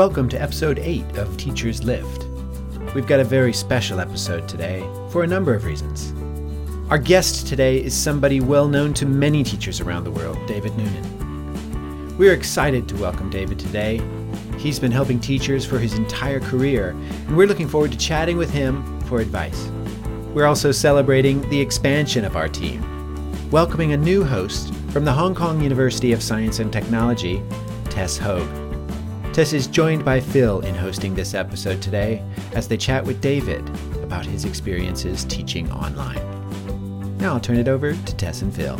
Welcome 0.00 0.30
to 0.30 0.40
episode 0.40 0.78
8 0.78 1.18
of 1.18 1.36
Teachers 1.36 1.84
Lift. 1.84 2.24
We've 2.94 3.06
got 3.06 3.20
a 3.20 3.24
very 3.24 3.52
special 3.52 4.00
episode 4.00 4.48
today 4.48 4.80
for 5.10 5.24
a 5.24 5.26
number 5.26 5.52
of 5.52 5.66
reasons. 5.66 6.14
Our 6.90 6.96
guest 6.96 7.46
today 7.46 7.84
is 7.84 7.94
somebody 7.94 8.40
well 8.40 8.66
known 8.66 8.94
to 8.94 9.04
many 9.04 9.44
teachers 9.44 9.78
around 9.78 10.04
the 10.04 10.10
world, 10.10 10.38
David 10.46 10.72
Nunan. 10.72 12.16
We 12.16 12.30
are 12.30 12.32
excited 12.32 12.88
to 12.88 12.96
welcome 12.96 13.28
David 13.28 13.58
today. 13.58 14.00
He's 14.56 14.78
been 14.78 14.90
helping 14.90 15.20
teachers 15.20 15.66
for 15.66 15.78
his 15.78 15.92
entire 15.92 16.40
career, 16.40 16.96
and 17.26 17.36
we're 17.36 17.46
looking 17.46 17.68
forward 17.68 17.92
to 17.92 17.98
chatting 17.98 18.38
with 18.38 18.50
him 18.50 19.02
for 19.02 19.20
advice. 19.20 19.70
We're 20.32 20.46
also 20.46 20.72
celebrating 20.72 21.46
the 21.50 21.60
expansion 21.60 22.24
of 22.24 22.36
our 22.36 22.48
team, 22.48 23.50
welcoming 23.50 23.92
a 23.92 23.98
new 23.98 24.24
host 24.24 24.72
from 24.92 25.04
the 25.04 25.12
Hong 25.12 25.34
Kong 25.34 25.60
University 25.60 26.14
of 26.14 26.22
Science 26.22 26.58
and 26.58 26.72
Technology, 26.72 27.42
Tess 27.90 28.16
Hogue. 28.16 28.69
Tess 29.32 29.52
is 29.52 29.68
joined 29.68 30.04
by 30.04 30.18
Phil 30.18 30.58
in 30.62 30.74
hosting 30.74 31.14
this 31.14 31.34
episode 31.34 31.80
today 31.80 32.20
as 32.52 32.66
they 32.66 32.76
chat 32.76 33.04
with 33.04 33.20
David 33.20 33.60
about 34.02 34.26
his 34.26 34.44
experiences 34.44 35.24
teaching 35.24 35.70
online. 35.70 36.18
Now 37.18 37.34
I'll 37.34 37.40
turn 37.40 37.56
it 37.56 37.68
over 37.68 37.92
to 37.92 38.16
Tess 38.16 38.42
and 38.42 38.52
Phil. 38.52 38.74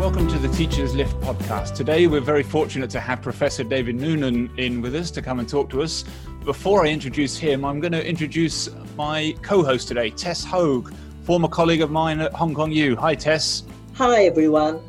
Welcome 0.00 0.26
to 0.28 0.38
the 0.38 0.48
Teachers 0.56 0.94
Lift 0.94 1.20
podcast. 1.20 1.74
Today 1.74 2.06
we're 2.06 2.20
very 2.20 2.42
fortunate 2.42 2.88
to 2.90 3.00
have 3.00 3.20
Professor 3.20 3.62
David 3.62 3.98
Nunan 3.98 4.58
in 4.58 4.80
with 4.80 4.94
us 4.94 5.10
to 5.10 5.20
come 5.20 5.38
and 5.38 5.46
talk 5.46 5.68
to 5.68 5.82
us. 5.82 6.06
Before 6.46 6.86
I 6.86 6.88
introduce 6.88 7.36
him, 7.36 7.66
I'm 7.66 7.78
going 7.78 7.92
to 7.92 8.08
introduce 8.08 8.70
my 8.96 9.36
co 9.42 9.62
host 9.62 9.86
today, 9.86 10.08
Tess 10.08 10.42
Hogue, 10.42 10.94
former 11.22 11.48
colleague 11.48 11.82
of 11.82 11.90
mine 11.90 12.20
at 12.20 12.32
Hong 12.32 12.54
Kong 12.54 12.72
U. 12.72 12.96
Hi, 12.96 13.14
Tess. 13.14 13.64
Hi, 13.94 14.24
everyone. 14.24 14.80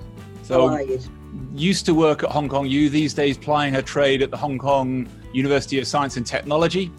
So, 0.43 0.67
How 0.67 0.75
are 0.75 0.81
you? 0.81 0.99
used 1.53 1.85
to 1.85 1.93
work 1.93 2.23
at 2.23 2.29
Hong 2.29 2.47
Kong 2.49 2.67
U, 2.67 2.89
these 2.89 3.13
days 3.13 3.37
plying 3.37 3.73
her 3.73 3.81
trade 3.81 4.21
at 4.21 4.31
the 4.31 4.37
Hong 4.37 4.57
Kong 4.57 5.07
University 5.33 5.79
of 5.79 5.87
Science 5.87 6.17
and 6.17 6.25
Technology. 6.25 6.91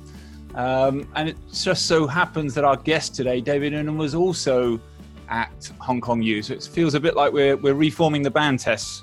Um, 0.54 1.08
and 1.14 1.30
it 1.30 1.36
just 1.52 1.86
so 1.86 2.06
happens 2.06 2.54
that 2.54 2.64
our 2.64 2.76
guest 2.76 3.14
today, 3.14 3.40
David 3.40 3.72
Nunan, 3.72 3.96
was 3.96 4.14
also 4.14 4.78
at 5.28 5.70
Hong 5.80 6.00
Kong 6.00 6.22
U. 6.22 6.42
So 6.42 6.52
it 6.54 6.62
feels 6.62 6.94
a 6.94 7.00
bit 7.00 7.16
like 7.16 7.32
we're, 7.32 7.56
we're 7.56 7.74
reforming 7.74 8.22
the 8.22 8.30
band, 8.30 8.58
Tess. 8.60 9.02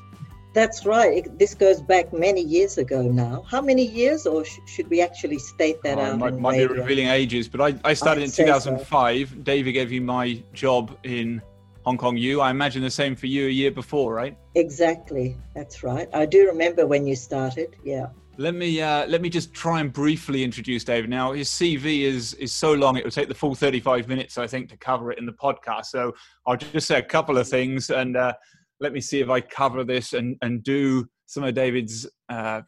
That's 0.53 0.85
right. 0.85 1.17
It- 1.25 1.37
This 1.39 1.53
goes 1.53 1.81
back 1.81 2.11
many 2.11 2.41
years 2.41 2.77
ago 2.77 3.01
now. 3.03 3.43
How 3.47 3.61
many 3.61 3.85
years, 3.85 4.25
or 4.25 4.43
sh- 4.43 4.59
should 4.65 4.89
we 4.89 5.01
actually 5.01 5.37
state 5.39 5.81
that 5.83 5.97
Oh, 5.97 6.01
out? 6.01 6.19
might, 6.19 6.37
might 6.39 6.57
be 6.57 6.65
revealing 6.65 7.07
ages, 7.07 7.47
but 7.47 7.61
I, 7.61 7.75
I 7.83 7.93
started 7.93 8.21
I'd 8.21 8.25
in 8.25 8.29
say 8.31 8.45
so. 8.45 8.53
2005. 8.53 9.43
David 9.43 9.71
gave 9.73 9.91
you 9.91 10.01
my 10.01 10.41
job 10.53 10.97
in 11.03 11.41
Hong 11.85 11.97
Kong 11.97 12.17
U. 12.17 12.41
I 12.41 12.49
imagine 12.51 12.81
the 12.81 12.89
same 12.91 13.15
for 13.15 13.27
you 13.27 13.47
a 13.47 13.51
year 13.51 13.71
before, 13.71 14.13
right? 14.13 14.35
Exactly. 14.55 15.37
That's 15.55 15.83
right. 15.83 16.09
I 16.13 16.25
do 16.25 16.45
remember 16.47 16.85
when 16.87 17.05
you 17.07 17.15
started. 17.15 17.75
Yeah. 17.83 18.07
Let 18.37 18.55
me 18.55 18.81
uh, 18.81 19.05
let 19.07 19.21
me 19.21 19.29
just 19.29 19.53
try 19.53 19.81
and 19.81 19.91
briefly 19.91 20.43
introduce 20.45 20.85
David. 20.85 21.09
Now 21.09 21.33
his 21.33 21.49
CV 21.49 22.01
is 22.03 22.33
is 22.35 22.53
so 22.53 22.71
long 22.73 22.95
it 22.95 23.03
would 23.03 23.11
take 23.13 23.27
the 23.27 23.33
full 23.35 23.53
35 23.53 24.07
minutes 24.07 24.37
I 24.37 24.47
think 24.47 24.69
to 24.69 24.77
cover 24.77 25.11
it 25.11 25.19
in 25.19 25.25
the 25.25 25.33
podcast. 25.33 25.87
So 25.87 26.15
I'll 26.47 26.55
just 26.55 26.87
say 26.87 26.99
a 26.99 27.03
couple 27.03 27.37
of 27.37 27.49
things 27.49 27.89
and 27.89 28.15
uh, 28.15 28.31
let 28.79 28.93
me 28.93 29.01
see 29.01 29.19
if 29.19 29.29
I 29.29 29.41
cover 29.41 29.83
this 29.83 30.13
and 30.13 30.37
and 30.41 30.63
do 30.63 31.07
some 31.25 31.43
of 31.43 31.53
David's 31.53 32.07
uh, 32.29 32.61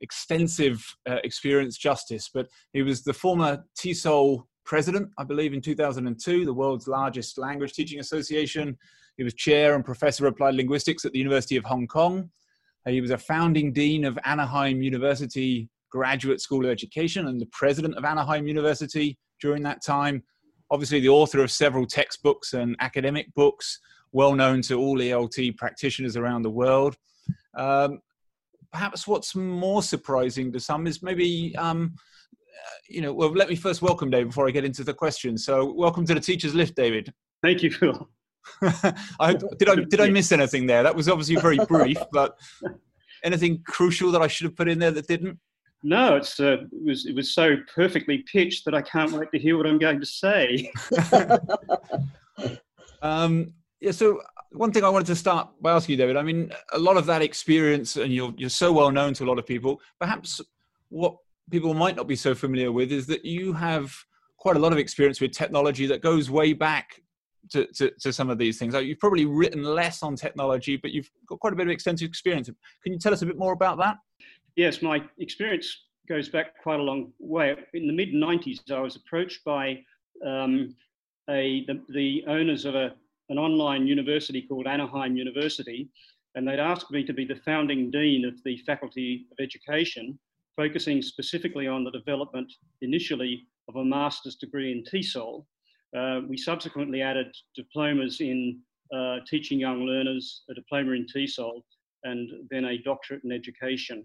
extensive 0.00 0.84
uh, 1.08 1.18
experience 1.24 1.76
justice. 1.76 2.30
But 2.32 2.48
he 2.72 2.82
was 2.82 3.02
the 3.02 3.12
former 3.12 3.64
TESOL 3.78 4.44
president, 4.64 5.10
I 5.18 5.24
believe, 5.24 5.52
in 5.52 5.60
2002, 5.60 6.44
the 6.44 6.52
world's 6.52 6.88
largest 6.88 7.38
language 7.38 7.72
teaching 7.72 8.00
association. 8.00 8.76
He 9.16 9.24
was 9.24 9.34
chair 9.34 9.74
and 9.74 9.84
professor 9.84 10.26
of 10.26 10.32
applied 10.32 10.54
linguistics 10.54 11.04
at 11.04 11.12
the 11.12 11.18
University 11.18 11.56
of 11.56 11.64
Hong 11.64 11.86
Kong. 11.86 12.30
Uh, 12.86 12.90
He 12.90 13.00
was 13.00 13.10
a 13.10 13.18
founding 13.18 13.72
dean 13.72 14.04
of 14.04 14.18
Anaheim 14.24 14.82
University 14.82 15.68
Graduate 15.90 16.40
School 16.40 16.64
of 16.64 16.70
Education 16.70 17.28
and 17.28 17.40
the 17.40 17.46
president 17.46 17.94
of 17.94 18.04
Anaheim 18.04 18.48
University 18.48 19.16
during 19.40 19.62
that 19.62 19.84
time. 19.84 20.22
Obviously, 20.70 20.98
the 20.98 21.08
author 21.08 21.40
of 21.40 21.50
several 21.52 21.86
textbooks 21.86 22.54
and 22.54 22.74
academic 22.80 23.32
books, 23.34 23.78
well 24.14 24.34
known 24.34 24.62
to 24.62 24.78
all 24.78 24.96
ELT 24.96 25.56
practitioners 25.58 26.16
around 26.16 26.42
the 26.42 26.50
world. 26.50 26.96
Um, 27.54 28.00
perhaps 28.72 29.06
what's 29.06 29.34
more 29.34 29.82
surprising 29.82 30.52
to 30.52 30.60
some 30.60 30.86
is 30.86 31.02
maybe, 31.02 31.54
um, 31.56 31.94
uh, 32.32 32.78
you 32.88 33.02
know, 33.02 33.12
well, 33.12 33.30
let 33.30 33.48
me 33.48 33.56
first 33.56 33.82
welcome 33.82 34.10
David 34.10 34.28
before 34.28 34.48
I 34.48 34.52
get 34.52 34.64
into 34.64 34.84
the 34.84 34.94
questions. 34.94 35.44
So, 35.44 35.70
welcome 35.72 36.06
to 36.06 36.14
the 36.14 36.20
Teachers 36.20 36.54
Lift, 36.54 36.76
David. 36.76 37.12
Thank 37.42 37.62
you, 37.62 37.70
Phil. 37.70 38.08
I, 39.20 39.34
did 39.58 39.68
I 39.68 39.74
did 39.74 40.00
I 40.00 40.10
miss 40.10 40.30
anything 40.30 40.66
there? 40.66 40.82
That 40.82 40.94
was 40.94 41.08
obviously 41.08 41.36
very 41.36 41.58
brief, 41.66 41.98
but 42.12 42.38
anything 43.24 43.62
crucial 43.66 44.12
that 44.12 44.22
I 44.22 44.28
should 44.28 44.44
have 44.44 44.56
put 44.56 44.68
in 44.68 44.78
there 44.78 44.90
that 44.92 45.08
didn't? 45.08 45.38
No, 45.82 46.16
it's 46.16 46.38
uh, 46.38 46.58
it 46.72 46.84
was 46.84 47.06
it 47.06 47.14
was 47.14 47.34
so 47.34 47.56
perfectly 47.74 48.18
pitched 48.30 48.64
that 48.66 48.74
I 48.74 48.82
can't 48.82 49.12
wait 49.12 49.30
to 49.32 49.38
hear 49.38 49.56
what 49.56 49.66
I'm 49.66 49.78
going 49.78 50.00
to 50.00 50.06
say. 50.06 50.70
Um, 53.04 53.52
yeah. 53.84 53.90
So 53.90 54.22
one 54.52 54.72
thing 54.72 54.84
I 54.84 54.88
wanted 54.88 55.06
to 55.06 55.16
start 55.16 55.48
by 55.60 55.72
asking 55.72 55.92
you, 55.92 55.96
David. 55.98 56.16
I 56.16 56.22
mean, 56.22 56.50
a 56.72 56.78
lot 56.78 56.96
of 56.96 57.06
that 57.06 57.22
experience, 57.22 57.96
and 57.96 58.12
you're 58.12 58.32
you're 58.36 58.50
so 58.50 58.72
well 58.72 58.90
known 58.90 59.14
to 59.14 59.24
a 59.24 59.26
lot 59.26 59.38
of 59.38 59.46
people. 59.46 59.80
Perhaps 60.00 60.40
what 60.88 61.16
people 61.50 61.74
might 61.74 61.96
not 61.96 62.06
be 62.06 62.16
so 62.16 62.34
familiar 62.34 62.72
with 62.72 62.90
is 62.90 63.06
that 63.06 63.24
you 63.24 63.52
have 63.52 63.94
quite 64.38 64.56
a 64.56 64.58
lot 64.58 64.72
of 64.72 64.78
experience 64.78 65.20
with 65.20 65.32
technology 65.32 65.86
that 65.86 66.00
goes 66.00 66.30
way 66.30 66.52
back 66.52 67.02
to, 67.50 67.66
to, 67.74 67.90
to 68.00 68.12
some 68.12 68.30
of 68.30 68.38
these 68.38 68.58
things. 68.58 68.72
Like 68.72 68.86
you've 68.86 68.98
probably 68.98 69.26
written 69.26 69.62
less 69.62 70.02
on 70.02 70.16
technology, 70.16 70.76
but 70.76 70.92
you've 70.92 71.10
got 71.28 71.40
quite 71.40 71.52
a 71.52 71.56
bit 71.56 71.66
of 71.66 71.72
extensive 71.72 72.08
experience. 72.08 72.48
Can 72.82 72.92
you 72.92 72.98
tell 72.98 73.12
us 73.12 73.22
a 73.22 73.26
bit 73.26 73.38
more 73.38 73.52
about 73.52 73.78
that? 73.78 73.98
Yes, 74.56 74.80
my 74.80 75.02
experience 75.18 75.84
goes 76.08 76.28
back 76.28 76.62
quite 76.62 76.80
a 76.80 76.82
long 76.82 77.12
way. 77.18 77.54
In 77.74 77.86
the 77.86 77.92
mid 77.92 78.12
'90s, 78.14 78.70
I 78.70 78.80
was 78.80 78.96
approached 78.96 79.44
by 79.44 79.82
um, 80.24 80.74
a 81.28 81.64
the, 81.66 81.82
the 81.90 82.24
owners 82.28 82.64
of 82.64 82.74
a 82.74 82.94
an 83.28 83.38
online 83.38 83.86
university 83.86 84.42
called 84.42 84.66
Anaheim 84.66 85.16
University, 85.16 85.88
and 86.34 86.46
they'd 86.46 86.58
asked 86.58 86.90
me 86.90 87.04
to 87.04 87.12
be 87.12 87.24
the 87.24 87.40
founding 87.44 87.90
dean 87.90 88.24
of 88.24 88.42
the 88.44 88.56
Faculty 88.66 89.26
of 89.32 89.42
Education, 89.42 90.18
focusing 90.56 91.00
specifically 91.00 91.66
on 91.66 91.84
the 91.84 91.90
development 91.90 92.52
initially 92.82 93.46
of 93.68 93.76
a 93.76 93.84
master's 93.84 94.36
degree 94.36 94.72
in 94.72 94.84
TESOL. 94.84 95.44
Uh, 95.96 96.20
we 96.28 96.36
subsequently 96.36 97.02
added 97.02 97.34
diplomas 97.54 98.20
in 98.20 98.60
uh, 98.94 99.18
teaching 99.28 99.58
young 99.58 99.82
learners, 99.84 100.42
a 100.50 100.54
diploma 100.54 100.92
in 100.92 101.06
TESOL, 101.06 101.62
and 102.02 102.30
then 102.50 102.66
a 102.66 102.78
doctorate 102.78 103.24
in 103.24 103.32
education. 103.32 104.04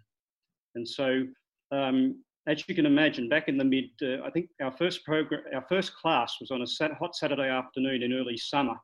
And 0.75 0.88
so, 0.88 1.25
um, 1.72 2.24
as 2.47 2.63
you 2.68 2.75
can 2.75 2.85
imagine, 2.85 3.28
back 3.28 3.47
in 3.47 3.58
the 3.58 3.63
mid, 3.63 3.90
uh, 4.02 4.24
I 4.24 4.29
think 4.29 4.50
our 4.62 4.72
first 4.72 5.03
program, 5.03 5.44
our 5.53 5.66
first 5.68 5.96
class 5.96 6.38
was 6.40 6.52
on 6.52 6.62
a 6.62 6.68
sat- 6.68 6.94
hot 6.94 7.16
Saturday 7.16 7.50
afternoon 7.50 8.03
in 8.03 8.13
early 8.13 8.38
summer. 8.38 8.75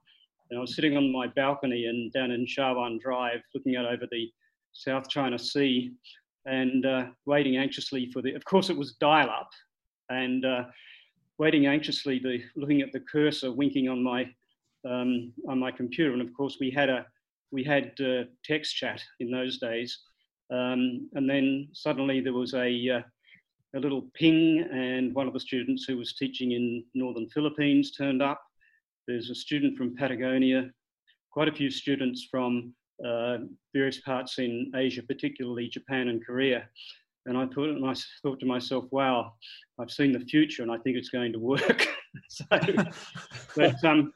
And 0.50 0.59
I 0.59 0.61
was 0.61 0.75
sitting 0.75 0.95
on 0.95 1.11
my 1.11 1.28
balcony 1.28 1.85
and 1.85 2.11
down 2.13 2.31
in 2.31 2.45
Sha 2.45 2.73
Wan 2.73 3.00
Drive, 3.01 3.41
looking 3.53 3.75
out 3.75 3.85
over 3.85 4.06
the 4.11 4.31
South 4.73 5.09
China 5.09 5.39
Sea, 5.39 5.91
and 6.45 6.85
uh, 6.85 7.06
waiting 7.25 7.57
anxiously 7.57 8.11
for 8.11 8.22
the. 8.22 8.33
Of 8.35 8.45
course, 8.45 8.69
it 8.69 8.78
was 8.78 8.94
dial-up, 8.94 9.50
and 10.09 10.45
uh, 10.45 10.63
waiting 11.38 11.66
anxiously, 11.66 12.19
the 12.19 12.44
looking 12.56 12.81
at 12.81 12.91
the 12.91 13.00
cursor 13.00 13.51
winking 13.51 13.89
on 13.89 14.03
my 14.03 14.29
um, 14.88 15.33
on 15.47 15.59
my 15.59 15.72
computer. 15.72 16.13
And 16.13 16.22
of 16.22 16.33
course, 16.33 16.57
we 16.59 16.69
had 16.69 16.89
a 16.89 17.06
we 17.51 17.63
had 17.63 17.94
uh, 18.00 18.25
text 18.44 18.75
chat 18.75 19.01
in 19.19 19.31
those 19.31 19.57
days. 19.57 20.00
Um, 20.51 21.09
and 21.13 21.27
then 21.27 21.69
suddenly 21.74 22.21
there 22.21 22.33
was 22.33 22.53
a, 22.53 22.89
uh, 22.89 23.01
a 23.75 23.80
little 23.80 24.03
ping, 24.13 24.59
and 24.71 25.13
one 25.15 25.27
of 25.27 25.33
the 25.33 25.39
students 25.39 25.86
who 25.86 25.98
was 25.98 26.13
teaching 26.13 26.51
in 26.51 26.83
northern 26.94 27.27
Philippines 27.30 27.91
turned 27.91 28.21
up. 28.21 28.41
There's 29.07 29.30
a 29.30 29.36
student 29.36 29.78
from 29.78 29.96
Patagonia, 29.96 30.72
quite 31.31 31.48
a 31.48 31.54
few 31.54 31.69
students 31.69 32.28
from 32.30 32.74
uh, 33.06 33.38
various 33.74 34.00
parts 34.02 34.40
in 34.40 34.72
Asia, 34.75 35.04
particularly 35.04 35.68
Japan 35.68 36.07
and 36.07 36.25
Korea. 36.25 36.68
And 37.28 37.38
I 37.38 37.46
thought, 37.48 37.69
and 37.69 37.86
I 37.86 37.94
thought 38.22 38.40
to 38.40 38.46
myself, 38.46 38.86
wow, 38.92 39.34
I've 39.80 39.92
seen 39.92 40.12
the 40.12 40.19
future 40.19 40.63
and 40.63 40.72
I 40.72 40.78
think 40.78 40.96
it's 40.96 41.10
going 41.10 41.34
to 41.34 41.40
work. 41.40 41.88
so, 42.30 42.46
but 43.56 43.84
um, 43.84 44.13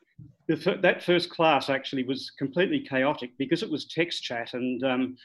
the, 0.47 0.77
that 0.81 1.03
first 1.03 1.29
class 1.29 1.69
actually 1.69 2.03
was 2.03 2.31
completely 2.37 2.79
chaotic 2.79 3.31
because 3.37 3.63
it 3.63 3.69
was 3.69 3.87
text 3.87 4.23
chat 4.23 4.53
and 4.53 4.83
um, 4.83 5.17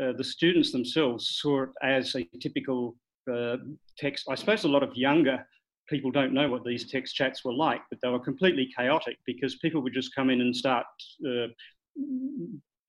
uh, 0.00 0.12
the 0.12 0.24
students 0.24 0.72
themselves 0.72 1.38
saw 1.40 1.64
it 1.64 1.70
as 1.82 2.14
a 2.14 2.24
typical 2.40 2.96
uh, 3.32 3.56
text. 3.98 4.26
I 4.28 4.34
suppose 4.34 4.64
a 4.64 4.68
lot 4.68 4.82
of 4.82 4.96
younger 4.96 5.46
people 5.88 6.10
don't 6.10 6.32
know 6.32 6.48
what 6.48 6.64
these 6.64 6.90
text 6.90 7.14
chats 7.14 7.44
were 7.44 7.52
like, 7.52 7.80
but 7.90 7.98
they 8.02 8.08
were 8.08 8.18
completely 8.18 8.70
chaotic 8.76 9.18
because 9.26 9.56
people 9.56 9.82
would 9.82 9.92
just 9.92 10.14
come 10.14 10.30
in 10.30 10.40
and 10.40 10.54
start 10.54 10.86
uh, 11.26 11.48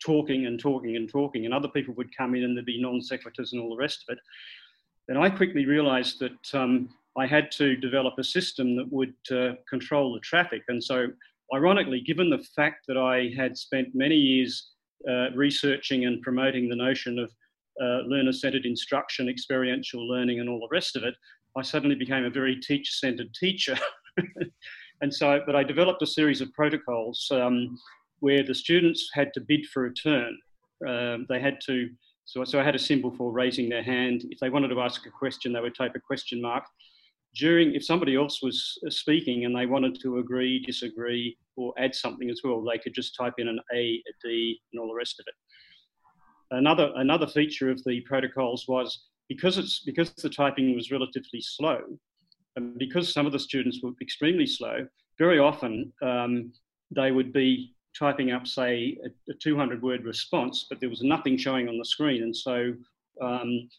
talking 0.03 0.45
and 0.45 0.59
talking 0.59 0.95
and 0.95 1.09
talking, 1.09 1.45
and 1.45 1.53
other 1.53 1.67
people 1.67 1.93
would 1.95 2.15
come 2.15 2.35
in 2.35 2.43
and 2.43 2.55
there'd 2.55 2.65
be 2.65 2.81
non 2.81 2.99
sequiturs 2.99 3.51
and 3.51 3.61
all 3.61 3.69
the 3.69 3.81
rest 3.81 4.05
of 4.07 4.13
it. 4.13 4.19
Then 5.07 5.17
I 5.17 5.29
quickly 5.29 5.65
realized 5.65 6.19
that 6.19 6.59
um, 6.59 6.89
I 7.17 7.27
had 7.27 7.51
to 7.53 7.75
develop 7.75 8.15
a 8.17 8.23
system 8.23 8.75
that 8.77 8.91
would 8.91 9.13
uh, 9.31 9.55
control 9.69 10.13
the 10.13 10.19
traffic. 10.21 10.63
And 10.67 10.83
so 10.83 11.07
ironically, 11.53 12.01
given 12.01 12.29
the 12.29 12.43
fact 12.55 12.85
that 12.87 12.97
I 12.97 13.33
had 13.35 13.57
spent 13.57 13.93
many 13.93 14.15
years 14.15 14.71
uh, 15.09 15.31
researching 15.35 16.05
and 16.05 16.21
promoting 16.21 16.69
the 16.69 16.75
notion 16.75 17.19
of 17.19 17.29
uh, 17.81 18.07
learner-centered 18.07 18.65
instruction, 18.65 19.27
experiential 19.27 20.07
learning, 20.07 20.39
and 20.39 20.47
all 20.47 20.59
the 20.59 20.67
rest 20.71 20.95
of 20.95 21.03
it, 21.03 21.15
I 21.55 21.61
suddenly 21.61 21.95
became 21.95 22.25
a 22.25 22.29
very 22.29 22.55
teacher-centered 22.55 23.33
teacher. 23.33 23.77
and 25.01 25.13
so, 25.13 25.39
but 25.45 25.55
I 25.55 25.63
developed 25.63 26.01
a 26.01 26.07
series 26.07 26.41
of 26.41 26.51
protocols 26.53 27.27
um, 27.31 27.77
where 28.19 28.43
the 28.43 28.55
students 28.55 29.09
had 29.13 29.33
to 29.33 29.41
bid 29.41 29.65
for 29.67 29.85
a 29.85 29.93
turn. 29.93 30.37
Um, 30.87 31.25
they 31.29 31.39
had 31.39 31.59
to, 31.65 31.89
so, 32.25 32.43
so 32.43 32.59
I 32.59 32.63
had 32.63 32.75
a 32.75 32.79
symbol 32.79 33.11
for 33.11 33.31
raising 33.31 33.69
their 33.69 33.83
hand. 33.83 34.25
If 34.29 34.39
they 34.39 34.49
wanted 34.49 34.69
to 34.69 34.81
ask 34.81 35.05
a 35.05 35.11
question, 35.11 35.53
they 35.53 35.61
would 35.61 35.75
type 35.75 35.93
a 35.95 35.99
question 35.99 36.41
mark. 36.41 36.63
During, 37.35 37.73
if 37.73 37.83
somebody 37.83 38.15
else 38.15 38.41
was 38.41 38.77
uh, 38.85 38.89
speaking 38.89 39.45
and 39.45 39.55
they 39.55 39.65
wanted 39.65 39.99
to 40.01 40.19
agree, 40.19 40.63
disagree, 40.65 41.37
or 41.55 41.73
add 41.77 41.95
something 41.95 42.29
as 42.29 42.41
well, 42.43 42.63
they 42.63 42.77
could 42.77 42.93
just 42.93 43.15
type 43.15 43.33
in 43.37 43.47
an 43.47 43.59
A, 43.73 43.77
a 43.77 44.13
D, 44.23 44.59
and 44.71 44.79
all 44.79 44.87
the 44.87 44.93
rest 44.93 45.19
of 45.19 45.25
it. 45.27 45.35
Another, 46.57 46.91
another 46.95 47.27
feature 47.27 47.71
of 47.71 47.83
the 47.83 48.01
protocols 48.01 48.67
was 48.67 49.07
because, 49.29 49.57
it's, 49.57 49.79
because 49.79 50.11
the 50.13 50.29
typing 50.29 50.75
was 50.75 50.91
relatively 50.91 51.41
slow, 51.41 51.81
and 52.55 52.77
because 52.77 53.11
some 53.11 53.25
of 53.25 53.31
the 53.31 53.39
students 53.39 53.79
were 53.81 53.91
extremely 54.01 54.45
slow, 54.45 54.87
very 55.17 55.39
often 55.39 55.91
um, 56.01 56.51
they 56.91 57.11
would 57.11 57.33
be 57.33 57.73
typing 57.97 58.31
up, 58.31 58.47
say, 58.47 58.97
a, 59.05 59.31
a, 59.31 59.35
200 59.35 59.81
word 59.81 60.03
response, 60.03 60.65
but 60.69 60.79
there 60.79 60.89
was 60.89 61.03
nothing 61.03 61.37
showing 61.37 61.67
on 61.69 61.77
the 61.77 61.85
screen. 61.85 62.23
And 62.23 62.35
so 62.35 62.73
um, 63.21 63.69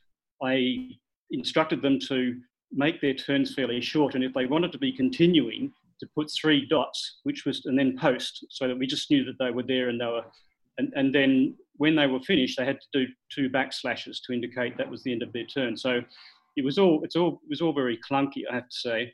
I 0.43 0.91
instructed 1.31 1.82
them 1.82 1.99
to 2.08 2.40
make 2.73 3.00
their 3.00 3.14
turns 3.14 3.55
fairly 3.55 3.81
short. 3.81 4.14
And 4.14 4.25
if 4.25 4.32
they 4.35 4.47
wanted 4.47 4.73
to 4.73 4.79
be 4.79 4.93
continuing, 4.93 5.73
to 6.00 6.08
put 6.14 6.31
three 6.31 6.67
dots, 6.67 7.20
which 7.23 7.44
was, 7.44 7.67
and 7.67 7.79
then 7.79 7.97
post, 7.97 8.44
so 8.50 8.69
that 8.69 8.79
we 8.79 8.87
just 8.87 9.11
knew 9.11 9.25
that 9.25 9.38
they 9.38 9.50
were 9.50 9.62
there 9.62 9.88
and 9.88 10.00
they 10.00 10.06
were, 10.06 10.25
and, 10.79 10.93
and 10.97 11.15
then 11.15 11.55
when 11.76 11.97
they 11.97 12.06
were 12.06 12.21
finished, 12.21 12.59
they 12.59 12.65
had 12.65 12.81
to 12.81 12.87
do 12.93 13.12
two 13.31 13.49
backslashes 13.49 14.19
to 14.25 14.32
indicate 14.32 14.76
that 14.76 14.91
was 14.91 15.03
the 15.03 15.12
end 15.12 15.23
of 15.23 15.32
their 15.32 15.47
turn. 15.47 15.76
So 15.76 16.00
it 16.56 16.65
was 16.65 16.79
all, 16.79 17.03
it's 17.03 17.17
all, 17.17 17.41
it 17.44 17.50
was 17.50 17.61
all 17.61 17.73
very 17.73 17.99
clunky, 18.09 18.43
I 18.50 18.55
have 18.55 18.69
to 18.69 18.76
say. 18.76 19.12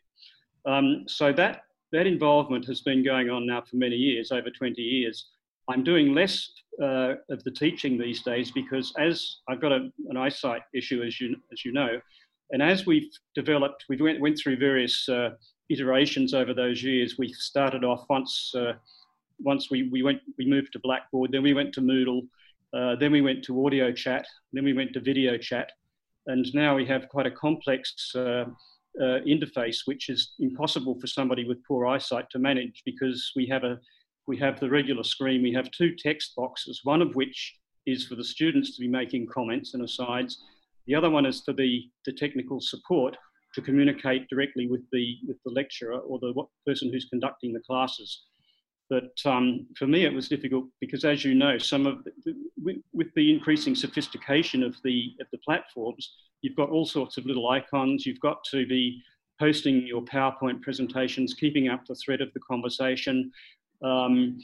Um, 0.67 1.05
so 1.07 1.33
that, 1.33 1.63
that 1.93 2.07
involvement 2.07 2.67
has 2.67 2.83
been 2.83 3.03
going 3.03 3.31
on 3.31 3.47
now 3.47 3.63
for 3.63 3.77
many 3.77 3.97
years, 3.97 4.31
over 4.31 4.51
20 4.51 4.81
years. 4.81 5.31
I'm 5.69 5.85
doing 5.85 6.15
less 6.15 6.51
uh, 6.83 7.15
of 7.31 7.43
the 7.45 7.51
teaching 7.51 7.99
these 7.99 8.23
days 8.23 8.51
because 8.51 8.93
as 8.99 9.37
I've 9.49 9.61
got 9.61 9.73
a, 9.73 9.91
an 10.09 10.17
eyesight 10.17 10.63
issue, 10.75 11.03
as 11.03 11.21
you, 11.21 11.37
as 11.53 11.65
you 11.65 11.73
know, 11.73 12.01
and 12.51 12.63
as 12.63 12.85
we've 12.85 13.11
developed, 13.35 13.85
we 13.89 13.97
went, 13.97 14.21
went 14.21 14.39
through 14.39 14.59
various 14.59 15.09
uh, 15.09 15.31
iterations 15.69 16.35
over 16.35 16.53
those 16.53 16.83
years. 16.83 17.17
We 17.17 17.33
started 17.33 17.85
off 17.85 18.05
once, 18.09 18.53
uh, 18.57 18.73
once 19.43 19.71
we, 19.71 19.89
we 19.91 20.03
went, 20.03 20.21
we 20.39 20.47
moved 20.47 20.73
to 20.73 20.81
Blackboard, 20.81 21.33
then 21.33 21.43
we 21.43 21.55
went 21.55 21.73
to 21.75 21.81
Moodle, 21.81 22.27
uh, 22.75 22.97
then 22.97 23.13
we 23.13 23.21
went 23.21 23.45
to 23.45 23.67
audio 23.67 23.93
chat, 23.93 24.27
then 24.53 24.65
we 24.65 24.73
went 24.73 24.93
to 24.93 25.01
video 25.01 25.37
chat, 25.37 25.71
and 26.27 26.47
now 26.55 26.77
we 26.77 26.87
have 26.87 27.09
quite 27.09 27.27
a 27.27 27.31
complex 27.31 28.13
uh, 28.15 28.45
uh, 29.01 29.21
interface, 29.27 29.79
which 29.85 30.09
is 30.09 30.33
impossible 30.39 30.99
for 31.01 31.07
somebody 31.07 31.47
with 31.47 31.65
poor 31.67 31.87
eyesight 31.87 32.29
to 32.31 32.39
manage 32.39 32.83
because 32.85 33.33
we 33.37 33.47
have 33.47 33.65
a 33.65 33.79
we 34.27 34.37
have 34.37 34.61
the 34.61 34.71
regular 34.71 35.03
screen. 35.03 35.43
We 35.43 35.53
have 35.55 35.71
two 35.73 35.97
text 35.97 36.37
boxes, 36.37 36.83
one 36.85 37.03
of 37.03 37.17
which 37.17 37.57
is 37.87 38.07
for 38.07 38.15
the 38.15 38.25
students 38.25 38.77
to 38.77 38.81
be 38.81 38.87
making 38.87 39.27
comments 39.27 39.75
and 39.75 39.83
asides. 39.83 40.43
The 40.87 40.95
other 40.95 41.11
one 41.11 41.27
is 41.27 41.43
for 41.45 41.53
the, 41.53 41.91
the 42.07 42.13
technical 42.13 42.61
support 42.61 43.17
to 43.55 43.63
communicate 43.63 44.29
directly 44.29 44.69
with 44.69 44.83
the 44.93 45.17
with 45.27 45.37
the 45.45 45.51
lecturer 45.51 45.99
or 45.99 46.21
the 46.21 46.33
person 46.65 46.93
who's 46.93 47.09
conducting 47.11 47.53
the 47.53 47.61
classes. 47.61 48.23
But 48.91 49.13
um, 49.25 49.69
for 49.79 49.87
me, 49.87 50.05
it 50.05 50.13
was 50.13 50.29
difficult 50.29 50.67
because, 50.81 51.05
as 51.05 51.25
you 51.25 51.35
know, 51.35 51.59
some 51.59 51.87
of 51.87 52.03
the, 52.03 52.35
with, 52.61 52.79
with, 52.93 53.15
the 53.15 53.33
increasing 53.33 53.77
sophistication 53.77 54.65
of 54.65 54.75
the 54.83 55.15
of 55.21 55.29
the 55.31 55.39
platforms, 55.39 56.13
you've 56.43 56.57
got 56.57 56.71
all 56.71 56.85
sorts 56.85 57.17
of 57.17 57.25
little 57.25 57.49
icons. 57.49 58.05
You've 58.05 58.19
got 58.19 58.43
to 58.51 58.67
be 58.67 59.01
posting 59.39 59.87
your 59.87 60.03
PowerPoint 60.03 60.61
presentations, 60.61 61.35
keeping 61.35 61.69
up 61.69 61.87
the 61.87 61.95
thread 61.95 62.21
of 62.21 62.33
the 62.35 62.41
conversation. 62.41 63.31
Um, 63.83 64.39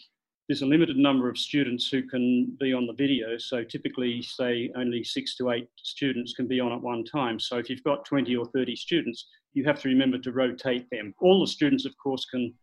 there's 0.49 0.63
a 0.63 0.67
limited 0.67 0.97
number 0.97 1.29
of 1.29 1.37
students 1.37 1.89
who 1.89 2.05
can 2.05 2.57
be 2.61 2.73
on 2.73 2.87
the 2.87 2.93
video. 2.93 3.37
So 3.39 3.65
typically, 3.65 4.23
say 4.23 4.71
only 4.77 5.03
six 5.03 5.37
to 5.39 5.51
eight 5.51 5.69
students 5.77 6.35
can 6.35 6.47
be 6.47 6.61
on 6.61 6.71
at 6.73 6.81
one 6.81 7.05
time. 7.05 7.41
So 7.41 7.59
if 7.59 7.69
you've 7.69 7.83
got 7.83 8.05
20 8.05 8.37
or 8.37 8.47
30 8.47 8.77
students, 8.77 9.27
you 9.55 9.65
have 9.65 9.81
to 9.81 9.89
remember 9.89 10.19
to 10.19 10.31
rotate 10.31 10.89
them. 10.91 11.15
All 11.19 11.41
the 11.41 11.49
students, 11.49 11.85
of 11.85 11.97
course, 11.99 12.25
can 12.27 12.55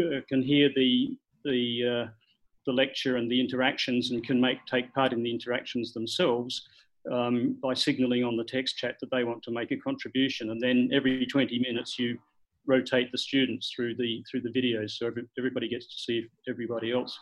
uh, 0.00 0.20
can 0.28 0.42
hear 0.42 0.70
the 0.74 1.18
the 1.44 2.06
uh, 2.06 2.10
the 2.66 2.72
lecture 2.72 3.16
and 3.16 3.30
the 3.30 3.40
interactions 3.40 4.10
and 4.10 4.24
can 4.24 4.40
make 4.40 4.64
take 4.66 4.92
part 4.94 5.12
in 5.12 5.22
the 5.22 5.30
interactions 5.30 5.92
themselves 5.92 6.68
um, 7.10 7.56
by 7.62 7.74
signaling 7.74 8.24
on 8.24 8.36
the 8.36 8.44
text 8.44 8.76
chat 8.76 8.96
that 9.00 9.10
they 9.10 9.24
want 9.24 9.42
to 9.42 9.50
make 9.50 9.72
a 9.72 9.76
contribution. 9.76 10.50
And 10.50 10.60
then 10.60 10.90
every 10.92 11.26
20 11.26 11.58
minutes, 11.58 11.98
you 11.98 12.18
rotate 12.66 13.10
the 13.10 13.18
students 13.18 13.72
through 13.74 13.96
the 13.96 14.24
through 14.30 14.42
the 14.42 14.50
videos 14.50 14.92
so 14.92 15.08
every, 15.08 15.24
everybody 15.36 15.68
gets 15.68 15.86
to 15.86 15.98
see 15.98 16.26
everybody 16.48 16.92
else. 16.92 17.18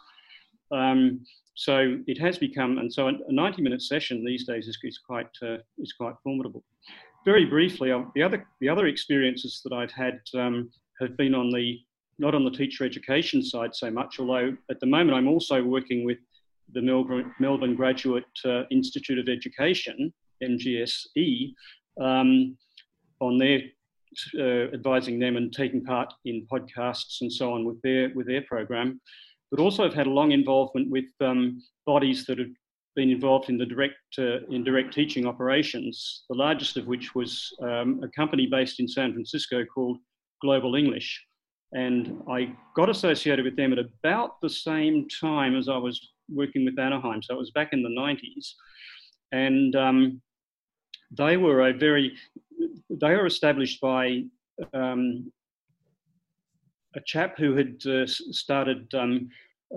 Um, 0.72 1.24
so 1.54 1.98
it 2.06 2.18
has 2.18 2.38
become, 2.38 2.78
and 2.78 2.92
so 2.92 3.08
a 3.08 3.32
90 3.32 3.62
minute 3.62 3.82
session 3.82 4.24
these 4.24 4.46
days 4.46 4.68
is, 4.68 4.78
is 4.82 4.98
quite 4.98 5.30
uh, 5.42 5.58
is 5.78 5.92
quite 5.92 6.14
formidable. 6.22 6.64
Very 7.24 7.44
briefly, 7.44 7.92
uh, 7.92 8.02
the 8.14 8.22
other 8.22 8.46
the 8.60 8.68
other 8.68 8.86
experiences 8.86 9.60
that 9.64 9.74
I've 9.74 9.92
had 9.92 10.20
um, 10.34 10.70
have 11.00 11.16
been 11.16 11.34
on 11.34 11.50
the 11.50 11.78
not 12.20 12.34
on 12.34 12.44
the 12.44 12.50
teacher 12.50 12.84
education 12.84 13.42
side 13.42 13.74
so 13.74 13.90
much, 13.90 14.20
although 14.20 14.54
at 14.70 14.78
the 14.78 14.86
moment 14.86 15.16
I'm 15.16 15.26
also 15.26 15.64
working 15.64 16.04
with 16.04 16.18
the 16.72 16.82
Melbourne, 16.82 17.74
Graduate 17.74 18.24
uh, 18.44 18.62
Institute 18.70 19.18
of 19.18 19.28
Education, 19.28 20.12
MGSE, 20.42 21.54
um, 22.00 22.56
on 23.20 23.38
their 23.38 23.60
uh, 24.38 24.72
advising 24.74 25.18
them 25.18 25.36
and 25.36 25.52
taking 25.52 25.84
part 25.84 26.12
in 26.24 26.46
podcasts 26.52 27.20
and 27.22 27.32
so 27.32 27.52
on 27.54 27.64
with 27.64 27.80
their 27.82 28.10
with 28.14 28.26
their 28.26 28.42
program, 28.42 29.00
but 29.50 29.60
also 29.60 29.84
I've 29.84 29.94
had 29.94 30.06
a 30.06 30.16
long 30.20 30.32
involvement 30.32 30.90
with 30.90 31.06
um, 31.20 31.62
bodies 31.86 32.26
that 32.26 32.38
have 32.38 32.54
been 32.96 33.10
involved 33.10 33.48
in 33.48 33.58
the 33.58 33.66
direct 33.66 33.94
uh, 34.18 34.40
in 34.50 34.64
direct 34.64 34.92
teaching 34.92 35.26
operations. 35.26 36.24
The 36.28 36.36
largest 36.36 36.76
of 36.76 36.86
which 36.86 37.14
was 37.14 37.52
um, 37.62 38.00
a 38.02 38.08
company 38.08 38.46
based 38.46 38.80
in 38.80 38.88
San 38.88 39.12
Francisco 39.12 39.64
called 39.64 39.98
Global 40.42 40.74
English, 40.74 41.24
and 41.72 42.22
I 42.28 42.52
got 42.74 42.88
associated 42.88 43.44
with 43.44 43.56
them 43.56 43.72
at 43.72 43.78
about 43.78 44.40
the 44.40 44.50
same 44.50 45.06
time 45.20 45.56
as 45.56 45.68
I 45.68 45.76
was 45.76 46.00
working 46.28 46.64
with 46.64 46.78
Anaheim. 46.78 47.22
So 47.22 47.34
it 47.34 47.38
was 47.38 47.50
back 47.52 47.72
in 47.72 47.82
the 47.82 47.88
90s, 47.88 48.54
and 49.32 49.76
um, 49.76 50.22
they 51.10 51.36
were 51.36 51.68
a 51.68 51.72
very 51.72 52.12
they 52.90 53.14
were 53.14 53.26
established 53.26 53.80
by 53.80 54.24
um, 54.74 55.32
a 56.94 57.00
chap 57.06 57.38
who 57.38 57.54
had 57.56 57.80
uh, 57.86 58.06
started 58.06 58.92
um, 58.94 59.28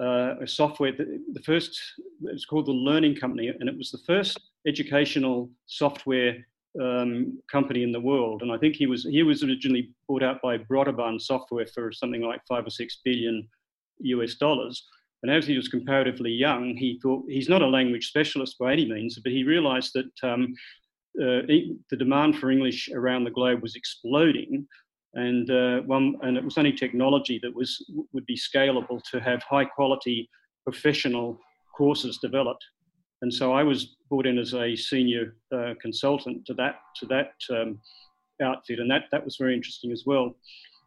uh, 0.01 0.35
a 0.41 0.47
software. 0.47 0.91
The, 0.91 1.23
the 1.33 1.41
first 1.41 1.79
it's 2.23 2.45
called 2.45 2.65
the 2.65 2.71
Learning 2.71 3.15
Company, 3.15 3.47
and 3.47 3.69
it 3.69 3.77
was 3.77 3.91
the 3.91 4.00
first 4.05 4.39
educational 4.67 5.50
software 5.67 6.45
um, 6.82 7.39
company 7.51 7.84
in 7.84 7.92
the 7.92 8.00
world. 8.00 8.42
And 8.42 8.51
I 8.51 8.58
think 8.58 8.75
he 8.75 8.88
was 8.88 9.03
he 9.03 9.24
was 9.24 9.44
originally 9.44 9.92
bought 10.08 10.24
out 10.24 10.42
by 10.42 10.58
Broadband 10.58 11.22
Software 11.22 11.68
for 11.68 11.92
something 11.92 12.22
like 12.22 12.42
five 12.48 12.65
or 12.65 12.70
six 12.70 13.00
billion 13.03 13.48
US 14.00 14.36
dollars. 14.36 14.84
And 15.22 15.32
as 15.32 15.48
he 15.48 15.56
was 15.56 15.70
comparatively 15.70 16.32
young, 16.32 16.75
he 16.75 17.00
thought 17.01 17.24
he's 17.30 17.48
not 17.48 17.62
a 17.62 17.68
language 17.68 18.08
specialist 18.08 18.58
by 18.60 18.74
any 18.74 18.86
means, 18.86 19.20
but 19.24 19.32
he 19.32 19.46
realised 19.46 19.94
that 19.94 20.30
um, 20.30 20.53
uh, 21.22 21.48
the 21.48 21.98
demand 21.98 22.39
for 22.39 22.51
English 22.51 22.89
around 22.94 23.24
the 23.24 23.32
globe 23.32 23.62
was 23.62 23.75
exploding, 23.75 24.68
and 25.13 25.50
uh, 25.50 25.82
one, 25.82 26.15
and 26.24 26.38
it 26.38 26.44
was 26.44 26.58
only 26.58 26.74
technology 26.74 27.39
that 27.42 27.56
was 27.56 27.86
would 28.12 28.25
be 28.25 28.36
scalable 28.36 29.01
to 29.12 29.20
have 29.22 29.42
high 29.44 29.63
quality 29.63 30.30
professional 30.65 31.39
courses 31.77 32.18
developed. 32.18 32.65
And 33.24 33.34
so 33.34 33.53
I 33.53 33.63
was 33.63 33.96
brought 34.10 34.25
in 34.27 34.38
as 34.38 34.53
a 34.53 34.75
senior 34.75 35.38
uh, 35.56 35.75
consultant 35.82 36.46
to 36.46 36.53
that 36.56 36.82
to 36.98 37.06
that 37.06 37.32
um, 37.50 37.80
outfit, 38.42 38.80
and 38.80 38.92
that 38.92 39.06
that 39.13 39.24
was 39.24 39.38
very 39.38 39.56
interesting 39.56 39.94
as 39.94 40.03
well. 40.06 40.36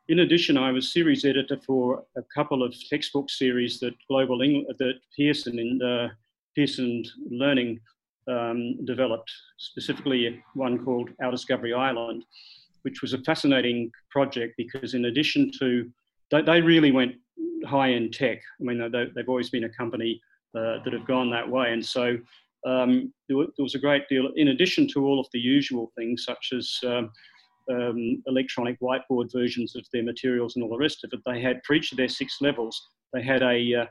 In 0.08 0.18
addition, 0.18 0.58
I 0.58 0.70
was 0.70 0.92
series 0.92 1.24
editor 1.24 1.58
for 1.66 2.04
a 2.14 2.22
couple 2.34 2.62
of 2.62 2.74
textbook 2.90 3.30
series 3.30 3.80
that 3.80 3.94
Global 4.06 4.42
English, 4.42 4.76
that 4.78 4.98
Pearson 5.16 5.58
and 5.58 5.82
uh, 5.82 6.08
Pearson 6.54 7.04
Learning 7.30 7.80
um, 8.28 8.84
developed, 8.84 9.32
specifically 9.56 10.38
one 10.52 10.84
called 10.84 11.08
Our 11.22 11.30
Discovery 11.30 11.72
Island, 11.72 12.22
which 12.82 13.00
was 13.00 13.14
a 13.14 13.22
fascinating 13.22 13.90
project 14.10 14.52
because, 14.58 14.92
in 14.92 15.06
addition 15.06 15.50
to, 15.58 15.90
they, 16.30 16.42
they 16.42 16.60
really 16.60 16.92
went 16.92 17.14
high 17.66 17.92
end 17.92 18.12
tech. 18.12 18.42
I 18.60 18.64
mean, 18.64 18.90
they, 18.92 19.06
have 19.16 19.28
always 19.30 19.48
been 19.48 19.64
a 19.64 19.70
company 19.70 20.20
uh, 20.56 20.82
that 20.84 20.92
have 20.92 21.06
gone 21.06 21.30
that 21.30 21.48
way. 21.48 21.72
And 21.72 21.84
so 21.84 22.16
um, 22.66 23.12
there, 23.28 23.36
was 23.58 23.74
a 23.74 23.78
great 23.78 24.08
deal, 24.08 24.28
in 24.36 24.48
addition 24.48 24.88
to 24.88 25.06
all 25.06 25.20
of 25.20 25.26
the 25.32 25.38
usual 25.38 25.92
things, 25.96 26.24
such 26.24 26.52
as 26.56 26.78
um, 26.84 27.10
um, 27.70 28.22
electronic 28.26 28.78
whiteboard 28.80 29.30
versions 29.32 29.76
of 29.76 29.84
their 29.92 30.02
materials 30.02 30.56
and 30.56 30.62
all 30.62 30.70
the 30.70 30.76
rest 30.76 31.04
of 31.04 31.10
it. 31.12 31.20
They 31.26 31.40
had 31.40 31.60
for 31.64 31.74
each 31.74 31.92
of 31.92 31.98
their 31.98 32.08
six 32.08 32.38
levels, 32.40 32.80
they 33.12 33.22
had 33.22 33.42
a 33.42 33.82
uh, 33.82 33.86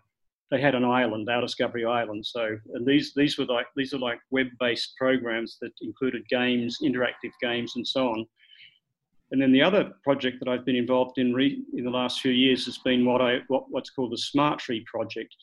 they 0.52 0.62
had 0.62 0.76
an 0.76 0.86
island, 0.86 1.28
our 1.30 1.42
Discovery 1.42 1.86
Island. 1.86 2.26
So 2.26 2.58
and 2.74 2.86
these 2.86 3.14
these 3.16 3.38
were 3.38 3.46
like 3.46 3.68
these 3.76 3.94
are 3.94 4.00
like 4.00 4.20
web-based 4.32 4.96
programs 4.98 5.58
that 5.62 5.72
included 5.82 6.28
games, 6.30 6.80
interactive 6.84 7.32
games, 7.42 7.74
and 7.76 7.88
so 7.88 8.10
on. 8.10 8.26
And 9.32 9.42
then 9.42 9.52
the 9.52 9.62
other 9.62 9.92
project 10.04 10.38
that 10.40 10.48
I've 10.48 10.66
been 10.66 10.76
involved 10.76 11.18
in 11.18 11.34
re- 11.34 11.64
in 11.74 11.84
the 11.84 11.90
last 11.90 12.22
few 12.22 12.32
years 12.32 12.66
has 12.66 12.78
been 12.80 13.06
what 13.06 13.22
I 13.22 13.40
what, 13.48 13.66
what's 13.70 13.90
called 13.90 14.12
the 14.12 14.18
Smart 14.18 14.60
Tree 14.60 14.86
project, 14.86 15.36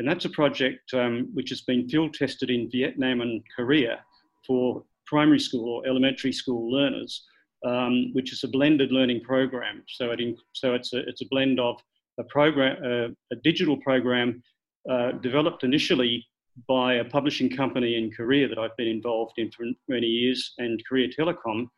and 0.00 0.08
that's 0.08 0.24
a 0.24 0.30
project 0.30 0.94
um, 0.94 1.28
which 1.34 1.50
has 1.50 1.60
been 1.60 1.86
field 1.86 2.14
tested 2.14 2.48
in 2.48 2.70
Vietnam 2.70 3.20
and 3.20 3.42
Korea 3.54 4.00
for 4.46 4.82
primary 5.06 5.38
school 5.38 5.68
or 5.68 5.86
elementary 5.86 6.32
school 6.32 6.72
learners, 6.72 7.26
um, 7.66 8.10
which 8.14 8.32
is 8.32 8.42
a 8.42 8.48
blended 8.48 8.92
learning 8.92 9.20
program. 9.20 9.82
So 9.88 10.10
it 10.10 10.20
so 10.54 10.72
it's 10.72 10.94
a 10.94 11.00
it's 11.06 11.20
a 11.20 11.28
blend 11.30 11.60
of 11.60 11.76
a 12.18 12.24
program 12.24 12.76
uh, 12.82 13.08
a 13.30 13.36
digital 13.44 13.76
program 13.76 14.42
uh, 14.90 15.12
developed 15.28 15.64
initially 15.64 16.26
by 16.66 16.94
a 16.94 17.04
publishing 17.04 17.54
company 17.54 17.96
in 17.96 18.10
Korea 18.10 18.48
that 18.48 18.58
I've 18.58 18.76
been 18.78 18.88
involved 18.88 19.34
in 19.36 19.50
for 19.50 19.66
many 19.88 20.06
years, 20.06 20.54
and 20.56 20.82
Korea 20.88 21.08
Telecom, 21.08 21.68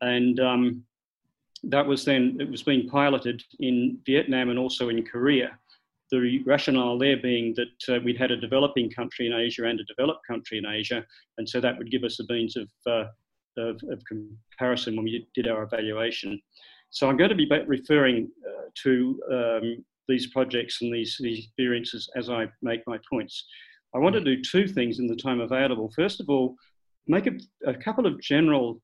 and 0.00 0.40
um, 0.40 0.82
that 1.64 1.86
was 1.86 2.04
then, 2.04 2.38
it 2.40 2.50
was 2.50 2.62
being 2.62 2.88
piloted 2.88 3.42
in 3.60 3.98
Vietnam 4.06 4.48
and 4.50 4.58
also 4.58 4.88
in 4.88 5.04
Korea. 5.04 5.58
The 6.10 6.42
rationale 6.46 6.98
there 6.98 7.18
being 7.18 7.54
that 7.56 7.94
uh, 7.94 8.00
we'd 8.04 8.18
had 8.18 8.30
a 8.30 8.36
developing 8.36 8.90
country 8.90 9.26
in 9.26 9.32
Asia 9.32 9.64
and 9.66 9.78
a 9.78 9.84
developed 9.84 10.26
country 10.26 10.58
in 10.58 10.66
Asia, 10.66 11.04
and 11.36 11.48
so 11.48 11.60
that 11.60 11.76
would 11.76 11.90
give 11.90 12.04
us 12.04 12.16
the 12.16 12.26
means 12.32 12.56
of, 12.56 12.68
uh, 12.86 13.04
of, 13.58 13.80
of, 13.90 14.02
comparison 14.06 14.96
when 14.96 15.04
we 15.04 15.28
did 15.34 15.48
our 15.48 15.62
evaluation. 15.64 16.40
So 16.90 17.08
I'm 17.08 17.18
going 17.18 17.30
to 17.30 17.36
be 17.36 17.48
referring 17.66 18.30
uh, 18.46 18.70
to 18.84 19.20
um, 19.30 19.84
these 20.08 20.28
projects 20.28 20.80
and 20.80 20.92
these, 20.92 21.16
these 21.20 21.44
experiences 21.44 22.08
as 22.16 22.30
I 22.30 22.46
make 22.62 22.80
my 22.86 22.98
points. 23.10 23.44
I 23.94 23.98
want 23.98 24.14
to 24.14 24.20
do 24.20 24.42
two 24.42 24.66
things 24.66 24.98
in 24.98 25.06
the 25.06 25.16
time 25.16 25.40
available. 25.40 25.92
First 25.94 26.20
of 26.20 26.28
all, 26.28 26.56
make 27.06 27.26
a, 27.26 27.32
a 27.66 27.74
couple 27.74 28.06
of 28.06 28.20
general 28.20 28.80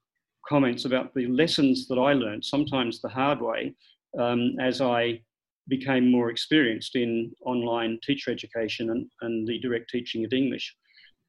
comments 0.46 0.84
about 0.84 1.14
the 1.14 1.26
lessons 1.26 1.88
that 1.88 1.98
I 1.98 2.12
learned, 2.12 2.44
sometimes 2.44 3.00
the 3.00 3.08
hard 3.08 3.40
way, 3.40 3.74
um, 4.18 4.56
as 4.60 4.80
I 4.80 5.20
became 5.68 6.10
more 6.10 6.30
experienced 6.30 6.96
in 6.96 7.32
online 7.44 7.98
teacher 8.02 8.30
education 8.30 8.90
and, 8.90 9.06
and 9.22 9.46
the 9.46 9.58
direct 9.60 9.90
teaching 9.90 10.24
of 10.24 10.32
English. 10.32 10.74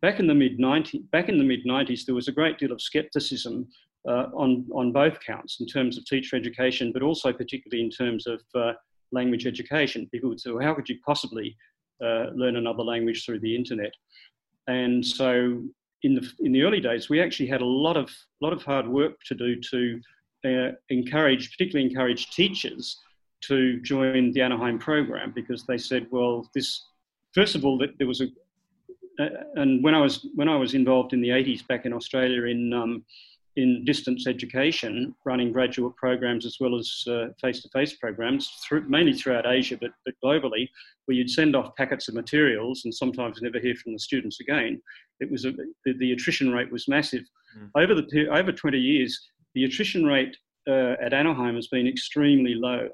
Back 0.01 0.19
in 0.19 0.27
the 0.27 0.35
mid 0.35 0.59
90s, 0.59 1.09
back 1.11 1.29
in 1.29 1.37
the 1.37 1.43
mid 1.43 1.65
90s, 1.65 2.05
there 2.05 2.15
was 2.15 2.27
a 2.27 2.33
great 2.33 2.57
deal 2.57 2.71
of 2.71 2.81
skepticism 2.81 3.67
uh, 4.07 4.27
on 4.35 4.65
on 4.73 4.91
both 4.91 5.19
counts 5.25 5.59
in 5.59 5.65
terms 5.65 5.97
of 5.97 6.05
teacher 6.05 6.35
education, 6.35 6.91
but 6.91 7.01
also 7.01 7.31
particularly 7.31 7.83
in 7.83 7.89
terms 7.89 8.27
of 8.27 8.41
uh, 8.53 8.73
language 9.11 9.47
education. 9.47 10.07
People 10.11 10.29
would 10.29 10.39
say, 10.39 10.51
well, 10.51 10.63
"How 10.63 10.73
could 10.75 10.89
you 10.89 10.99
possibly 11.05 11.55
uh, 12.03 12.27
learn 12.35 12.57
another 12.57 12.83
language 12.83 13.25
through 13.25 13.39
the 13.39 13.55
internet?" 13.55 13.93
And 14.67 15.03
so 15.03 15.63
in 16.03 16.13
the 16.13 16.29
in 16.39 16.51
the 16.51 16.63
early 16.63 16.81
days, 16.81 17.09
we 17.09 17.21
actually 17.21 17.47
had 17.47 17.61
a 17.61 17.65
lot 17.65 17.97
of 17.97 18.11
lot 18.41 18.53
of 18.53 18.63
hard 18.63 18.87
work 18.87 19.13
to 19.25 19.33
do 19.33 19.59
to 19.71 19.99
uh, 20.45 20.71
encourage, 20.89 21.51
particularly 21.51 21.89
encourage 21.89 22.29
teachers 22.31 23.01
to 23.47 23.79
join 23.81 24.31
the 24.31 24.41
Anaheim 24.41 24.79
program 24.79 25.31
because 25.35 25.65
they 25.65 25.77
said, 25.77 26.07
well, 26.11 26.49
this 26.53 26.81
first 27.33 27.55
of 27.55 27.65
all 27.65 27.77
that 27.79 27.97
there 27.97 28.07
was 28.07 28.21
a 28.21 28.27
uh, 29.17 29.29
and 29.55 29.81
when 29.83 29.95
I 29.95 30.01
was 30.01 30.27
when 30.35 30.49
I 30.49 30.57
was 30.57 30.73
involved 30.73 31.13
in 31.13 31.21
the 31.21 31.29
80s 31.29 31.65
back 31.67 31.85
in 31.85 31.93
Australia 31.93 32.43
in 32.43 32.73
um, 32.73 33.05
in 33.55 33.85
distance 33.85 34.27
education, 34.27 35.15
running 35.23 35.51
graduate 35.51 35.95
programs 35.95 36.45
as 36.45 36.57
well 36.59 36.77
as 36.77 37.05
uh, 37.07 37.27
face-to-face 37.39 37.93
programs, 37.93 38.51
through, 38.67 38.87
mainly 38.89 39.13
throughout 39.13 39.45
Asia, 39.47 39.77
but, 39.79 39.91
but 40.03 40.13
globally, 40.23 40.67
where 41.05 41.15
you'd 41.15 41.29
send 41.29 41.55
off 41.55 41.75
packets 41.77 42.09
of 42.09 42.15
materials 42.15 42.81
and 42.83 42.93
sometimes 42.93 43.41
never 43.41 43.59
hear 43.59 43.75
from 43.75 43.93
the 43.93 43.99
students 43.99 44.41
again. 44.41 44.81
It 45.21 45.31
was 45.31 45.45
a, 45.45 45.53
the, 45.85 45.93
the 45.99 46.11
attrition 46.11 46.51
rate 46.51 46.71
was 46.71 46.87
massive. 46.87 47.23
Mm. 47.57 47.69
Over 47.81 47.95
the 47.95 48.27
over 48.29 48.51
20 48.51 48.77
years, 48.77 49.17
the 49.53 49.63
attrition 49.63 50.03
rate 50.03 50.35
uh, 50.67 50.95
at 51.01 51.13
Anaheim 51.13 51.55
has 51.55 51.67
been 51.67 51.87
extremely 51.87 52.55
low, 52.55 52.89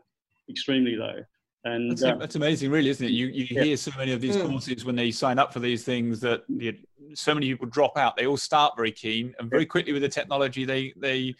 extremely 0.51 0.95
low. 0.95 1.15
And 1.63 1.91
that's, 1.91 2.03
uh, 2.03 2.15
that's, 2.15 2.35
amazing, 2.35 2.71
really, 2.71 2.89
isn't 2.89 3.05
it? 3.05 3.11
You 3.11 3.27
you 3.27 3.47
yeah. 3.51 3.63
hear 3.63 3.77
so 3.77 3.91
many 3.95 4.13
of 4.13 4.21
these 4.21 4.35
mm. 4.35 4.49
courses 4.49 4.83
when 4.83 4.95
they 4.95 5.11
sign 5.11 5.37
up 5.37 5.53
for 5.53 5.59
these 5.59 5.83
things 5.83 6.19
that 6.21 6.41
you, 6.47 6.75
so 7.13 7.35
many 7.35 7.47
people 7.47 7.67
drop 7.67 7.97
out. 7.97 8.17
They 8.17 8.25
all 8.25 8.37
start 8.37 8.73
very 8.75 8.91
keen, 8.91 9.35
and 9.37 9.47
very 9.49 9.67
quickly 9.67 9.93
with 9.93 10.01
the 10.01 10.09
technology, 10.09 10.65
they 10.65 10.91
they 10.97 11.35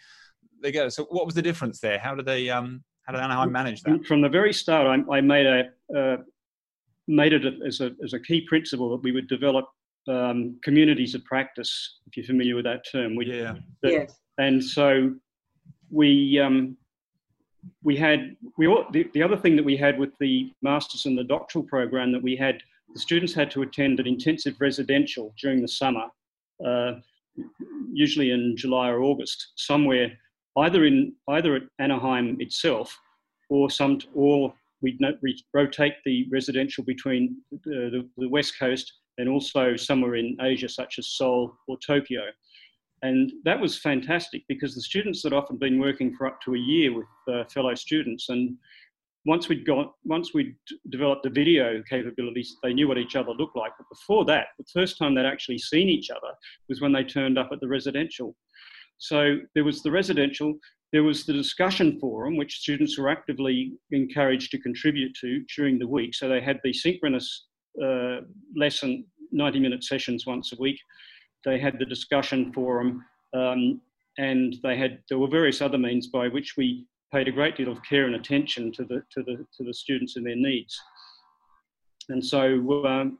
they 0.62 0.70
go. 0.70 0.88
So, 0.88 1.04
what 1.06 1.26
was 1.26 1.34
the 1.34 1.42
difference 1.42 1.80
there? 1.80 1.98
How 1.98 2.14
did 2.14 2.24
they 2.24 2.48
um 2.50 2.84
how 3.02 3.12
did 3.12 3.20
Anaheim 3.20 3.50
manage 3.50 3.82
that? 3.82 4.06
From 4.06 4.20
the 4.20 4.28
very 4.28 4.52
start, 4.52 4.86
I, 4.86 5.16
I 5.16 5.20
made 5.20 5.46
a 5.46 5.98
uh, 5.98 6.18
made 7.08 7.32
it 7.32 7.42
as 7.66 7.80
a 7.80 7.90
as 8.04 8.12
a 8.12 8.20
key 8.20 8.42
principle 8.48 8.90
that 8.90 9.02
we 9.02 9.10
would 9.10 9.28
develop 9.28 9.66
um, 10.08 10.58
communities 10.62 11.14
of 11.14 11.24
practice. 11.24 11.98
If 12.06 12.16
you're 12.16 12.26
familiar 12.26 12.54
with 12.54 12.64
that 12.64 12.84
term, 12.90 13.16
we, 13.16 13.26
yeah, 13.26 13.54
that, 13.82 13.92
yes. 13.92 14.18
And 14.38 14.62
so 14.62 15.14
we 15.90 16.38
um, 16.38 16.76
we 17.82 17.96
had 17.96 18.36
we 18.58 18.66
all, 18.66 18.86
the, 18.92 19.08
the 19.14 19.22
other 19.22 19.36
thing 19.36 19.56
that 19.56 19.64
we 19.64 19.76
had 19.76 19.98
with 19.98 20.10
the 20.18 20.52
masters 20.62 21.06
and 21.06 21.16
the 21.16 21.24
doctoral 21.24 21.64
program 21.64 22.12
that 22.12 22.22
we 22.22 22.36
had 22.36 22.62
the 22.94 23.00
students 23.00 23.32
had 23.32 23.50
to 23.50 23.62
attend 23.62 24.00
an 24.00 24.06
intensive 24.06 24.60
residential 24.60 25.34
during 25.40 25.62
the 25.62 25.68
summer 25.68 26.06
uh, 26.66 26.92
usually 27.92 28.30
in 28.30 28.56
july 28.56 28.88
or 28.88 29.00
august 29.02 29.52
somewhere 29.56 30.12
either 30.58 30.84
in 30.84 31.12
either 31.28 31.56
at 31.56 31.62
anaheim 31.78 32.36
itself 32.40 32.98
or 33.48 33.70
some 33.70 33.98
or 34.14 34.52
we'd, 34.80 34.98
rotate 35.54 35.94
the 36.04 36.26
residential 36.30 36.82
between 36.84 37.36
the, 37.50 37.58
the, 37.90 38.08
the 38.18 38.28
west 38.28 38.58
coast 38.58 38.92
and 39.18 39.28
also 39.28 39.76
somewhere 39.76 40.16
in 40.16 40.36
asia 40.42 40.68
such 40.68 40.98
as 40.98 41.08
seoul 41.08 41.56
or 41.68 41.78
tokyo 41.78 42.22
and 43.02 43.32
that 43.44 43.60
was 43.60 43.78
fantastic 43.78 44.44
because 44.48 44.74
the 44.74 44.80
students 44.80 45.24
had 45.24 45.32
often 45.32 45.56
been 45.56 45.80
working 45.80 46.14
for 46.14 46.26
up 46.26 46.40
to 46.42 46.54
a 46.54 46.58
year 46.58 46.94
with 46.94 47.06
uh, 47.28 47.44
fellow 47.52 47.74
students. 47.74 48.28
And 48.28 48.56
once 49.24 49.48
we'd 49.48 49.66
got, 49.66 49.94
once 50.04 50.32
we'd 50.32 50.54
developed 50.90 51.24
the 51.24 51.30
video 51.30 51.82
capabilities, 51.90 52.56
they 52.62 52.72
knew 52.72 52.86
what 52.86 52.98
each 52.98 53.16
other 53.16 53.32
looked 53.32 53.56
like. 53.56 53.72
But 53.76 53.88
before 53.88 54.24
that, 54.26 54.48
the 54.56 54.64
first 54.72 54.98
time 54.98 55.14
they'd 55.14 55.26
actually 55.26 55.58
seen 55.58 55.88
each 55.88 56.10
other 56.10 56.32
was 56.68 56.80
when 56.80 56.92
they 56.92 57.02
turned 57.02 57.38
up 57.38 57.50
at 57.52 57.60
the 57.60 57.68
residential. 57.68 58.36
So 58.98 59.38
there 59.56 59.64
was 59.64 59.82
the 59.82 59.90
residential, 59.90 60.54
there 60.92 61.02
was 61.02 61.26
the 61.26 61.32
discussion 61.32 61.98
forum, 61.98 62.36
which 62.36 62.60
students 62.60 62.96
were 62.96 63.08
actively 63.08 63.72
encouraged 63.90 64.52
to 64.52 64.60
contribute 64.60 65.16
to 65.20 65.44
during 65.56 65.80
the 65.80 65.88
week. 65.88 66.14
So 66.14 66.28
they 66.28 66.40
had 66.40 66.60
the 66.62 66.72
synchronous 66.72 67.46
uh, 67.82 68.18
lesson, 68.54 69.06
90 69.32 69.58
minute 69.58 69.82
sessions 69.82 70.24
once 70.24 70.52
a 70.52 70.56
week 70.60 70.78
they 71.44 71.58
had 71.58 71.78
the 71.78 71.84
discussion 71.84 72.52
forum, 72.52 73.04
um, 73.34 73.80
and 74.18 74.56
they 74.62 74.76
had 74.76 75.00
there 75.08 75.18
were 75.18 75.28
various 75.28 75.60
other 75.60 75.78
means 75.78 76.06
by 76.06 76.28
which 76.28 76.56
we 76.56 76.86
paid 77.12 77.28
a 77.28 77.32
great 77.32 77.56
deal 77.56 77.70
of 77.70 77.82
care 77.82 78.06
and 78.06 78.14
attention 78.14 78.72
to 78.72 78.84
the 78.84 79.02
to 79.10 79.22
the 79.22 79.46
to 79.56 79.64
the 79.64 79.74
students 79.74 80.16
and 80.16 80.26
their 80.26 80.36
needs. 80.36 80.80
And 82.08 82.24
so 82.24 82.84
um, 82.84 83.18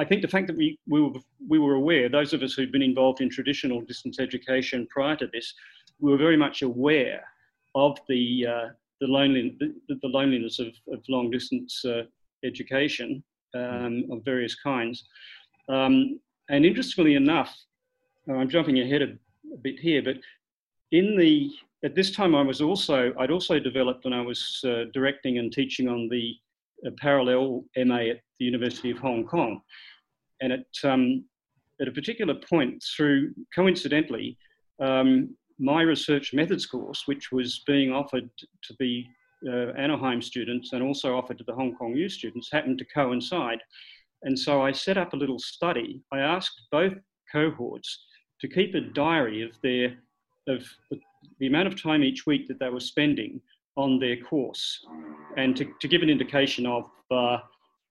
I 0.00 0.04
think 0.04 0.22
the 0.22 0.28
fact 0.28 0.46
that 0.46 0.56
we, 0.56 0.78
we, 0.88 1.02
were, 1.02 1.10
we 1.46 1.58
were 1.58 1.74
aware, 1.74 2.08
those 2.08 2.32
of 2.32 2.42
us 2.42 2.54
who'd 2.54 2.72
been 2.72 2.82
involved 2.82 3.20
in 3.20 3.28
traditional 3.28 3.82
distance 3.82 4.18
education 4.18 4.86
prior 4.90 5.14
to 5.16 5.26
this, 5.26 5.52
we 6.00 6.10
were 6.10 6.16
very 6.16 6.38
much 6.38 6.62
aware 6.62 7.22
of 7.74 7.98
the, 8.08 8.46
uh, 8.46 8.68
the, 9.00 9.06
lonely, 9.06 9.56
the, 9.60 9.74
the, 9.88 10.08
loneliness 10.08 10.58
of, 10.58 10.68
of 10.90 11.02
long 11.10 11.30
distance 11.30 11.84
uh, 11.84 12.02
education 12.44 13.22
um, 13.54 14.04
of 14.10 14.24
various 14.24 14.54
kinds. 14.54 15.04
Um, 15.68 16.18
and 16.50 16.66
interestingly 16.66 17.14
enough, 17.14 17.56
uh, 18.28 18.34
I'm 18.34 18.48
jumping 18.48 18.80
ahead 18.80 19.02
a, 19.02 19.12
a 19.54 19.56
bit 19.62 19.78
here, 19.78 20.02
but 20.02 20.16
in 20.92 21.16
the 21.16 21.50
at 21.82 21.94
this 21.94 22.10
time 22.10 22.34
I 22.34 22.42
was 22.42 22.60
also 22.60 23.12
I'd 23.18 23.30
also 23.30 23.58
developed 23.58 24.04
and 24.04 24.14
I 24.14 24.20
was 24.20 24.60
uh, 24.64 24.84
directing 24.92 25.38
and 25.38 25.52
teaching 25.52 25.88
on 25.88 26.08
the 26.08 26.34
uh, 26.86 26.90
parallel 26.98 27.64
MA 27.76 28.10
at 28.10 28.20
the 28.38 28.44
University 28.44 28.90
of 28.90 28.98
Hong 28.98 29.24
Kong, 29.24 29.60
and 30.40 30.52
at 30.52 30.66
um, 30.84 31.24
at 31.80 31.88
a 31.88 31.92
particular 31.92 32.34
point 32.34 32.82
through 32.96 33.32
coincidentally. 33.54 34.36
Um, 34.80 35.36
my 35.62 35.82
research 35.82 36.32
methods 36.32 36.64
course, 36.64 37.02
which 37.04 37.30
was 37.30 37.62
being 37.66 37.92
offered 37.92 38.30
to 38.38 38.74
the 38.78 39.04
uh, 39.46 39.72
Anaheim 39.76 40.22
students 40.22 40.72
and 40.72 40.82
also 40.82 41.16
offered 41.16 41.38
to 41.38 41.44
the 41.44 41.54
Hong 41.54 41.74
Kong 41.76 41.94
U 41.94 42.08
students, 42.08 42.50
happened 42.50 42.78
to 42.78 42.84
coincide. 42.86 43.60
And 44.22 44.38
so 44.38 44.62
I 44.62 44.72
set 44.72 44.98
up 44.98 45.12
a 45.12 45.16
little 45.16 45.38
study. 45.38 46.02
I 46.12 46.18
asked 46.18 46.62
both 46.70 46.94
cohorts 47.32 48.04
to 48.40 48.48
keep 48.48 48.74
a 48.74 48.80
diary 48.80 49.42
of 49.42 49.52
their 49.62 49.96
of 50.48 50.64
the 51.38 51.46
amount 51.46 51.68
of 51.68 51.80
time 51.80 52.02
each 52.02 52.26
week 52.26 52.48
that 52.48 52.58
they 52.58 52.70
were 52.70 52.80
spending 52.80 53.40
on 53.76 53.98
their 53.98 54.16
course, 54.16 54.84
and 55.36 55.56
to, 55.56 55.66
to 55.80 55.88
give 55.88 56.02
an 56.02 56.10
indication 56.10 56.66
of 56.66 56.84
uh, 57.10 57.38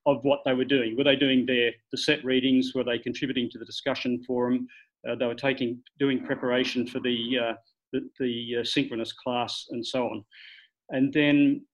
of 0.05 0.23
what 0.23 0.41
they 0.45 0.53
were 0.53 0.65
doing. 0.65 0.97
Were 0.97 1.03
they 1.03 1.15
doing 1.15 1.45
their 1.45 1.71
the 1.91 1.97
set 1.97 2.23
readings? 2.25 2.73
Were 2.75 2.83
they 2.83 2.99
contributing 2.99 3.49
to 3.51 3.59
the 3.59 3.65
discussion 3.65 4.23
forum? 4.23 4.67
Uh, 5.07 5.15
they 5.15 5.25
were 5.25 5.35
taking 5.35 5.79
doing 5.99 6.23
preparation 6.23 6.85
for 6.85 6.99
the 6.99 7.39
uh, 7.39 7.53
the, 7.93 8.09
the 8.19 8.57
uh, 8.59 8.63
synchronous 8.63 9.13
class 9.13 9.67
and 9.71 9.85
so 9.85 10.05
on. 10.05 10.23
And 10.89 11.13
then 11.13 11.65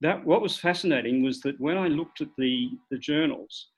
that 0.00 0.24
what 0.24 0.42
was 0.42 0.56
fascinating 0.56 1.22
was 1.22 1.40
that 1.40 1.60
when 1.60 1.76
I 1.76 1.88
looked 1.88 2.20
at 2.20 2.28
the, 2.38 2.70
the 2.90 2.98
journals, 2.98 3.68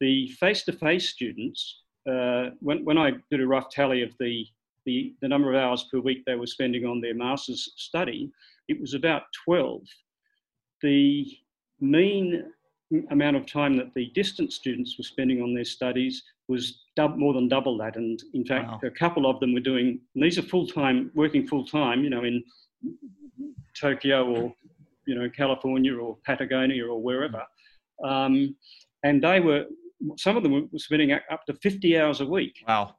the 0.00 0.28
face-to-face 0.40 1.08
students, 1.08 1.82
uh, 2.10 2.50
when, 2.60 2.84
when 2.84 2.98
I 2.98 3.12
did 3.30 3.40
a 3.40 3.46
rough 3.46 3.70
tally 3.70 4.02
of 4.02 4.10
the, 4.20 4.46
the, 4.84 5.14
the 5.20 5.28
number 5.28 5.52
of 5.52 5.56
hours 5.56 5.86
per 5.90 5.98
week 5.98 6.24
they 6.24 6.36
were 6.36 6.46
spending 6.46 6.84
on 6.84 7.00
their 7.00 7.14
master's 7.14 7.72
study, 7.76 8.30
it 8.68 8.80
was 8.80 8.94
about 8.94 9.22
12. 9.44 9.82
The 10.82 11.26
mean 11.80 12.44
amount 13.10 13.36
of 13.36 13.46
time 13.46 13.76
that 13.76 13.92
the 13.94 14.10
distance 14.14 14.54
students 14.54 14.96
were 14.96 15.04
spending 15.04 15.42
on 15.42 15.54
their 15.54 15.64
studies 15.64 16.22
was 16.48 16.84
dub- 16.94 17.16
more 17.16 17.34
than 17.34 17.48
double 17.48 17.76
that. 17.78 17.96
And 17.96 18.22
in 18.34 18.44
fact, 18.44 18.68
wow. 18.68 18.80
a 18.84 18.90
couple 18.90 19.28
of 19.28 19.40
them 19.40 19.52
were 19.52 19.60
doing, 19.60 20.00
these 20.14 20.38
are 20.38 20.42
full 20.42 20.66
time, 20.66 21.10
working 21.14 21.46
full 21.46 21.64
time, 21.64 22.04
you 22.04 22.10
know, 22.10 22.24
in 22.24 22.44
Tokyo 23.78 24.24
or, 24.26 24.54
you 25.06 25.14
know, 25.16 25.28
California 25.28 25.96
or 25.96 26.16
Patagonia 26.24 26.86
or 26.86 27.00
wherever. 27.00 27.42
Um, 28.04 28.54
and 29.02 29.22
they 29.22 29.40
were, 29.40 29.64
some 30.16 30.36
of 30.36 30.42
them 30.42 30.68
were 30.72 30.78
spending 30.78 31.12
up 31.12 31.44
to 31.46 31.54
50 31.54 31.98
hours 31.98 32.20
a 32.20 32.26
week. 32.26 32.62
Wow. 32.66 32.96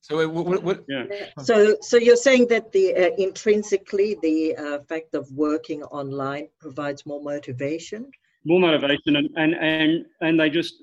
So, 0.00 0.28
what, 0.28 0.62
what, 0.62 0.84
yeah. 0.88 1.04
So, 1.42 1.76
so 1.80 1.96
you're 1.96 2.16
saying 2.16 2.46
that 2.48 2.70
the 2.70 2.94
uh, 2.94 3.10
intrinsically 3.18 4.16
the 4.22 4.54
uh, 4.56 4.78
fact 4.88 5.14
of 5.14 5.28
working 5.32 5.82
online 5.84 6.48
provides 6.60 7.04
more 7.06 7.20
motivation 7.20 8.10
more 8.46 8.60
motivation 8.60 9.16
and, 9.16 9.28
and, 9.36 9.54
and, 9.54 10.06
and 10.20 10.40
they 10.40 10.48
just, 10.48 10.74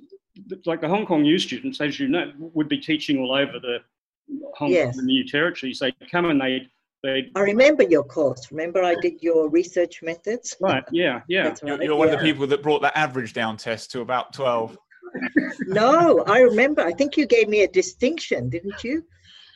like 0.66 0.82
the 0.82 0.88
Hong 0.88 1.06
Kong 1.06 1.24
U 1.24 1.40
students, 1.40 1.80
as 1.80 2.00
you 2.00 2.08
know, 2.08 2.32
would 2.38 2.68
be 2.68 2.78
teaching 2.78 3.20
all 3.20 3.34
over 3.34 3.54
the 3.60 3.78
Hong 4.56 4.70
yes. 4.70 4.94
Kong 4.94 5.00
and 5.00 5.08
new 5.08 5.26
territories. 5.26 5.80
They 5.80 5.94
come 6.12 6.26
and 6.26 6.42
they, 6.42 6.68
they. 7.04 7.32
I 7.36 7.42
remember 7.42 7.84
your 7.84 8.04
course. 8.04 8.52
Remember, 8.52 8.84
I 8.84 8.96
did 8.96 9.22
your 9.22 9.50
research 9.50 10.02
methods. 10.02 10.56
Right. 10.60 10.84
Yeah. 10.92 11.22
Yeah. 11.28 11.50
Right, 11.50 11.60
you're, 11.64 11.84
you're 11.84 11.96
one 11.96 12.10
of 12.10 12.20
the 12.20 12.26
people 12.26 12.48
that 12.48 12.64
brought 12.64 12.82
that 12.82 12.98
average 12.98 13.34
down 13.34 13.58
Tess 13.58 13.88
to 13.88 14.02
about 14.02 14.34
twelve. 14.34 14.78
No, 15.68 16.24
I 16.28 16.40
remember. 16.40 16.82
I 16.82 16.92
think 16.92 17.18
you 17.18 17.26
gave 17.26 17.48
me 17.48 17.62
a 17.62 17.68
distinction, 17.68 18.50
didn't 18.50 18.84
you? 18.84 19.04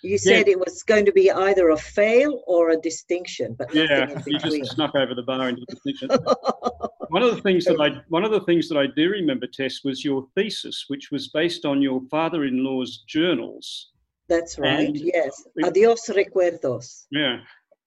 You 0.03 0.17
said 0.17 0.47
yeah. 0.47 0.53
it 0.53 0.59
was 0.59 0.83
going 0.83 1.05
to 1.05 1.11
be 1.11 1.31
either 1.31 1.69
a 1.69 1.77
fail 1.77 2.43
or 2.45 2.69
a 2.69 2.77
distinction, 2.77 3.55
but 3.57 3.73
yeah, 3.73 4.21
you 4.27 4.37
just 4.37 4.75
snuck 4.75 4.95
over 4.95 5.15
the 5.15 5.23
bar 5.23 5.49
into 5.49 5.61
the 5.67 5.75
distinction. 5.75 6.09
one 7.09 7.23
of 7.23 7.35
the 7.35 7.41
things 7.41 7.65
that 7.65 7.79
I 7.81 8.01
one 8.09 8.23
of 8.23 8.31
the 8.31 8.41
things 8.41 8.69
that 8.69 8.77
I 8.77 8.85
do 8.87 9.09
remember, 9.09 9.47
Tess, 9.47 9.83
was 9.83 10.05
your 10.05 10.27
thesis, 10.35 10.85
which 10.87 11.09
was 11.11 11.29
based 11.29 11.65
on 11.65 11.81
your 11.81 12.01
father-in-law's 12.11 13.03
journals. 13.07 13.91
That's 14.29 14.59
right. 14.59 14.87
And 14.87 14.97
yes. 14.97 15.43
Adios 15.63 16.07
recuerdos. 16.09 17.05
Yeah. 17.11 17.39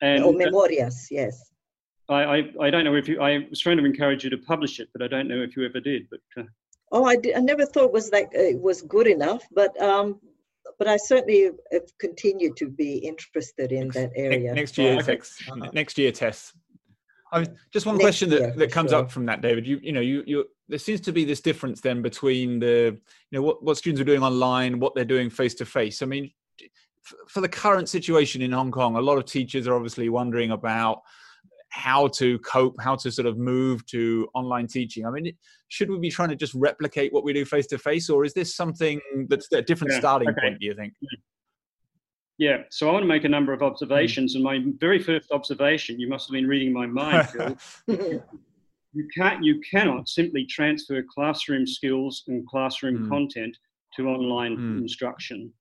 And, 0.03 0.25
or 0.25 0.33
memorias. 0.33 1.09
Yes. 1.11 1.53
I, 2.09 2.23
I, 2.23 2.43
I 2.63 2.71
don't 2.71 2.85
know 2.85 2.97
if 2.97 3.09
you. 3.09 3.21
I 3.21 3.47
was 3.51 3.61
trying 3.61 3.77
to 3.77 3.85
encourage 3.85 4.25
you 4.25 4.31
to 4.31 4.39
publish 4.39 4.81
it, 4.81 4.89
but 4.93 5.03
I 5.03 5.09
don't 5.09 5.29
know 5.29 5.43
if 5.43 5.57
you 5.57 5.65
ever 5.65 5.81
did. 5.81 6.09
But. 6.11 6.21
Uh, 6.37 6.47
oh, 6.91 7.05
I, 7.05 7.17
did, 7.17 7.37
I 7.37 7.41
never 7.41 7.67
thought 7.67 7.93
was 7.93 8.11
that 8.11 8.27
uh, 8.27 8.41
it 8.41 8.61
was 8.61 8.83
good 8.83 9.07
enough, 9.07 9.43
but 9.53 9.81
um, 9.81 10.21
but 10.79 10.89
I 10.89 10.97
certainly 10.97 11.51
have 11.73 11.99
continued 11.99 12.57
to 12.59 12.69
be 12.69 12.97
interested 12.97 13.73
in 13.73 13.89
that 13.89 14.13
area. 14.17 14.55
Next 14.55 14.79
year, 14.79 14.99
okay. 14.99 15.21
next 15.73 15.99
year, 15.99 16.13
Tess. 16.13 16.53
I 17.33 17.41
mean, 17.41 17.59
just 17.73 17.87
one 17.87 17.97
next 17.97 18.05
question 18.05 18.31
that, 18.31 18.57
that 18.57 18.73
comes 18.73 18.91
sure. 18.91 19.01
up 19.01 19.11
from 19.11 19.27
that, 19.27 19.41
David. 19.41 19.67
You 19.67 19.79
you 19.83 19.93
know 19.93 20.01
you 20.01 20.23
you 20.27 20.45
there 20.69 20.79
seems 20.79 21.01
to 21.03 21.13
be 21.13 21.25
this 21.25 21.41
difference 21.41 21.81
then 21.81 22.03
between 22.03 22.59
the 22.59 22.99
you 23.31 23.39
know 23.39 23.43
what 23.43 23.63
what 23.63 23.77
students 23.77 24.01
are 24.01 24.05
doing 24.05 24.23
online, 24.23 24.81
what 24.81 24.95
they're 24.95 25.05
doing 25.05 25.31
face 25.31 25.55
to 25.55 25.67
face. 25.67 26.03
I 26.03 26.07
mean, 26.07 26.31
for 27.29 27.41
the 27.41 27.49
current 27.49 27.89
situation 27.89 28.43
in 28.43 28.53
Hong 28.53 28.71
Kong, 28.71 28.97
a 28.97 29.01
lot 29.01 29.19
of 29.19 29.27
teachers 29.27 29.67
are 29.67 29.75
obviously 29.75 30.09
wondering 30.09 30.51
about 30.51 31.03
how 31.71 32.09
to 32.09 32.39
cope, 32.41 32.77
how 32.81 32.97
to 32.97 33.11
sort 33.11 33.27
of 33.27 33.39
move 33.39 33.87
to 33.87 34.29
online 34.35 34.67
teaching. 34.67 35.07
I 35.07 35.11
mean, 35.11 35.33
should 35.69 35.89
we 35.89 35.99
be 35.99 36.11
trying 36.11 36.29
to 36.29 36.37
just 36.37 36.55
replicate 36.55 37.13
what 37.13 37.25
we 37.25 37.33
do 37.33 37.45
face 37.45 37.67
to 37.69 37.79
face, 37.79 38.11
or 38.11 38.25
is 38.25 38.35
this 38.35 38.55
something 38.55 39.01
that's 39.29 39.51
a 39.53 39.63
different 39.63 39.93
yeah, 39.95 40.01
starting 40.01 40.29
okay. 40.29 40.41
point? 40.41 40.61
Do 40.61 40.67
you 40.67 40.75
think? 40.75 40.93
Yeah, 42.39 42.63
so 42.71 42.89
I 42.89 42.93
want 42.93 43.03
to 43.03 43.09
make 43.09 43.25
a 43.25 43.29
number 43.29 43.53
of 43.53 43.63
observations, 43.63 44.33
mm. 44.33 44.37
and 44.37 44.45
my 44.45 44.73
very 44.79 44.99
first 44.99 45.31
observation, 45.31 46.01
you 46.01 46.09
must 46.09 46.29
have 46.29 46.33
been 46.33 46.49
reading 46.49 46.73
my 46.73 46.87
mind, 46.87 47.29
Phil. 47.29 47.57
you 48.93 49.09
can't, 49.17 49.45
you 49.45 49.61
cannot 49.71 50.09
simply 50.09 50.47
transfer 50.47 51.03
classroom 51.03 51.67
skills 51.67 52.25
and 52.29 52.47
classroom 52.49 53.07
mm. 53.07 53.09
content 53.09 53.57
to 53.97 54.09
online 54.09 54.57
mm. 54.57 54.79
instruction. 54.81 55.53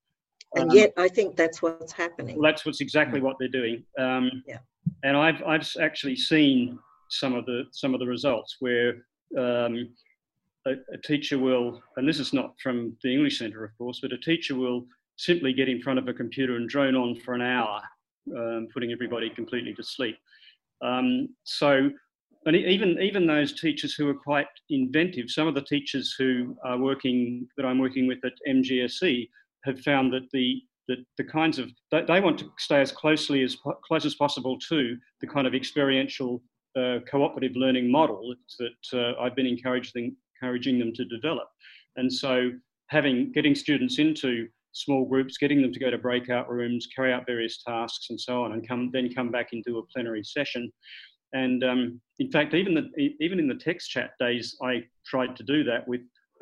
And 0.55 0.71
um, 0.71 0.75
yet, 0.75 0.93
I 0.97 1.07
think 1.07 1.35
that's 1.35 1.61
what's 1.61 1.91
happening. 1.91 2.39
Well, 2.39 2.51
that's 2.51 2.65
what's 2.65 2.81
exactly 2.81 3.21
what 3.21 3.35
they're 3.39 3.47
doing. 3.47 3.83
Um, 3.99 4.43
yeah. 4.47 4.57
And 5.03 5.15
I've 5.15 5.43
I've 5.43 5.67
actually 5.79 6.15
seen 6.15 6.79
some 7.09 7.35
of 7.35 7.45
the 7.45 7.65
some 7.71 7.93
of 7.93 7.99
the 7.99 8.07
results 8.07 8.57
where 8.59 9.05
um, 9.37 9.89
a, 10.65 10.73
a, 10.93 10.97
teacher 11.03 11.37
will, 11.37 11.81
and 11.97 12.07
this 12.07 12.19
is 12.19 12.33
not 12.33 12.55
from 12.61 12.95
the 13.03 13.13
English 13.13 13.37
Centre, 13.37 13.63
of 13.63 13.77
course, 13.77 13.99
but 14.01 14.11
a 14.11 14.17
teacher 14.17 14.55
will 14.55 14.85
simply 15.17 15.53
get 15.53 15.69
in 15.69 15.81
front 15.81 15.99
of 15.99 16.07
a 16.07 16.13
computer 16.13 16.55
and 16.55 16.67
drone 16.67 16.95
on 16.95 17.15
for 17.15 17.33
an 17.33 17.41
hour, 17.41 17.81
um, 18.35 18.67
putting 18.73 18.91
everybody 18.91 19.29
completely 19.29 19.73
to 19.75 19.83
sleep. 19.83 20.17
Um, 20.81 21.29
so, 21.43 21.89
and 22.45 22.55
even 22.55 22.99
even 23.01 23.27
those 23.27 23.59
teachers 23.59 23.93
who 23.93 24.07
are 24.09 24.15
quite 24.15 24.47
inventive, 24.69 25.29
some 25.29 25.47
of 25.47 25.55
the 25.55 25.61
teachers 25.61 26.15
who 26.17 26.57
are 26.63 26.77
working 26.77 27.47
that 27.57 27.65
I'm 27.65 27.79
working 27.79 28.07
with 28.07 28.19
at 28.25 28.33
MGSE 28.47 29.29
have 29.65 29.79
found 29.81 30.13
that 30.13 30.29
the 30.31 30.61
that 30.87 31.05
the 31.17 31.23
kinds 31.23 31.59
of 31.59 31.69
they 31.91 32.19
want 32.19 32.39
to 32.39 32.51
stay 32.57 32.81
as 32.81 32.91
closely 32.91 33.43
as 33.43 33.55
close 33.83 34.05
as 34.05 34.15
possible 34.15 34.57
to 34.57 34.97
the 35.21 35.27
kind 35.27 35.45
of 35.45 35.53
experiential 35.53 36.41
uh, 36.77 36.99
cooperative 37.09 37.55
learning 37.55 37.89
model 37.91 38.33
that 38.59 38.71
uh, 38.93 39.19
I've 39.21 39.35
been 39.35 39.45
encouraging 39.45 40.15
encouraging 40.41 40.79
them 40.79 40.93
to 40.93 41.05
develop. 41.05 41.47
And 41.95 42.11
so, 42.11 42.51
having 42.87 43.31
getting 43.31 43.55
students 43.55 43.99
into 43.99 44.47
small 44.71 45.05
groups, 45.05 45.37
getting 45.37 45.61
them 45.61 45.73
to 45.73 45.79
go 45.79 45.89
to 45.89 45.97
breakout 45.97 46.49
rooms, 46.49 46.87
carry 46.95 47.11
out 47.11 47.25
various 47.25 47.61
tasks, 47.63 48.07
and 48.09 48.19
so 48.19 48.43
on, 48.43 48.53
and 48.53 48.67
come 48.67 48.89
then 48.91 49.13
come 49.13 49.31
back 49.31 49.49
into 49.53 49.77
a 49.77 49.85
plenary 49.93 50.23
session. 50.23 50.71
And 51.33 51.63
um, 51.63 52.01
in 52.19 52.31
fact, 52.31 52.53
even 52.53 52.73
the 52.73 53.15
even 53.19 53.39
in 53.39 53.47
the 53.47 53.55
text 53.55 53.89
chat 53.91 54.11
days, 54.19 54.55
I 54.61 54.83
tried 55.05 55.35
to 55.35 55.43
do 55.43 55.63
that 55.65 55.87
with 55.87 56.01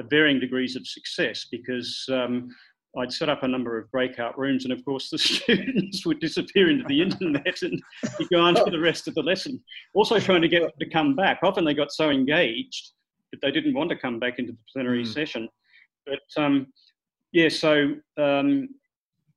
varying 0.09 0.39
degrees 0.39 0.75
of 0.75 0.85
success 0.85 1.47
because 1.49 2.05
um, 2.11 2.49
I'd 2.97 3.13
set 3.13 3.29
up 3.29 3.43
a 3.43 3.47
number 3.47 3.77
of 3.77 3.89
breakout 3.91 4.37
rooms, 4.37 4.65
and 4.65 4.73
of 4.73 4.83
course, 4.83 5.09
the 5.09 5.17
students 5.19 6.05
would 6.05 6.19
disappear 6.19 6.69
into 6.69 6.85
the 6.87 7.01
internet 7.01 7.61
and 7.61 7.81
go 8.31 8.39
on 8.39 8.55
to 8.55 8.71
the 8.71 8.79
rest 8.79 9.07
of 9.07 9.15
the 9.15 9.21
lesson. 9.21 9.61
Also, 9.93 10.19
trying 10.19 10.41
to 10.41 10.47
get 10.47 10.61
them 10.61 10.71
to 10.79 10.89
come 10.89 11.15
back. 11.15 11.39
Often 11.43 11.65
they 11.65 11.73
got 11.73 11.91
so 11.91 12.09
engaged 12.09 12.91
that 13.31 13.41
they 13.41 13.51
didn't 13.51 13.73
want 13.73 13.89
to 13.89 13.95
come 13.95 14.19
back 14.19 14.39
into 14.39 14.53
the 14.53 14.57
plenary 14.73 15.03
mm. 15.03 15.13
session. 15.13 15.47
But 16.05 16.41
um, 16.41 16.67
yeah, 17.31 17.49
so 17.49 17.95
um, 18.17 18.69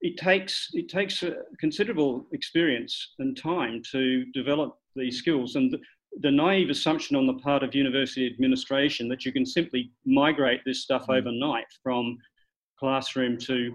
it 0.00 0.16
takes 0.16 0.68
it 0.72 0.88
takes 0.88 1.22
a 1.22 1.34
considerable 1.58 2.26
experience 2.32 3.14
and 3.18 3.36
time 3.36 3.82
to 3.92 4.24
develop 4.32 4.78
these 4.96 5.18
skills. 5.18 5.56
And 5.56 5.72
the, 5.72 5.78
the 6.20 6.30
naive 6.30 6.70
assumption 6.70 7.16
on 7.16 7.26
the 7.26 7.34
part 7.34 7.62
of 7.62 7.74
university 7.74 8.26
administration 8.26 9.08
that 9.08 9.24
you 9.24 9.32
can 9.32 9.44
simply 9.44 9.92
migrate 10.04 10.60
this 10.64 10.82
stuff 10.82 11.06
mm. 11.06 11.18
overnight 11.18 11.66
from 11.82 12.18
classroom 12.80 13.36
to 13.38 13.74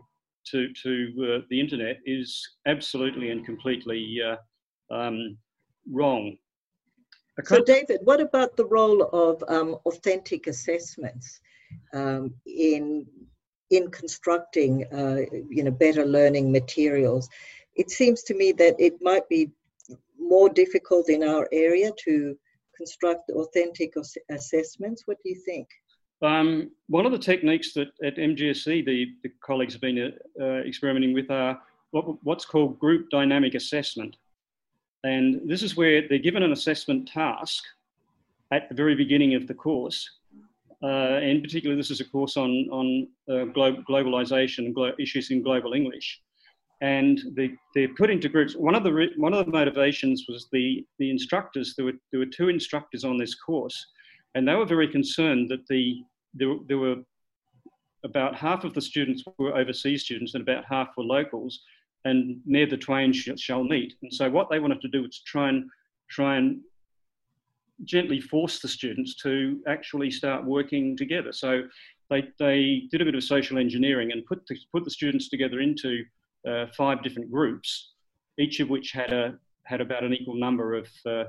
to 0.52 0.74
to 0.84 0.91
uh, 1.28 1.46
the 1.50 1.60
internet 1.60 1.98
is 2.06 2.28
absolutely 2.68 3.30
and 3.30 3.46
completely 3.46 4.20
uh, 4.30 4.36
um, 4.94 5.38
wrong. 5.91 6.38
So, 7.44 7.62
David, 7.62 8.00
what 8.04 8.22
about 8.22 8.56
the 8.56 8.65
role 8.65 9.04
of 9.12 9.44
um, 9.50 9.78
authentic 9.86 10.48
assessments 10.48 11.41
um, 11.94 12.34
in 12.46 13.06
in 13.72 13.91
constructing, 13.91 14.86
uh, 14.94 15.22
you 15.50 15.63
know, 15.63 15.72
better 15.72 16.06
learning 16.06 16.52
materials? 16.52 17.30
It 17.76 17.89
seems 17.89 18.24
to 18.24 18.34
me 18.34 18.54
that 18.54 18.76
it 18.80 18.96
might 19.02 19.28
be 19.28 19.52
more 20.18 20.50
difficult 20.50 21.10
in 21.10 21.24
our 21.24 21.48
area 21.52 21.91
to 22.06 22.38
construct 22.78 23.30
authentic 23.32 23.94
assessments. 24.30 25.04
What 25.06 25.18
do 25.24 25.30
you 25.30 25.41
think? 25.46 25.68
Um, 26.21 26.71
one 26.88 27.06
of 27.06 27.12
the 27.12 27.19
techniques 27.19 27.73
that 27.73 27.89
at 28.04 28.15
MGSE 28.15 28.86
the, 28.86 29.08
the 29.23 29.30
colleagues 29.41 29.73
have 29.73 29.82
been 29.82 30.13
uh, 30.39 30.45
experimenting 30.45 31.13
with 31.13 31.30
are 31.30 31.60
what, 31.91 32.23
what's 32.23 32.45
called 32.45 32.80
group 32.80 33.10
dynamic 33.10 33.56
assessment. 33.56 34.15
And 35.04 35.47
this 35.47 35.62
is 35.62 35.75
where 35.75 36.08
they're 36.08 36.17
given 36.17 36.43
an 36.43 36.51
assessment 36.51 37.08
task 37.08 37.63
at 38.51 38.69
the 38.69 38.75
very 38.75 38.95
beginning 38.95 39.36
of 39.36 39.47
the 39.47 39.54
course. 39.54 40.10
Uh, 40.84 41.19
in 41.21 41.41
particular, 41.41 41.75
this 41.75 41.91
is 41.91 42.01
a 42.01 42.06
course 42.06 42.38
on, 42.38 42.67
on 42.71 43.08
uh, 43.30 43.45
glo- 43.45 43.84
globalization 43.89 44.60
and 44.60 44.75
glo- 44.75 44.93
issues 44.99 45.32
in 45.32 45.41
global 45.41 45.73
English. 45.73 46.21
And 46.82 47.21
they, 47.36 47.51
they're 47.73 47.93
put 47.95 48.10
into 48.10 48.30
groups. 48.30 48.56
One 48.56 48.75
of 48.75 48.84
the, 48.84 48.93
re- 48.93 49.13
one 49.15 49.34
of 49.34 49.45
the 49.45 49.51
motivations 49.51 50.25
was 50.28 50.47
the, 50.51 50.86
the 50.99 51.10
instructors, 51.10 51.75
there 51.75 51.86
were, 51.86 51.93
there 52.12 52.19
were 52.19 52.25
two 52.25 52.49
instructors 52.49 53.04
on 53.04 53.17
this 53.17 53.36
course 53.36 53.86
and 54.36 54.48
they 54.48 54.54
were 54.56 54.65
very 54.65 54.88
concerned 54.88 55.50
that 55.50 55.65
the 55.67 56.04
there, 56.34 56.56
there 56.67 56.78
were 56.78 56.98
about 58.04 58.36
half 58.36 58.63
of 58.63 58.74
the 58.74 58.82
students 58.82 59.24
were 59.39 59.56
overseas 59.58 60.04
students 60.04 60.36
and 60.36 60.43
about 60.43 60.63
half 60.65 60.89
were 60.95 61.04
locals. 61.04 61.62
and 62.06 62.39
near 62.45 62.67
the 62.67 62.78
twain 62.78 63.12
shall 63.12 63.63
meet. 63.63 63.95
And 64.02 64.13
so 64.13 64.30
what 64.30 64.50
they 64.50 64.60
wanted 64.60 64.80
to 64.82 64.88
do 64.88 65.02
was 65.02 65.21
try 65.26 65.50
and 65.50 65.69
try 66.10 66.38
and 66.38 66.62
gently 67.84 68.21
force 68.21 68.60
the 68.60 68.67
students 68.67 69.15
to 69.24 69.60
actually 69.67 70.12
start 70.12 70.45
working 70.45 70.95
together. 70.95 71.34
So 71.34 71.63
they, 72.10 72.30
they 72.39 72.84
did 72.91 73.02
a 73.02 73.06
bit 73.06 73.15
of 73.15 73.24
social 73.24 73.58
engineering 73.58 74.12
and 74.12 74.26
put 74.26 74.45
the, 74.48 74.56
put 74.71 74.86
the 74.86 74.91
students 74.91 75.28
together 75.30 75.60
into 75.60 76.04
uh, 76.48 76.67
five 76.78 77.04
different 77.04 77.32
groups, 77.32 77.93
each 78.38 78.60
of 78.60 78.69
which 78.69 78.91
had 78.91 79.12
a 79.12 79.38
had 79.63 79.82
about 79.82 80.04
an 80.04 80.13
equal 80.13 80.36
number 80.36 80.76
of 80.76 80.88
uh, 81.08 81.24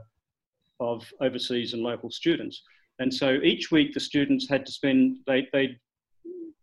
of 0.78 1.10
overseas 1.22 1.72
and 1.72 1.82
local 1.82 2.10
students. 2.10 2.62
And 2.98 3.12
so 3.12 3.34
each 3.42 3.70
week 3.70 3.92
the 3.92 4.00
students 4.00 4.48
had 4.48 4.64
to 4.66 4.72
spend 4.72 5.18
they 5.26 5.48
they 5.52 5.76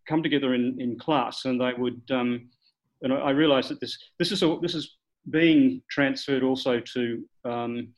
come 0.08 0.24
together 0.24 0.54
in, 0.54 0.80
in 0.82 0.98
class 1.00 1.46
and 1.46 1.62
they 1.62 1.74
would 1.78 2.02
um, 2.12 2.50
and 3.02 3.14
I 3.14 3.32
realised 3.32 3.70
that 3.70 3.80
this 3.80 3.98
this 4.20 4.32
is 4.32 4.44
a, 4.44 4.58
this 4.62 4.76
is 4.76 4.98
being 5.30 5.82
transferred 5.90 6.44
also 6.44 6.80
to 6.80 7.24
um, 7.46 7.94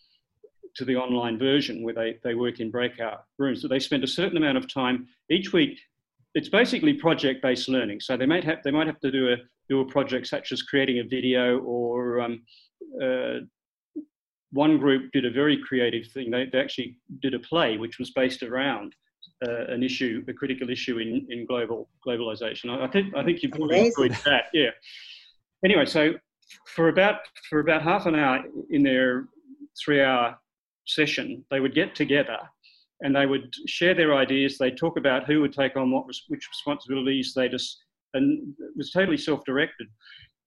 to 0.76 0.86
the 0.86 0.96
online 0.96 1.40
version 1.40 1.84
where 1.84 1.94
they, 1.94 2.18
they 2.24 2.36
work 2.36 2.60
in 2.60 2.70
breakout 2.70 3.24
rooms. 3.38 3.62
So 3.62 3.68
they 3.68 3.80
spend 3.80 4.04
a 4.04 4.08
certain 4.08 4.38
amount 4.38 4.58
of 4.58 4.72
time 4.72 5.08
each 5.32 5.54
week. 5.54 5.80
It's 6.34 6.50
basically 6.50 6.94
project-based 6.94 7.70
learning. 7.70 8.02
So 8.02 8.18
they 8.18 8.26
might 8.26 8.44
have 8.44 8.62
they 8.64 8.72
might 8.72 8.88
have 8.88 9.00
to 9.00 9.12
do 9.12 9.32
a 9.32 9.38
do 9.70 9.80
a 9.82 9.86
project 9.86 10.28
such 10.28 10.52
as 10.52 10.62
creating 10.62 11.00
a 11.00 11.04
video 11.04 11.60
or 11.60 12.20
um, 12.22 12.44
uh, 13.02 13.40
one 14.56 14.78
group 14.78 15.12
did 15.12 15.26
a 15.26 15.32
very 15.32 15.58
creative 15.58 16.08
thing. 16.08 16.32
They, 16.32 16.46
they 16.52 16.60
actually 16.60 16.98
did 17.22 17.34
a 17.34 17.40
play 17.40 17.78
which 17.78 18.00
was 18.00 18.12
based 18.12 18.42
around 18.42 18.96
uh, 19.46 19.66
an 19.68 19.84
issue, 19.84 20.24
a 20.30 20.34
critical 20.34 20.70
issue 20.70 21.00
in, 21.00 21.28
in 21.30 21.46
global 21.46 21.90
globalization. 22.08 22.70
I, 22.70 22.86
I 22.86 22.88
think 22.88 23.14
I 23.16 23.24
think 23.24 23.44
you 23.44 23.50
probably 23.50 23.88
enjoyed 23.88 24.18
that. 24.24 24.46
Yeah. 24.54 24.70
Anyway, 25.64 25.86
so 25.86 26.14
for 26.68 26.88
about 26.88 27.18
for 27.50 27.60
about 27.60 27.82
half 27.82 28.06
an 28.06 28.16
hour 28.16 28.44
in 28.70 28.82
their 28.82 29.28
three-hour 29.84 30.38
session, 30.86 31.44
they 31.52 31.60
would 31.60 31.76
get 31.76 31.94
together 31.94 32.38
and 33.02 33.14
they 33.14 33.26
would 33.26 33.54
share 33.68 33.94
their 33.94 34.16
ideas. 34.16 34.58
They'd 34.58 34.78
talk 34.78 34.98
about 34.98 35.26
who 35.26 35.42
would 35.42 35.54
take 35.54 35.76
on 35.76 35.92
what 35.92 36.06
which 36.30 36.48
responsibilities. 36.50 37.34
They 37.36 37.50
just 37.50 37.84
and 38.14 38.54
it 38.58 38.78
was 38.78 38.92
totally 38.92 39.18
self-directed. 39.18 39.88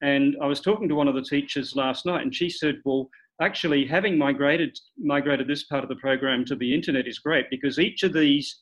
And 0.00 0.36
I 0.40 0.46
was 0.46 0.60
talking 0.60 0.88
to 0.88 0.94
one 0.94 1.08
of 1.08 1.14
the 1.14 1.28
teachers 1.34 1.76
last 1.76 2.06
night, 2.06 2.22
and 2.22 2.34
she 2.34 2.48
said, 2.48 2.76
"Well, 2.84 3.10
actually, 3.40 3.86
having 3.86 4.18
migrated 4.18 4.78
migrated 4.98 5.46
this 5.46 5.64
part 5.64 5.82
of 5.82 5.88
the 5.88 5.96
program 5.96 6.44
to 6.46 6.56
the 6.56 6.74
internet 6.74 7.06
is 7.06 7.18
great 7.18 7.50
because 7.50 7.78
each 7.78 8.02
of 8.02 8.12
these." 8.12 8.60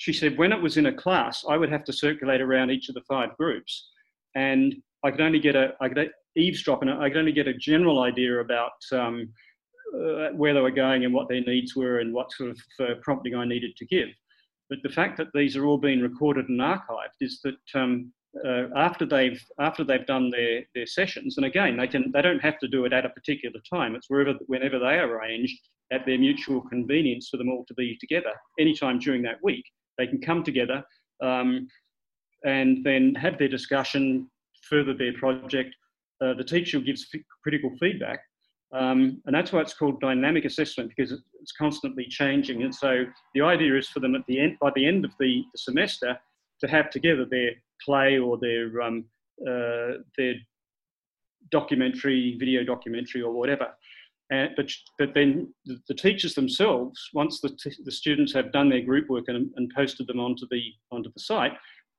She 0.00 0.12
said, 0.12 0.38
when 0.38 0.52
it 0.52 0.62
was 0.62 0.76
in 0.76 0.86
a 0.86 0.92
class, 0.92 1.44
I 1.48 1.56
would 1.56 1.70
have 1.70 1.82
to 1.82 1.92
circulate 1.92 2.40
around 2.40 2.70
each 2.70 2.88
of 2.88 2.94
the 2.94 3.02
five 3.08 3.36
groups, 3.36 3.88
and 4.36 4.76
I 5.04 5.10
could 5.10 5.20
only 5.20 5.40
get 5.40 5.56
a 5.56 5.74
I 5.80 5.88
could 5.88 6.10
eavesdrop 6.36 6.82
and 6.82 6.90
I 6.90 7.08
could 7.08 7.18
only 7.18 7.32
get 7.32 7.48
a 7.48 7.54
general 7.54 8.02
idea 8.02 8.40
about 8.40 8.78
um, 8.92 9.32
uh, 9.94 10.28
where 10.34 10.54
they 10.54 10.60
were 10.60 10.70
going 10.70 11.04
and 11.04 11.14
what 11.14 11.28
their 11.28 11.40
needs 11.40 11.74
were 11.74 11.98
and 11.98 12.12
what 12.12 12.32
sort 12.32 12.50
of 12.50 12.58
uh, 12.80 12.94
prompting 13.02 13.34
I 13.34 13.44
needed 13.44 13.76
to 13.76 13.86
give. 13.86 14.08
But 14.70 14.78
the 14.82 14.90
fact 14.90 15.16
that 15.16 15.28
these 15.34 15.56
are 15.56 15.64
all 15.64 15.78
being 15.78 16.00
recorded 16.00 16.48
and 16.48 16.60
archived 16.60 17.18
is 17.20 17.40
that 17.42 17.56
um, 17.74 18.12
uh, 18.44 18.64
after 18.76 19.06
they've 19.06 19.42
after 19.58 19.84
they've 19.84 20.06
done 20.06 20.30
their 20.30 20.62
their 20.74 20.86
sessions, 20.86 21.36
and 21.36 21.46
again 21.46 21.76
they 21.76 21.86
can 21.86 22.10
they 22.12 22.22
don't 22.22 22.42
have 22.42 22.58
to 22.58 22.68
do 22.68 22.84
it 22.84 22.92
at 22.92 23.06
a 23.06 23.10
particular 23.10 23.60
time. 23.72 23.94
It's 23.94 24.10
wherever 24.10 24.34
whenever 24.46 24.78
they 24.78 24.98
arrange 24.98 25.58
at 25.90 26.04
their 26.04 26.18
mutual 26.18 26.60
convenience 26.60 27.28
for 27.30 27.38
them 27.38 27.48
all 27.48 27.64
to 27.66 27.74
be 27.74 27.96
together 27.98 28.32
anytime 28.60 28.98
during 28.98 29.22
that 29.22 29.42
week. 29.42 29.64
They 29.96 30.06
can 30.06 30.20
come 30.20 30.44
together 30.44 30.84
um, 31.22 31.68
and 32.44 32.84
then 32.84 33.14
have 33.14 33.38
their 33.38 33.48
discussion, 33.48 34.30
further 34.68 34.94
their 34.94 35.14
project. 35.14 35.74
Uh, 36.20 36.34
the 36.34 36.44
teacher 36.44 36.80
gives 36.80 37.08
f- 37.12 37.20
critical 37.42 37.70
feedback, 37.80 38.20
um, 38.72 39.22
and 39.24 39.34
that's 39.34 39.52
why 39.52 39.60
it's 39.60 39.74
called 39.74 40.00
dynamic 40.00 40.44
assessment 40.44 40.92
because 40.94 41.12
it's 41.40 41.52
constantly 41.52 42.06
changing. 42.08 42.62
And 42.62 42.74
so 42.74 43.04
the 43.34 43.40
idea 43.40 43.76
is 43.76 43.88
for 43.88 44.00
them 44.00 44.14
at 44.14 44.22
the 44.28 44.40
end, 44.40 44.58
by 44.60 44.70
the 44.74 44.86
end 44.86 45.04
of 45.04 45.12
the, 45.18 45.42
the 45.52 45.58
semester, 45.58 46.18
to 46.60 46.68
have 46.68 46.90
together 46.90 47.24
their 47.24 47.52
play 47.84 48.18
or 48.18 48.38
their 48.38 48.80
um, 48.80 49.04
uh, 49.46 49.98
their 50.16 50.34
documentary, 51.50 52.36
video 52.38 52.64
documentary, 52.64 53.22
or 53.22 53.32
whatever. 53.32 53.68
And, 54.30 54.50
but, 54.56 54.70
but 54.98 55.14
then 55.14 55.52
the, 55.64 55.94
teachers 55.94 56.34
themselves, 56.34 57.00
once 57.14 57.40
the, 57.40 57.48
t- 57.48 57.82
the 57.84 57.92
students 57.92 58.32
have 58.34 58.52
done 58.52 58.68
their 58.68 58.82
group 58.82 59.08
work 59.08 59.24
and, 59.28 59.50
and 59.56 59.72
posted 59.74 60.06
them 60.06 60.20
onto 60.20 60.46
the 60.50 60.62
onto 60.90 61.10
the 61.12 61.20
site, 61.20 61.52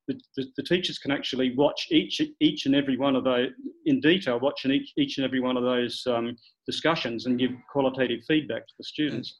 the, 0.07 0.19
the, 0.37 0.45
the, 0.57 0.63
teachers 0.63 0.99
can 0.99 1.11
actually 1.11 1.55
watch 1.55 1.87
each 1.89 2.21
each 2.39 2.65
and 2.67 2.75
every 2.75 2.97
one 2.97 3.15
of 3.15 3.23
those 3.23 3.49
in 3.85 3.99
detail, 3.99 4.39
watching 4.39 4.71
each, 4.71 4.91
each 4.97 5.17
and 5.17 5.25
every 5.25 5.39
one 5.39 5.57
of 5.57 5.63
those 5.63 6.03
um, 6.07 6.35
discussions 6.67 7.25
and 7.25 7.39
give 7.39 7.51
qualitative 7.71 8.19
feedback 8.27 8.67
to 8.67 8.73
the 8.77 8.83
students. 8.83 9.39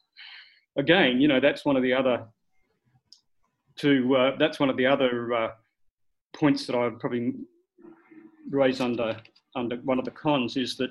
Again, 0.76 1.20
you 1.20 1.28
know 1.28 1.38
that's 1.40 1.64
one 1.64 1.76
of 1.76 1.82
the 1.84 1.92
other 1.92 2.24
to 3.76 4.16
uh, 4.16 4.30
that's 4.38 4.58
one 4.58 4.70
of 4.70 4.76
the 4.76 4.86
other 4.86 5.32
uh, 5.32 5.48
points 6.40 6.66
that 6.66 6.74
I 6.74 6.84
would 6.84 6.98
probably 6.98 7.34
raise 8.48 8.80
under 8.80 9.16
under 9.54 9.76
one 9.76 9.98
of 9.98 10.04
the 10.04 10.10
cons 10.12 10.56
is 10.56 10.76
that 10.78 10.90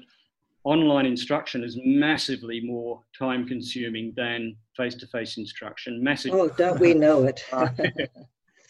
online 0.63 1.05
instruction 1.05 1.63
is 1.63 1.77
massively 1.83 2.59
more 2.61 3.01
time 3.17 3.47
consuming 3.47 4.13
than 4.17 4.55
face-to-face 4.75 5.37
instruction. 5.37 6.03
Massive. 6.03 6.33
Oh, 6.33 6.49
don't 6.49 6.79
we 6.79 6.93
know 6.93 7.23
it? 7.23 7.43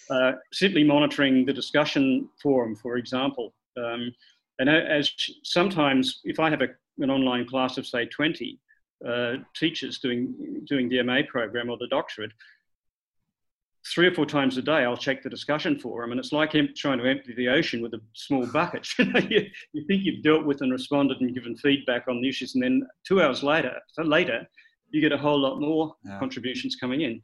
Uh, 0.10 0.32
simply 0.52 0.84
monitoring 0.84 1.46
the 1.46 1.54
discussion 1.54 2.28
forum, 2.42 2.76
for 2.76 2.98
example. 2.98 3.54
Um, 3.78 4.12
and 4.58 4.68
as 4.68 5.12
sometimes, 5.44 6.22
if 6.24 6.40
I 6.40 6.50
have 6.50 6.64
a, 6.64 6.70
an 6.98 7.12
online 7.12 7.48
class 7.48 7.78
of 7.78 7.86
say 7.86 8.08
20 8.08 8.60
uh, 9.08 9.34
teachers 9.56 10.00
doing 10.00 10.64
doing 10.68 10.90
the 10.90 11.04
MA 11.04 11.20
program 11.28 11.70
or 11.70 11.78
the 11.78 11.88
doctorate, 11.90 12.32
three 13.94 14.08
or 14.08 14.14
four 14.14 14.26
times 14.26 14.58
a 14.58 14.62
day 14.62 14.84
I'll 14.84 14.98
check 14.98 15.24
the 15.24 15.30
discussion 15.30 15.80
forum, 15.80 16.12
and 16.12 16.20
it's 16.20 16.32
like 16.32 16.52
trying 16.76 17.00
to 17.00 17.10
empty 17.10 17.34
the 17.36 17.48
ocean 17.48 17.82
with 17.82 17.94
a 17.94 18.02
small 18.14 18.46
bucket. 18.48 18.88
you, 19.00 19.46
you 19.74 19.86
think 19.88 20.04
you've 20.04 20.24
dealt 20.24 20.46
with 20.46 20.62
and 20.62 20.72
responded 20.72 21.22
and 21.22 21.34
given 21.34 21.56
feedback 21.58 22.08
on 22.08 22.22
the 22.22 22.30
issues, 22.30 22.56
and 22.56 22.64
then 22.64 22.88
two 23.06 23.22
hours 23.22 23.44
later, 23.44 23.74
later, 23.98 24.48
you 24.92 25.02
get 25.02 25.12
a 25.12 25.18
whole 25.18 25.40
lot 25.40 25.60
more 25.60 25.96
yeah. 26.06 26.20
contributions 26.20 26.76
coming 26.76 27.02
in. 27.02 27.22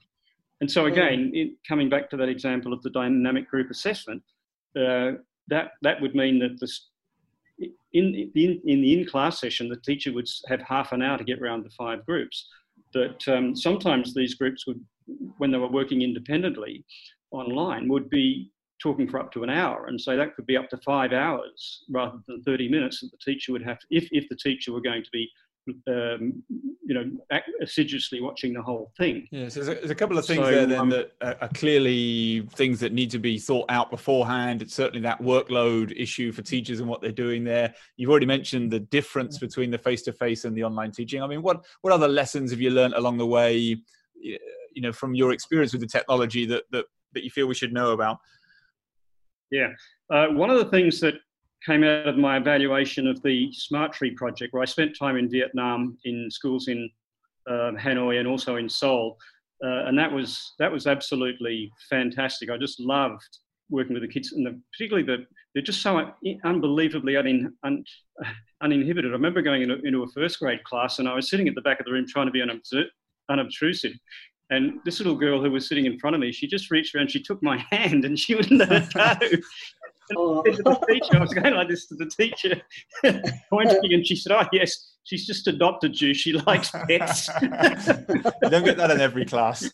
And 0.62 0.72
so 0.72 0.86
again, 0.86 1.32
in, 1.34 1.56
coming 1.68 1.90
back 1.90 2.10
to 2.12 2.18
that 2.18 2.30
example 2.30 2.74
of 2.74 2.82
the 2.84 2.90
dynamic 2.90 3.50
group 3.50 3.70
assessment, 3.70 4.24
uh, 4.80 5.14
that 5.48 5.72
that 5.82 6.02
would 6.02 6.16
mean 6.16 6.40
that 6.40 6.60
this 6.60 6.90
in, 7.94 8.32
in, 8.36 8.62
in 8.66 8.82
the 8.82 8.94
in-class 9.00 9.40
session, 9.40 9.70
the 9.70 9.78
teacher 9.78 10.12
would 10.14 10.28
have 10.48 10.62
half 10.62 10.92
an 10.92 11.02
hour 11.02 11.18
to 11.18 11.24
get 11.24 11.42
around 11.42 11.64
the 11.64 11.70
five 11.70 12.06
groups. 12.06 12.50
But 12.94 13.26
um, 13.28 13.56
sometimes 13.56 14.14
these 14.14 14.36
groups 14.36 14.68
would, 14.68 14.84
when 15.38 15.52
they 15.52 15.58
were 15.58 15.72
working 15.72 16.02
independently 16.02 16.84
online, 17.32 17.88
would 17.90 18.10
be 18.10 18.52
talking 18.82 19.08
for 19.08 19.20
up 19.20 19.32
to 19.32 19.44
an 19.44 19.50
hour. 19.50 19.88
And 19.88 20.00
so 20.00 20.16
that 20.18 20.36
could 20.36 20.46
be 20.46 20.58
up 20.58 20.70
to 20.70 20.78
five 20.78 21.14
hours 21.14 21.84
rather 21.90 22.20
than 22.28 22.44
30 22.44 22.70
minutes 22.70 23.02
that 23.02 23.12
the 23.12 23.18
teacher 23.32 23.52
would 23.52 23.64
have, 23.64 23.80
to, 23.80 23.86
if, 23.90 24.08
if 24.12 24.28
the 24.30 24.36
teacher 24.36 24.74
were 24.74 24.82
going 24.82 25.04
to 25.04 25.10
be 25.12 25.30
um, 25.88 26.44
you 26.84 26.94
know, 26.94 27.40
assiduously 27.62 28.22
watching 28.22 28.54
the 28.54 28.62
whole 28.62 28.92
thing. 28.98 29.28
Yeah, 29.32 29.50
so 29.50 29.62
there's 29.62 29.78
a, 29.78 29.80
there's 29.80 29.92
a 29.92 29.96
couple 29.96 30.18
of 30.18 30.26
things 30.26 30.42
so, 30.42 30.52
there 30.52 30.66
then 30.66 30.80
um, 30.80 30.90
that 30.92 31.14
are 31.22 31.50
clearly 31.50 32.48
things 32.54 32.80
that 32.82 32.94
need 32.94 33.10
to 33.12 33.20
be 33.20 33.40
thought 33.40 33.66
out 33.70 33.90
beforehand. 33.90 34.62
It's 34.62 34.76
certainly 34.76 35.02
that 35.02 35.20
workload 35.22 35.92
issue 35.96 36.32
for 36.32 36.42
teachers 36.42 36.80
and 36.80 36.90
what 36.90 37.02
they're 37.02 37.12
doing 37.12 37.44
there. 37.44 37.74
You've 37.98 38.10
already 38.10 38.28
mentioned 38.28 38.72
the 38.72 38.80
difference 38.80 39.40
between 39.40 39.72
the 39.72 39.78
face-to-face 39.78 40.46
and 40.46 40.56
the 40.56 40.64
online 40.64 40.92
teaching. 40.92 41.22
I 41.22 41.28
mean, 41.28 41.42
what 41.42 41.66
what 41.82 41.94
other 41.94 42.08
lessons 42.08 42.52
have 42.52 42.62
you 42.62 42.70
learned 42.70 42.94
along 42.94 43.18
the 43.18 43.28
way? 43.28 43.78
You 44.76 44.84
know, 44.84 44.94
from 44.94 45.16
your 45.16 45.32
experience 45.32 45.72
with 45.72 45.82
the 45.82 45.88
technology 45.88 46.46
that 46.46 46.64
that 46.72 46.86
that 47.14 47.24
you 47.24 47.32
feel 47.32 47.48
we 47.48 47.56
should 47.56 47.74
know 47.74 47.92
about. 47.92 48.20
Yeah, 49.52 49.70
uh, 50.10 50.28
one 50.28 50.50
of 50.50 50.58
the 50.58 50.66
things 50.66 51.00
that 51.00 51.16
came 51.66 51.84
out 51.84 52.08
of 52.08 52.18
my 52.18 52.38
evaluation 52.38 53.08
of 53.08 53.22
the 53.24 53.52
Smart 53.54 53.94
Tree 53.94 54.12
project, 54.12 54.54
where 54.54 54.62
I 54.62 54.66
spent 54.66 54.98
time 54.98 55.18
in 55.18 55.30
Vietnam 55.30 55.98
in 56.06 56.30
schools 56.30 56.68
in 56.68 56.90
um, 57.50 57.78
Hanoi 57.78 58.20
and 58.20 58.28
also 58.28 58.58
in 58.58 58.70
Seoul, 58.70 59.18
uh, 59.64 59.86
and 59.86 59.98
that 59.98 60.12
was 60.12 60.54
that 60.60 60.72
was 60.72 60.88
absolutely 60.88 61.72
fantastic. 61.90 62.50
I 62.50 62.58
just 62.58 62.80
loved 62.80 63.40
working 63.70 63.94
with 63.94 64.04
the 64.04 64.10
kids, 64.10 64.34
and 64.34 64.46
the, 64.46 64.60
particularly 64.72 65.06
the 65.06 65.26
they're 65.54 65.64
just 65.64 65.82
so 65.82 66.12
unbelievably 66.44 67.16
un, 67.16 67.54
un, 67.64 67.84
uninhibited. 68.62 69.12
I 69.12 69.14
remember 69.14 69.42
going 69.42 69.62
into, 69.62 69.82
into, 69.84 70.04
a 70.04 70.08
first 70.08 70.40
grade 70.40 70.64
class, 70.66 71.00
and 71.00 71.08
I 71.08 71.16
was 71.16 71.30
sitting 71.30 71.48
at 71.48 71.56
the 71.56 71.62
back 71.62 71.80
of 71.80 71.86
the 71.86 71.94
room 71.94 72.06
trying 72.08 72.28
to 72.28 72.32
be 72.32 72.44
unobtrusive. 73.30 73.94
And 74.52 74.80
this 74.86 75.00
little 75.00 75.16
girl 75.16 75.42
who 75.42 75.50
was 75.50 75.68
sitting 75.68 75.86
in 75.86 75.98
front 75.98 76.16
of 76.16 76.20
me, 76.20 76.32
she 76.32 76.48
just 76.48 76.70
reached 76.70 76.94
around, 76.94 77.10
she 77.10 77.22
took 77.22 77.42
my 77.42 77.58
hand, 77.72 78.06
and 78.06 78.18
she 78.18 78.36
wouldn't 78.36 78.60
let 78.60 78.72
it 78.72 78.94
go. 78.94 79.38
Oh. 80.16 80.44
the 80.44 80.86
teacher, 80.88 81.18
I 81.18 81.20
was 81.20 81.34
going 81.34 81.56
like 81.56 81.68
this 81.68 81.88
to 81.88 81.96
the 81.96 82.06
teacher, 82.06 82.62
pointing, 83.50 83.92
and 83.92 84.06
she 84.06 84.16
said, 84.16 84.34
"Oh 84.34 84.48
yes, 84.52 84.98
she's 85.04 85.26
just 85.26 85.48
adopted 85.48 86.00
you. 86.00 86.14
She 86.14 86.34
likes 86.34 86.70
pets." 86.70 87.28
you 87.42 87.50
don't 88.52 88.64
get 88.64 88.78
that 88.78 88.92
in 88.92 89.02
every 89.02 89.26
class. 89.26 89.68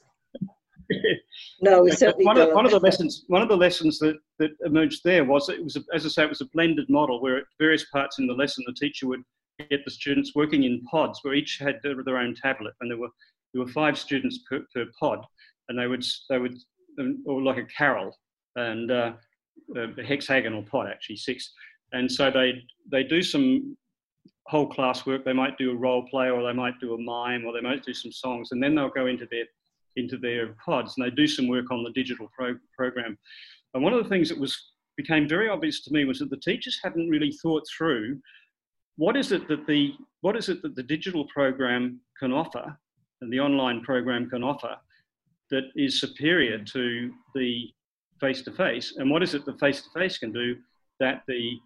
No, 1.62 1.84
we 1.84 1.92
certainly 1.92 2.26
one 2.26 2.38
don't. 2.38 2.50
Of, 2.50 2.56
one 2.56 2.66
of 2.66 2.72
the 2.72 2.80
lessons, 2.80 3.26
one 3.28 3.42
of 3.42 3.50
the 3.50 3.58
lessons 3.58 4.00
that, 4.00 4.16
that 4.40 4.52
emerged 4.66 5.02
there 5.04 5.26
was 5.26 5.50
it 5.50 5.64
was, 5.64 5.76
a, 5.76 5.82
as 5.94 6.06
I 6.06 6.10
say, 6.10 6.24
it 6.24 6.30
was 6.30 6.42
a 6.42 6.46
blended 6.46 6.90
model 6.90 7.22
where 7.22 7.38
at 7.38 7.44
various 7.60 7.86
parts 7.90 8.18
in 8.18 8.26
the 8.26 8.34
lesson, 8.34 8.64
the 8.66 8.74
teacher 8.74 9.08
would 9.08 9.24
get 9.70 9.86
the 9.86 9.92
students 9.92 10.34
working 10.34 10.64
in 10.64 10.82
pods 10.90 11.20
where 11.22 11.36
each 11.36 11.58
had 11.60 11.80
their, 11.84 12.04
their 12.04 12.18
own 12.18 12.36
tablet, 12.36 12.74
and 12.82 12.90
there 12.90 12.98
were 12.98 13.10
there 13.54 13.64
were 13.64 13.72
five 13.72 13.98
students 13.98 14.40
per, 14.50 14.66
per 14.74 14.86
pod, 15.00 15.26
and 15.70 15.78
they 15.78 15.88
would 15.88 16.06
they 16.30 16.40
would 16.40 16.58
um, 17.00 17.24
or 17.26 17.42
like 17.42 17.58
a 17.58 17.66
carol 17.66 18.16
and 18.56 18.92
uh, 18.92 19.14
a 19.76 20.04
hexagonal 20.04 20.64
pod 20.64 20.88
actually 20.88 21.18
six, 21.18 21.52
and 21.94 22.12
so 22.12 22.32
they 22.32 22.64
they 22.92 23.04
do 23.04 23.22
some 23.22 23.78
whole 24.48 24.68
class 24.68 25.06
work. 25.06 25.24
They 25.24 25.34
might 25.34 25.58
do 25.58 25.72
a 25.72 25.76
role 25.76 26.06
play, 26.10 26.30
or 26.30 26.44
they 26.44 26.54
might 26.54 26.80
do 26.80 26.94
a 26.94 26.98
mime, 26.98 27.46
or 27.46 27.54
they 27.54 27.62
might 27.62 27.86
do 27.86 27.94
some 27.94 28.12
songs, 28.12 28.50
and 28.52 28.62
then 28.62 28.76
they'll 28.76 28.90
go 28.90 29.08
into 29.08 29.28
their 29.30 29.46
into 29.98 30.18
their 30.18 30.56
pods 30.64 30.96
and 30.96 31.06
they 31.06 31.14
do 31.14 31.28
some 31.28 31.48
work 31.48 31.72
on 31.72 31.84
the 31.84 31.92
digital 31.92 32.30
pro- 32.34 32.58
program. 32.78 33.18
And 33.74 33.84
one 33.84 33.94
of 33.94 34.04
the 34.04 34.10
things 34.10 34.30
that 34.30 34.40
was 34.40 34.72
became 34.98 35.28
very 35.28 35.50
obvious 35.50 35.82
to 35.84 35.94
me 35.94 36.06
was 36.06 36.20
that 36.20 36.30
the 36.30 36.38
teachers 36.38 36.80
hadn't 36.84 37.10
really 37.10 37.32
thought 37.42 37.64
through 37.78 38.20
what 38.98 39.16
is 39.16 39.32
it 39.32 39.48
that 39.48 39.66
the 39.68 39.94
what 40.22 40.36
is 40.36 40.50
it 40.50 40.62
that 40.62 40.76
the 40.76 40.84
digital 40.84 41.26
program 41.34 42.00
can 42.20 42.32
offer 42.32 42.78
the 43.30 43.40
online 43.40 43.82
program 43.82 44.30
can 44.30 44.44
offer 44.44 44.76
that 45.50 45.66
is 45.76 46.00
superior 46.00 46.58
to 46.60 47.12
the 47.36 47.70
face 48.20 48.42
to 48.42 48.52
face 48.52 48.96
and 48.98 49.10
what 49.10 49.24
is 49.24 49.34
it 49.34 49.46
the 49.46 49.58
face 49.58 49.82
to 49.82 49.90
face 50.00 50.18
can 50.18 50.32
do 50.32 50.56
that 51.00 51.24
the 51.28 51.58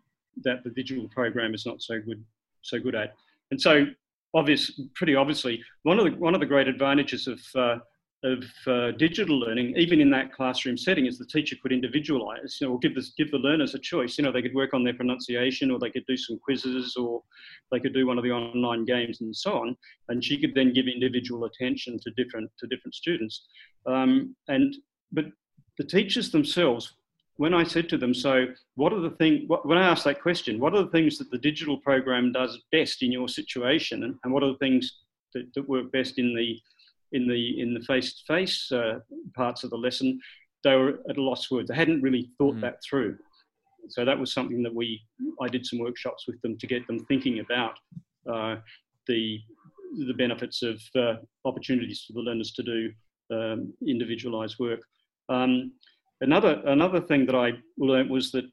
that 0.43 0.63
the 0.63 0.69
digital 0.71 1.07
program 1.09 1.53
is 1.53 1.65
not 1.65 1.81
so 1.81 1.99
good 1.99 2.23
so 2.61 2.79
good 2.79 2.95
at? 2.95 3.13
And 3.51 3.61
so 3.61 3.85
obvious 4.33 4.79
pretty 4.95 5.15
obviously 5.15 5.63
one 5.83 5.99
of 5.99 6.05
the 6.05 6.11
one 6.11 6.33
of 6.33 6.39
the 6.39 6.45
great 6.45 6.67
advantages 6.67 7.27
of 7.27 7.39
uh, 7.55 7.77
of 8.23 8.43
uh, 8.65 8.91
digital 8.91 9.37
learning, 9.37 9.75
even 9.77 10.01
in 10.01 10.09
that 10.09 10.33
classroom 10.33 10.77
setting, 10.77 11.05
is 11.05 11.17
the 11.17 11.25
teacher 11.27 11.55
could 11.61 11.71
individualize, 11.71 12.57
you 12.59 12.67
know, 12.67 12.73
or 12.73 12.79
give, 12.79 12.95
this, 12.95 13.13
give 13.17 13.29
the 13.29 13.37
learners 13.37 13.75
a 13.75 13.79
choice. 13.79 14.17
You 14.17 14.23
know, 14.23 14.31
they 14.31 14.41
could 14.41 14.55
work 14.55 14.73
on 14.73 14.83
their 14.83 14.95
pronunciation, 14.95 15.69
or 15.69 15.77
they 15.77 15.91
could 15.91 16.05
do 16.07 16.17
some 16.17 16.39
quizzes, 16.39 16.95
or 16.95 17.21
they 17.71 17.79
could 17.79 17.93
do 17.93 18.07
one 18.07 18.17
of 18.17 18.23
the 18.23 18.31
online 18.31 18.85
games, 18.85 19.21
and 19.21 19.35
so 19.35 19.59
on. 19.59 19.77
And 20.09 20.23
she 20.23 20.39
could 20.39 20.55
then 20.55 20.73
give 20.73 20.87
individual 20.87 21.45
attention 21.45 21.99
to 21.99 22.11
different 22.11 22.49
to 22.59 22.67
different 22.67 22.95
students. 22.95 23.45
Um, 23.85 24.35
and 24.47 24.75
but 25.11 25.25
the 25.77 25.83
teachers 25.83 26.31
themselves, 26.31 26.93
when 27.37 27.53
I 27.53 27.63
said 27.63 27.89
to 27.89 27.97
them, 27.97 28.13
so 28.13 28.47
what 28.75 28.93
are 28.93 29.01
the 29.01 29.11
things? 29.11 29.43
When 29.47 29.77
I 29.77 29.87
asked 29.87 30.05
that 30.05 30.21
question, 30.21 30.59
what 30.59 30.73
are 30.73 30.83
the 30.83 30.89
things 30.89 31.17
that 31.19 31.29
the 31.29 31.37
digital 31.37 31.77
program 31.77 32.31
does 32.31 32.57
best 32.71 33.03
in 33.03 33.11
your 33.11 33.27
situation, 33.27 34.03
and, 34.03 34.15
and 34.23 34.33
what 34.33 34.41
are 34.41 34.51
the 34.53 34.57
things 34.57 35.01
that, 35.33 35.53
that 35.53 35.69
work 35.69 35.91
best 35.91 36.17
in 36.17 36.33
the 36.33 36.59
in 37.11 37.27
the 37.27 37.59
in 37.59 37.73
the 37.73 37.81
face-to-face 37.81 38.71
uh, 38.71 38.99
parts 39.35 39.63
of 39.63 39.69
the 39.69 39.77
lesson, 39.77 40.19
they 40.63 40.75
were 40.75 40.99
at 41.09 41.17
a 41.17 41.21
loss 41.21 41.45
for 41.45 41.55
words. 41.55 41.69
They 41.69 41.75
hadn't 41.75 42.01
really 42.01 42.31
thought 42.37 42.55
mm. 42.55 42.61
that 42.61 42.77
through. 42.87 43.17
So 43.89 44.03
that 44.03 44.19
was 44.19 44.33
something 44.33 44.63
that 44.63 44.73
we 44.73 45.01
I 45.41 45.47
did 45.47 45.65
some 45.65 45.79
workshops 45.79 46.25
with 46.27 46.41
them 46.41 46.57
to 46.57 46.67
get 46.67 46.85
them 46.87 46.99
thinking 47.05 47.39
about 47.39 47.77
uh, 48.31 48.55
the 49.07 49.39
the 50.07 50.13
benefits 50.13 50.63
of 50.63 50.81
uh, 50.95 51.15
opportunities 51.45 52.03
for 52.05 52.13
the 52.13 52.21
learners 52.21 52.51
to 52.53 52.63
do 52.63 52.91
um, 53.31 53.73
individualized 53.87 54.57
work. 54.59 54.81
Um, 55.29 55.71
another 56.21 56.61
another 56.65 57.01
thing 57.01 57.25
that 57.27 57.35
I 57.35 57.53
learned 57.77 58.09
was 58.09 58.31
that 58.31 58.45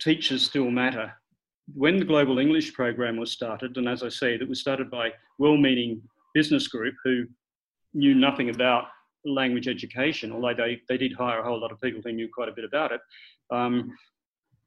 teachers 0.00 0.44
still 0.44 0.70
matter. 0.70 1.12
When 1.74 1.96
the 1.96 2.04
Global 2.04 2.38
English 2.38 2.74
program 2.74 3.16
was 3.16 3.32
started, 3.32 3.76
and 3.76 3.88
as 3.88 4.02
I 4.02 4.10
say, 4.10 4.36
that 4.36 4.48
was 4.48 4.60
started 4.60 4.90
by 4.90 5.12
well-meaning 5.38 6.02
business 6.34 6.68
group 6.68 6.94
who 7.02 7.24
knew 7.94 8.14
nothing 8.14 8.50
about 8.50 8.84
language 9.24 9.68
education, 9.68 10.32
although 10.32 10.54
they, 10.54 10.80
they 10.88 10.98
did 10.98 11.12
hire 11.14 11.40
a 11.40 11.44
whole 11.44 11.60
lot 11.60 11.72
of 11.72 11.80
people 11.80 12.02
who 12.04 12.12
knew 12.12 12.28
quite 12.32 12.48
a 12.48 12.52
bit 12.52 12.64
about 12.64 12.92
it. 12.92 13.00
Um, 13.50 13.96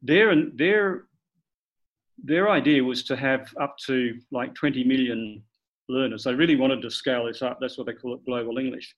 their, 0.02 0.34
their, 0.56 1.04
their 2.24 2.50
idea 2.50 2.84
was 2.84 3.04
to 3.06 3.16
have 3.16 3.54
up 3.62 3.78
to 3.86 4.18
like 4.32 4.56
20 4.56 4.84
million 4.84 5.44
learners. 5.90 6.24
They 6.24 6.34
really 6.34 6.56
wanted 6.56 6.82
to 6.82 6.90
scale 6.90 7.26
this 7.26 7.42
up. 7.42 7.60
That's 7.62 7.78
what 7.78 7.88
they 7.88 7.94
call 7.94 8.16
it 8.16 8.26
global 8.26 8.58
English. 8.58 8.96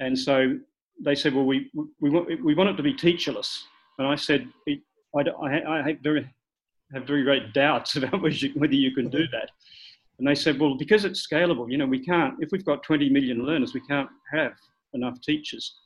And 0.00 0.18
so 0.18 0.58
they 1.00 1.14
said, 1.14 1.34
well, 1.34 1.44
we, 1.44 1.70
we, 2.00 2.10
want, 2.10 2.44
we 2.44 2.54
want 2.54 2.70
it 2.70 2.76
to 2.76 2.82
be 2.82 2.94
teacherless. 2.94 3.58
And 3.98 4.06
I 4.06 4.14
said, 4.14 4.48
I, 4.68 5.20
I, 5.20 5.78
I 5.80 5.88
have, 5.88 5.98
very, 6.02 6.28
have 6.92 7.06
very 7.06 7.24
great 7.24 7.52
doubts 7.52 7.96
about 7.96 8.20
whether 8.20 8.34
you, 8.34 8.52
whether 8.54 8.74
you 8.74 8.94
can 8.94 9.08
do 9.08 9.26
that. 9.28 9.50
And 10.18 10.26
they 10.26 10.34
said, 10.34 10.58
well, 10.58 10.76
because 10.76 11.04
it's 11.04 11.26
scalable, 11.26 11.70
you 11.70 11.78
know, 11.78 11.86
we 11.86 12.04
can't, 12.04 12.34
if 12.40 12.50
we've 12.50 12.64
got 12.64 12.82
20 12.82 13.08
million 13.10 13.44
learners, 13.44 13.72
we 13.72 13.80
can't 13.82 14.08
have 14.32 14.52
enough 14.92 15.20
teachers. 15.20 15.78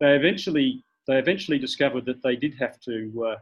They 0.00 0.14
eventually, 0.14 0.84
they 1.08 1.18
eventually 1.18 1.58
discovered 1.58 2.06
that 2.06 2.22
they 2.22 2.36
did 2.36 2.54
have 2.60 2.78
to 2.80 3.28
uh, 3.32 3.36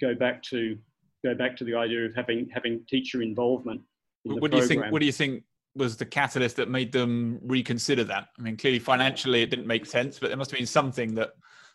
go 0.00 0.14
back 0.14 0.42
to 0.44 0.76
go 1.24 1.34
back 1.34 1.56
to 1.56 1.64
the 1.64 1.74
idea 1.74 2.04
of 2.04 2.14
having 2.14 2.48
having 2.52 2.84
teacher 2.88 3.22
involvement. 3.22 3.80
In 4.24 4.36
what 4.36 4.50
do 4.50 4.58
you 4.58 4.66
think? 4.66 4.84
What 4.90 5.00
do 5.00 5.06
you 5.06 5.12
think 5.12 5.42
was 5.74 5.96
the 5.96 6.04
catalyst 6.04 6.56
that 6.56 6.68
made 6.68 6.92
them 6.92 7.40
reconsider 7.42 8.04
that? 8.04 8.28
I 8.38 8.42
mean, 8.42 8.56
clearly 8.56 8.78
financially 8.78 9.42
it 9.42 9.50
didn't 9.50 9.66
make 9.66 9.86
sense, 9.86 10.18
but 10.18 10.28
there 10.28 10.36
must 10.36 10.50
have 10.50 10.58
been 10.58 10.66
something 10.66 11.14
that 11.14 11.30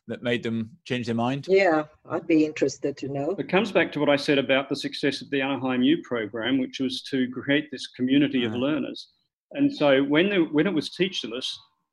that 0.10 0.24
made 0.24 0.43
them 0.43 0.69
change 0.86 1.06
their 1.06 1.15
mind? 1.15 1.45
Yeah, 1.48 1.84
I'd 2.10 2.28
be 2.28 2.45
interested 2.45 2.98
to 2.98 3.08
know. 3.08 3.36
It 3.38 3.48
comes 3.48 3.72
back 3.72 3.91
to 3.93 4.00
what 4.00 4.10
I 4.10 4.15
said 4.15 4.38
about 4.38 4.67
the 4.67 4.76
success 4.76 5.22
of 5.22 5.30
the 5.30 5.41
Anaheim 5.41 5.82
U 5.84 6.02
program, 6.04 6.58
which 6.58 6.80
was 6.80 7.02
to 7.04 7.30
create 7.32 7.69
this 7.72 7.88
community 7.88 8.43
of 8.43 8.54
learners. 8.54 9.10
And 9.52 9.74
so 9.74 10.04
when, 10.04 10.30
the, 10.30 10.48
when 10.52 10.67
it 10.67 10.74
was 10.74 10.89
teacherless, 10.89 11.48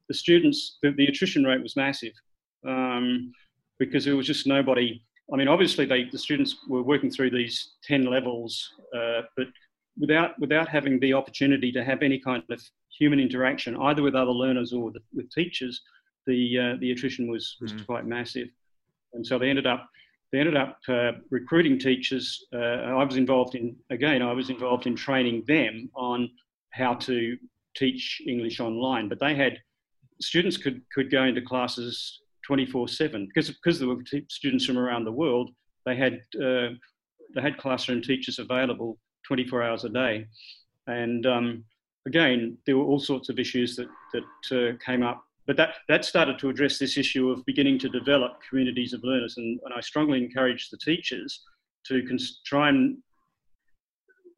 the 0.09 0.15
students, 0.15 0.79
the, 0.83 0.91
the 0.93 1.07
attrition 1.07 1.45
rate 1.45 1.63
was 1.63 1.77
massive 1.77 2.13
um, 2.67 3.33
because 3.79 4.05
there 4.05 4.17
was 4.17 4.27
just 4.27 4.47
nobody. 4.47 5.03
I 5.33 5.37
mean, 5.37 5.49
obviously, 5.49 5.87
they, 5.87 6.05
the 6.05 6.19
students 6.19 6.57
were 6.69 6.83
working 6.83 7.11
through 7.11 7.31
these 7.31 7.75
10 7.85 8.07
levels, 8.07 8.73
uh, 8.95 9.23
but 9.37 9.47
without, 9.99 10.39
without 10.39 10.69
having 10.69 11.01
the 11.01 11.15
opportunity 11.15 11.73
to 11.73 11.85
have 11.85 12.03
any 12.03 12.19
kind 12.19 12.43
of 12.51 12.63
human 12.99 13.19
interaction, 13.19 13.77
either 13.77 14.03
with 14.03 14.15
other 14.15 14.31
learners 14.31 14.73
or 14.73 14.93
the, 14.93 15.01
with 15.13 15.31
teachers, 15.31 15.83
the 16.27 16.59
uh, 16.59 16.77
the 16.81 16.93
attrition 16.93 17.31
was 17.31 17.57
was 17.61 17.73
mm. 17.73 17.87
quite 17.87 18.07
massive, 18.07 18.49
and 19.13 19.27
so 19.27 19.39
they 19.39 19.51
ended 19.51 19.67
up 19.67 19.89
they 20.33 20.41
ended 20.41 20.57
up 20.57 20.79
uh, 20.89 21.13
recruiting 21.31 21.79
teachers. 21.79 22.47
Uh, 22.53 22.59
I 22.59 23.05
was 23.05 23.17
involved 23.17 23.55
in 23.55 23.77
again. 23.91 24.23
I 24.23 24.33
was 24.33 24.51
involved 24.51 24.87
in 24.87 24.97
training 24.97 25.45
them 25.47 25.89
on 25.95 26.31
how 26.71 26.95
to 26.95 27.37
teach 27.77 28.21
English 28.27 28.61
online, 28.61 29.09
but 29.09 29.21
they 29.21 29.35
had 29.35 29.59
students 30.21 30.57
could 30.57 30.83
could 30.93 31.11
go 31.11 31.25
into 31.25 31.43
classes 31.43 32.21
24/7 32.49 33.27
because 33.27 33.51
because 33.51 33.79
there 33.79 33.89
were 33.89 34.03
t- 34.03 34.27
students 34.29 34.65
from 34.65 34.79
around 34.79 35.05
the 35.05 35.13
world. 35.13 35.51
They 35.85 35.97
had 35.97 36.15
uh, 36.43 36.71
they 37.35 37.41
had 37.41 37.59
classroom 37.59 38.03
teachers 38.03 38.39
available 38.39 38.99
24 39.27 39.63
hours 39.63 39.85
a 39.85 39.89
day, 39.89 40.27
and 40.87 41.27
um, 41.27 41.65
again 42.07 42.59
there 42.67 42.77
were 42.77 42.85
all 42.85 42.99
sorts 42.99 43.29
of 43.29 43.39
issues 43.39 43.77
that 43.77 43.89
that 44.13 44.75
uh, 44.75 44.77
came 44.85 45.03
up 45.03 45.26
but 45.47 45.57
that, 45.57 45.75
that 45.89 46.05
started 46.05 46.39
to 46.41 46.49
address 46.49 46.79
this 46.79 46.97
issue 46.97 47.31
of 47.31 47.45
beginning 47.47 47.79
to 47.81 47.89
develop 47.89 48.33
communities 48.49 48.93
of 48.93 49.05
learners. 49.05 49.37
And, 49.37 49.61
and 49.65 49.75
I 49.75 49.81
strongly 49.81 50.23
encourage 50.23 50.71
the 50.71 50.79
teachers 50.79 51.43
to 51.87 52.03
cons- 52.07 52.41
try 52.45 52.69
and, 52.69 52.99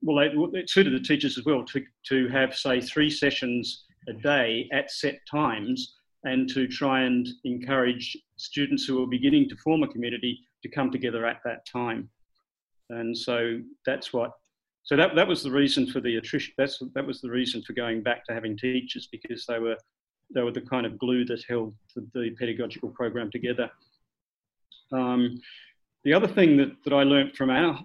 well, 0.03 0.19
it, 0.19 0.33
it 0.55 0.71
suited 0.71 0.93
the 0.93 1.05
teachers 1.05 1.39
as 1.39 1.45
well 1.45 1.65
to, 1.65 1.83
to 2.09 2.29
have, 2.29 2.55
say, 2.55 2.81
three 2.81 3.11
sessions 3.11 3.85
a 4.09 4.13
day 4.13 4.69
at 4.73 4.91
set 4.91 5.19
times 5.31 5.95
and 6.25 6.49
to 6.51 6.67
try 6.67 7.03
and 7.03 7.29
encourage 7.45 8.17
students 8.37 8.85
who 8.85 9.03
are 9.03 9.07
beginning 9.07 9.49
to 9.49 9.57
form 9.57 9.83
a 9.83 9.89
community 9.89 10.39
to 10.63 10.69
come 10.69 10.91
together 10.91 11.27
at 11.27 11.39
that 11.45 11.67
time. 11.67 12.09
And 12.91 13.17
so 13.17 13.61
that's 13.87 14.13
what 14.13 14.33
so 14.83 14.97
that, 14.97 15.15
that 15.17 15.29
was 15.29 15.43
the 15.43 15.51
reason 15.51 15.87
for 15.87 16.01
the 16.01 16.17
attrition 16.17 16.55
that's 16.57 16.83
that 16.95 17.07
was 17.07 17.21
the 17.21 17.31
reason 17.31 17.63
for 17.63 17.75
going 17.75 18.03
back 18.03 18.25
to 18.25 18.33
having 18.33 18.57
teachers 18.57 19.07
because 19.13 19.45
they 19.47 19.59
were 19.59 19.77
they 20.35 20.43
were 20.43 20.53
the 20.53 20.61
kind 20.61 20.87
of 20.87 20.99
glue 20.99 21.25
that 21.25 21.45
held 21.49 21.75
the, 21.95 22.07
the 22.15 22.31
pedagogical 22.39 22.91
program 22.91 23.31
together. 23.31 23.71
Um, 24.93 25.41
the 26.05 26.15
other 26.15 26.29
thing 26.29 26.57
that, 26.59 26.73
that 26.85 26.93
I 26.93 27.03
learned 27.03 27.37
from, 27.37 27.51
Anna, 27.51 27.79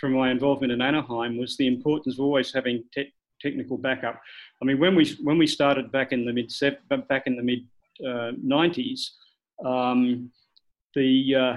from 0.00 0.12
my 0.12 0.30
involvement 0.30 0.72
in 0.72 0.82
Anaheim 0.82 1.38
was 1.38 1.56
the 1.56 1.66
importance 1.66 2.16
of 2.16 2.20
always 2.20 2.52
having 2.52 2.84
te- 2.92 3.12
technical 3.40 3.78
backup. 3.78 4.20
I 4.60 4.64
mean, 4.64 4.78
when 4.78 4.94
we 4.94 5.16
when 5.22 5.38
we 5.38 5.46
started 5.46 5.90
back 5.90 6.12
in 6.12 6.24
the 6.24 6.32
mid 6.32 6.52
back 7.08 7.26
in 7.26 7.36
the 7.36 7.42
mid 7.42 7.60
uh, 8.04 8.32
90s, 8.44 9.10
um, 9.64 10.30
the, 10.94 11.34
uh, 11.34 11.56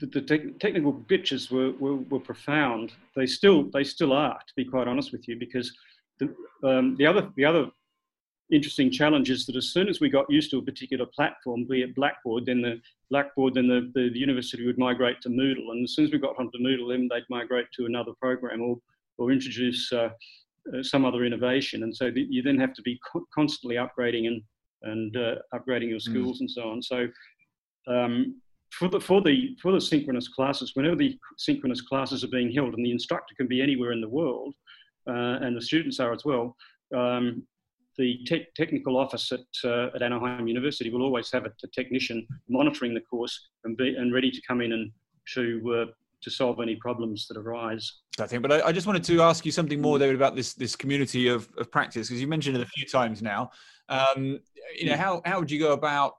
the, 0.00 0.06
the 0.06 0.22
te- 0.22 0.52
technical 0.58 0.94
glitches 0.94 1.50
were, 1.50 1.72
were, 1.72 1.96
were 1.96 2.20
profound. 2.20 2.92
They 3.16 3.26
still 3.26 3.70
they 3.72 3.84
still 3.84 4.12
are, 4.12 4.38
to 4.38 4.54
be 4.56 4.64
quite 4.64 4.88
honest 4.88 5.12
with 5.12 5.28
you, 5.28 5.36
because 5.38 5.72
the, 6.18 6.34
um, 6.64 6.96
the 6.96 7.06
other 7.06 7.30
the 7.36 7.44
other 7.44 7.66
interesting 8.50 8.90
challenge 8.90 9.30
is 9.30 9.46
that 9.46 9.56
as 9.56 9.68
soon 9.68 9.88
as 9.88 10.00
we 10.00 10.08
got 10.08 10.30
used 10.30 10.50
to 10.50 10.58
a 10.58 10.62
particular 10.62 11.06
platform, 11.06 11.64
be 11.64 11.82
it 11.82 11.94
Blackboard, 11.94 12.46
then 12.46 12.60
the 12.60 12.80
Blackboard, 13.10 13.54
then 13.54 13.68
the, 13.68 13.90
the, 13.94 14.10
the 14.10 14.18
university 14.18 14.66
would 14.66 14.78
migrate 14.78 15.20
to 15.22 15.28
Moodle. 15.28 15.70
And 15.70 15.84
as 15.84 15.94
soon 15.94 16.06
as 16.06 16.12
we 16.12 16.18
got 16.18 16.38
onto 16.38 16.58
Moodle, 16.58 16.90
then 16.90 17.08
they'd 17.10 17.24
migrate 17.28 17.66
to 17.76 17.86
another 17.86 18.12
program 18.20 18.62
or, 18.62 18.78
or 19.18 19.30
introduce 19.30 19.92
uh, 19.92 20.10
uh, 20.74 20.82
some 20.82 21.04
other 21.04 21.24
innovation. 21.24 21.82
And 21.82 21.96
so 21.96 22.10
the, 22.10 22.26
you 22.28 22.42
then 22.42 22.58
have 22.58 22.74
to 22.74 22.82
be 22.82 22.98
co- 23.10 23.26
constantly 23.34 23.76
upgrading 23.76 24.26
and, 24.26 24.42
and 24.82 25.16
uh, 25.16 25.34
upgrading 25.54 25.88
your 25.88 25.98
hmm. 25.98 26.10
skills 26.10 26.38
mm. 26.38 26.40
and 26.40 26.50
so 26.50 26.70
on. 26.70 26.82
So 26.82 27.08
um, 27.86 28.40
for 28.72 28.88
the 28.88 29.00
for 29.00 29.20
the 29.20 29.56
for 29.60 29.72
the 29.72 29.80
synchronous 29.80 30.28
classes, 30.28 30.72
whenever 30.74 30.96
the 30.96 31.18
synchronous 31.38 31.80
classes 31.80 32.22
are 32.24 32.28
being 32.28 32.52
held, 32.52 32.74
and 32.74 32.84
the 32.84 32.92
instructor 32.92 33.34
can 33.34 33.48
be 33.48 33.60
anywhere 33.60 33.92
in 33.92 34.00
the 34.00 34.08
world, 34.08 34.54
uh, 35.08 35.38
and 35.42 35.56
the 35.56 35.62
students 35.62 35.98
are 36.00 36.12
as 36.12 36.24
well. 36.24 36.56
Um, 36.96 37.42
the 38.00 38.18
te- 38.26 38.46
technical 38.56 38.96
office 38.96 39.30
at, 39.30 39.40
uh, 39.64 39.88
at 39.94 40.02
Anaheim 40.02 40.48
University 40.48 40.90
will 40.90 41.02
always 41.02 41.30
have 41.30 41.44
a, 41.44 41.52
a, 41.62 41.66
technician 41.68 42.26
monitoring 42.48 42.94
the 42.94 43.00
course 43.00 43.50
and, 43.64 43.76
be, 43.76 43.94
and 43.94 44.12
ready 44.14 44.30
to 44.30 44.40
come 44.48 44.60
in 44.62 44.72
and 44.72 44.90
to 45.34 45.86
uh, 45.88 45.92
to 46.22 46.30
solve 46.30 46.60
any 46.60 46.76
problems 46.76 47.26
that 47.28 47.38
arise. 47.38 48.00
I 48.18 48.26
think, 48.26 48.42
but 48.42 48.52
I, 48.52 48.68
I, 48.68 48.72
just 48.72 48.86
wanted 48.86 49.04
to 49.04 49.22
ask 49.22 49.46
you 49.46 49.52
something 49.52 49.80
more, 49.80 49.98
David, 49.98 50.16
about 50.16 50.34
this 50.34 50.54
this 50.54 50.74
community 50.74 51.28
of, 51.28 51.48
of 51.58 51.70
practice 51.70 52.08
because 52.08 52.20
you 52.20 52.26
mentioned 52.26 52.56
it 52.56 52.62
a 52.62 52.66
few 52.66 52.86
times 52.86 53.22
now. 53.22 53.50
Um, 53.88 54.40
you 54.78 54.86
know, 54.86 54.96
how 54.96 55.22
how 55.24 55.38
would 55.38 55.50
you 55.50 55.58
go 55.58 55.72
about 55.72 56.14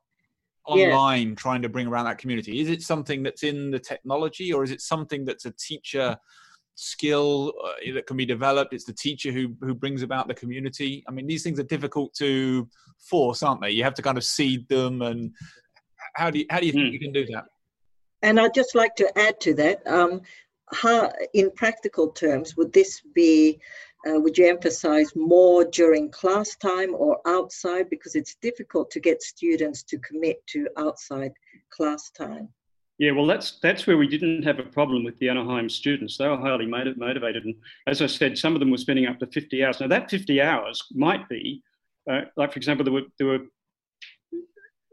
online 0.65 1.29
yeah. 1.29 1.35
trying 1.35 1.61
to 1.63 1.69
bring 1.69 1.87
around 1.87 2.05
that 2.05 2.19
community? 2.19 2.59
Is 2.61 2.69
it 2.69 2.81
something 2.81 3.23
that's 3.23 3.43
in 3.43 3.71
the 3.71 3.79
technology, 3.79 4.53
or 4.53 4.63
is 4.63 4.71
it 4.71 4.81
something 4.81 5.25
that's 5.25 5.45
a 5.45 5.51
teacher 5.51 6.17
skill 6.75 7.53
uh, 7.63 7.93
that 7.93 8.07
can 8.07 8.17
be 8.17 8.25
developed? 8.25 8.73
It's 8.73 8.85
the 8.85 8.93
teacher 8.93 9.31
who 9.31 9.55
who 9.61 9.73
brings 9.73 10.01
about 10.01 10.27
the 10.27 10.33
community. 10.33 11.03
I 11.07 11.11
mean, 11.11 11.27
these 11.27 11.43
things 11.43 11.59
are 11.59 11.63
difficult 11.63 12.13
to 12.15 12.67
force, 12.99 13.43
aren't 13.43 13.61
they? 13.61 13.71
You 13.71 13.83
have 13.83 13.93
to 13.95 14.01
kind 14.01 14.17
of 14.17 14.23
seed 14.23 14.67
them, 14.67 15.01
and 15.01 15.31
how 16.15 16.29
do 16.29 16.39
you 16.39 16.45
how 16.49 16.59
do 16.59 16.65
you 16.65 16.71
think 16.71 16.85
mm. 16.85 16.93
you 16.93 16.99
can 16.99 17.11
do 17.11 17.25
that? 17.27 17.45
And 18.21 18.39
I'd 18.39 18.53
just 18.53 18.75
like 18.75 18.95
to 18.97 19.17
add 19.17 19.39
to 19.41 19.53
that. 19.55 19.85
Um, 19.87 20.21
how, 20.73 21.11
in 21.33 21.51
practical 21.51 22.09
terms, 22.09 22.55
would 22.57 22.73
this 22.73 23.01
be? 23.13 23.59
Uh, 24.07 24.19
would 24.19 24.35
you 24.35 24.47
emphasize 24.47 25.15
more 25.15 25.63
during 25.63 26.09
class 26.09 26.55
time 26.55 26.95
or 26.95 27.19
outside? 27.27 27.87
Because 27.89 28.15
it's 28.15 28.35
difficult 28.41 28.89
to 28.91 28.99
get 28.99 29.21
students 29.21 29.83
to 29.83 29.99
commit 29.99 30.45
to 30.47 30.67
outside 30.77 31.33
class 31.69 32.09
time. 32.09 32.49
Yeah, 32.97 33.11
well, 33.11 33.25
that's 33.25 33.59
that's 33.61 33.87
where 33.87 33.97
we 33.97 34.07
didn't 34.07 34.43
have 34.43 34.59
a 34.59 34.63
problem 34.63 35.03
with 35.03 35.17
the 35.17 35.29
Anaheim 35.29 35.69
students. 35.69 36.17
They 36.17 36.27
were 36.27 36.37
highly 36.37 36.67
motivated, 36.67 37.45
and 37.45 37.55
as 37.87 38.01
I 38.01 38.05
said, 38.07 38.37
some 38.37 38.53
of 38.53 38.59
them 38.59 38.69
were 38.69 38.77
spending 38.77 39.07
up 39.07 39.19
to 39.19 39.27
50 39.27 39.63
hours. 39.63 39.79
Now, 39.79 39.87
that 39.87 40.11
50 40.11 40.39
hours 40.39 40.83
might 40.91 41.27
be, 41.27 41.63
uh, 42.09 42.21
like 42.37 42.53
for 42.53 42.57
example, 42.57 42.83
there 42.83 42.93
were 42.93 43.07
there 43.17 43.27
were, 43.27 43.39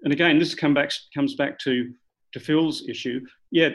and 0.05 0.13
again, 0.13 0.39
this 0.39 0.55
come 0.55 0.73
back 0.73 0.91
comes 1.13 1.35
back 1.35 1.59
to 1.61 1.93
to 2.33 2.41
Phil's 2.41 2.89
issue. 2.89 3.21
Yeah, 3.51 3.71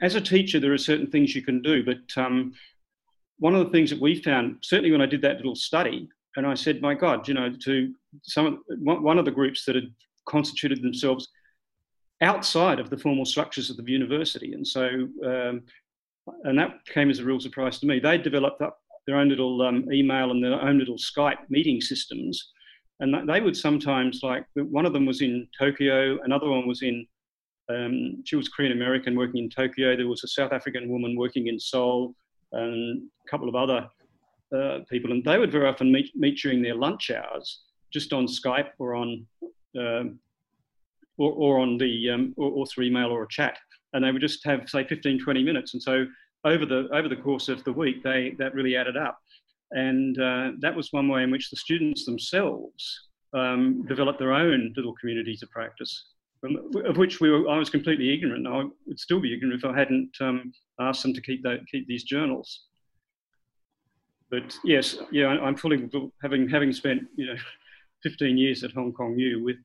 as 0.00 0.14
a 0.14 0.20
teacher, 0.20 0.60
there 0.60 0.72
are 0.72 0.78
certain 0.78 1.10
things 1.10 1.34
you 1.34 1.42
can 1.42 1.60
do, 1.60 1.82
but 1.84 2.22
um, 2.22 2.52
one 3.38 3.54
of 3.54 3.64
the 3.64 3.72
things 3.72 3.90
that 3.90 4.00
we 4.00 4.22
found, 4.22 4.58
certainly 4.62 4.92
when 4.92 5.00
I 5.02 5.06
did 5.06 5.22
that 5.22 5.36
little 5.36 5.56
study, 5.56 6.08
and 6.36 6.46
I 6.46 6.54
said, 6.54 6.80
my 6.80 6.94
God, 6.94 7.26
you 7.26 7.34
know, 7.34 7.52
to 7.64 7.92
some 8.22 8.62
one 8.78 9.18
of 9.18 9.24
the 9.24 9.30
groups 9.30 9.64
that 9.64 9.74
had 9.74 9.92
constituted 10.26 10.82
themselves 10.82 11.28
outside 12.20 12.80
of 12.80 12.90
the 12.90 12.98
formal 12.98 13.24
structures 13.24 13.70
of 13.70 13.76
the 13.76 13.90
university, 13.90 14.52
and 14.52 14.66
so 14.66 15.08
um, 15.24 15.62
and 16.44 16.58
that 16.58 16.84
came 16.86 17.10
as 17.10 17.20
a 17.20 17.24
real 17.24 17.40
surprise 17.40 17.78
to 17.78 17.86
me. 17.86 18.00
They 18.00 18.18
developed 18.18 18.60
up 18.60 18.78
their 19.06 19.16
own 19.16 19.28
little 19.28 19.62
um, 19.62 19.90
email 19.92 20.30
and 20.30 20.44
their 20.44 20.60
own 20.60 20.78
little 20.78 20.96
Skype 20.96 21.48
meeting 21.48 21.80
systems, 21.80 22.50
and 23.00 23.28
they 23.28 23.40
would 23.40 23.56
sometimes 23.56 24.20
like 24.22 24.44
one 24.54 24.86
of 24.86 24.92
them 24.92 25.06
was 25.06 25.22
in 25.22 25.48
Tokyo, 25.58 26.18
another 26.24 26.48
one 26.48 26.66
was 26.66 26.82
in 26.82 27.06
um, 27.70 28.22
she 28.24 28.36
was 28.36 28.48
Korean 28.48 28.72
American 28.72 29.16
working 29.16 29.44
in 29.44 29.50
Tokyo. 29.50 29.94
There 29.94 30.08
was 30.08 30.24
a 30.24 30.28
South 30.28 30.52
African 30.52 30.88
woman 30.88 31.16
working 31.16 31.48
in 31.48 31.58
Seoul, 31.58 32.14
and 32.52 33.02
a 33.26 33.30
couple 33.30 33.48
of 33.48 33.54
other 33.54 33.88
uh, 34.56 34.78
people, 34.90 35.12
and 35.12 35.22
they 35.24 35.38
would 35.38 35.52
very 35.52 35.68
often 35.68 35.92
meet 35.92 36.10
meet 36.14 36.38
during 36.38 36.62
their 36.62 36.74
lunch 36.74 37.10
hours, 37.10 37.62
just 37.92 38.12
on 38.12 38.26
Skype 38.26 38.70
or 38.78 38.94
on 38.94 39.26
um, 39.78 40.18
or, 41.18 41.32
or, 41.32 41.60
on 41.60 41.78
the 41.78 42.10
um, 42.10 42.34
or, 42.36 42.50
or, 42.50 42.66
through 42.66 42.86
email 42.86 43.08
or 43.08 43.24
a 43.24 43.28
chat, 43.28 43.58
and 43.92 44.04
they 44.04 44.12
would 44.12 44.22
just 44.22 44.44
have 44.44 44.68
say 44.68 44.84
15, 44.84 45.20
20 45.22 45.42
minutes, 45.42 45.74
and 45.74 45.82
so 45.82 46.06
over 46.44 46.64
the 46.64 46.88
over 46.92 47.08
the 47.08 47.16
course 47.16 47.48
of 47.48 47.62
the 47.64 47.72
week, 47.72 48.02
they 48.02 48.34
that 48.38 48.54
really 48.54 48.76
added 48.76 48.96
up, 48.96 49.18
and 49.72 50.18
uh, 50.20 50.52
that 50.60 50.74
was 50.74 50.92
one 50.92 51.08
way 51.08 51.22
in 51.22 51.30
which 51.30 51.50
the 51.50 51.56
students 51.56 52.04
themselves 52.04 53.08
um, 53.34 53.84
developed 53.86 54.18
their 54.18 54.32
own 54.32 54.72
little 54.76 54.94
communities 54.94 55.42
of 55.42 55.50
practice 55.50 56.04
of 56.42 56.96
which 56.96 57.20
we 57.20 57.30
were, 57.30 57.48
I 57.48 57.58
was 57.58 57.70
completely 57.70 58.12
ignorant. 58.12 58.46
I 58.46 58.64
would 58.86 59.00
still 59.00 59.20
be 59.20 59.34
ignorant 59.34 59.62
if 59.62 59.68
I 59.68 59.76
hadn't 59.76 60.10
um, 60.20 60.52
asked 60.80 61.02
them 61.02 61.14
to 61.14 61.20
keep 61.20 61.42
that, 61.42 61.60
keep 61.70 61.86
these 61.86 62.04
journals. 62.04 62.66
But 64.30 64.56
yes, 64.64 64.98
yeah, 65.10 65.28
I'm 65.28 65.56
fully 65.56 65.88
having 66.22 66.48
having 66.48 66.72
spent 66.72 67.02
you 67.16 67.26
know 67.26 67.36
15 68.02 68.36
years 68.36 68.62
at 68.62 68.72
Hong 68.72 68.92
Kong 68.92 69.18
U 69.18 69.42
with 69.42 69.56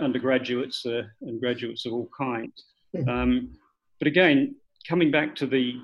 undergraduates 0.00 0.84
uh, 0.86 1.02
and 1.22 1.40
graduates 1.40 1.86
of 1.86 1.92
all 1.92 2.08
kinds. 2.16 2.64
Um, 3.06 3.50
but 3.98 4.08
again, 4.08 4.54
coming 4.88 5.10
back 5.10 5.34
to 5.36 5.46
the 5.46 5.80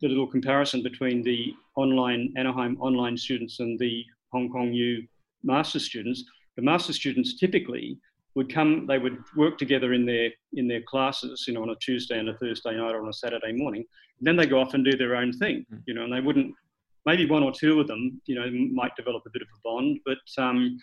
the 0.00 0.08
little 0.08 0.26
comparison 0.26 0.82
between 0.82 1.22
the 1.22 1.54
online 1.76 2.32
Anaheim 2.36 2.76
online 2.80 3.16
students 3.16 3.60
and 3.60 3.78
the 3.78 4.04
Hong 4.32 4.50
Kong 4.50 4.72
U 4.72 5.02
master 5.42 5.78
students, 5.78 6.24
the 6.56 6.62
master 6.62 6.92
students 6.92 7.38
typically 7.38 7.98
would 8.34 8.52
come, 8.52 8.86
they 8.86 8.98
would 8.98 9.18
work 9.36 9.58
together 9.58 9.92
in 9.92 10.04
their 10.04 10.30
in 10.54 10.66
their 10.66 10.82
classes, 10.82 11.44
you 11.46 11.54
know, 11.54 11.62
on 11.62 11.70
a 11.70 11.76
Tuesday 11.76 12.18
and 12.18 12.28
a 12.28 12.36
Thursday 12.38 12.76
night 12.76 12.94
or 12.94 13.02
on 13.02 13.08
a 13.08 13.12
Saturday 13.12 13.52
morning. 13.52 13.84
then 14.20 14.36
they 14.36 14.46
go 14.46 14.60
off 14.60 14.74
and 14.74 14.84
do 14.84 14.96
their 14.96 15.16
own 15.16 15.32
thing, 15.32 15.64
hmm. 15.68 15.76
you 15.86 15.94
know, 15.94 16.04
and 16.04 16.12
they 16.12 16.20
wouldn't. 16.20 16.54
Maybe 17.06 17.28
one 17.28 17.42
or 17.42 17.52
two 17.52 17.80
of 17.80 17.86
them, 17.86 18.22
you 18.24 18.34
know, 18.34 18.50
might 18.72 18.96
develop 18.96 19.24
a 19.26 19.30
bit 19.30 19.42
of 19.42 19.48
a 19.48 19.60
bond, 19.62 20.00
but 20.06 20.42
um, 20.42 20.78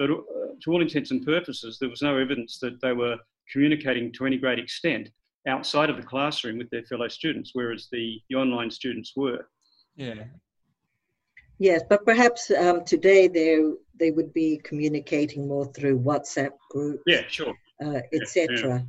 but 0.00 0.10
uh, 0.10 0.14
to 0.62 0.72
all 0.72 0.80
intents 0.80 1.10
and 1.10 1.24
purposes, 1.26 1.76
there 1.78 1.90
was 1.90 2.00
no 2.00 2.16
evidence 2.16 2.58
that 2.60 2.80
they 2.80 2.92
were 2.92 3.18
communicating 3.52 4.10
to 4.14 4.24
any 4.24 4.38
great 4.38 4.58
extent 4.58 5.10
outside 5.46 5.90
of 5.90 5.98
the 5.98 6.02
classroom 6.02 6.56
with 6.56 6.70
their 6.70 6.84
fellow 6.84 7.06
students, 7.08 7.50
whereas 7.52 7.88
the, 7.92 8.18
the 8.30 8.36
online 8.36 8.70
students 8.70 9.12
were. 9.14 9.46
Yeah, 9.96 10.24
Yes, 11.58 11.82
but 11.90 12.06
perhaps 12.06 12.50
um, 12.50 12.86
today 12.86 13.28
they 13.28 13.60
they 13.98 14.10
would 14.12 14.32
be 14.32 14.58
communicating 14.64 15.46
more 15.46 15.66
through 15.74 16.00
WhatsApp 16.00 16.52
groups. 16.70 17.02
Yeah, 17.06 17.24
sure. 17.28 17.52
Uh, 17.84 18.00
Etc. 18.14 18.48
Yeah. 18.58 18.80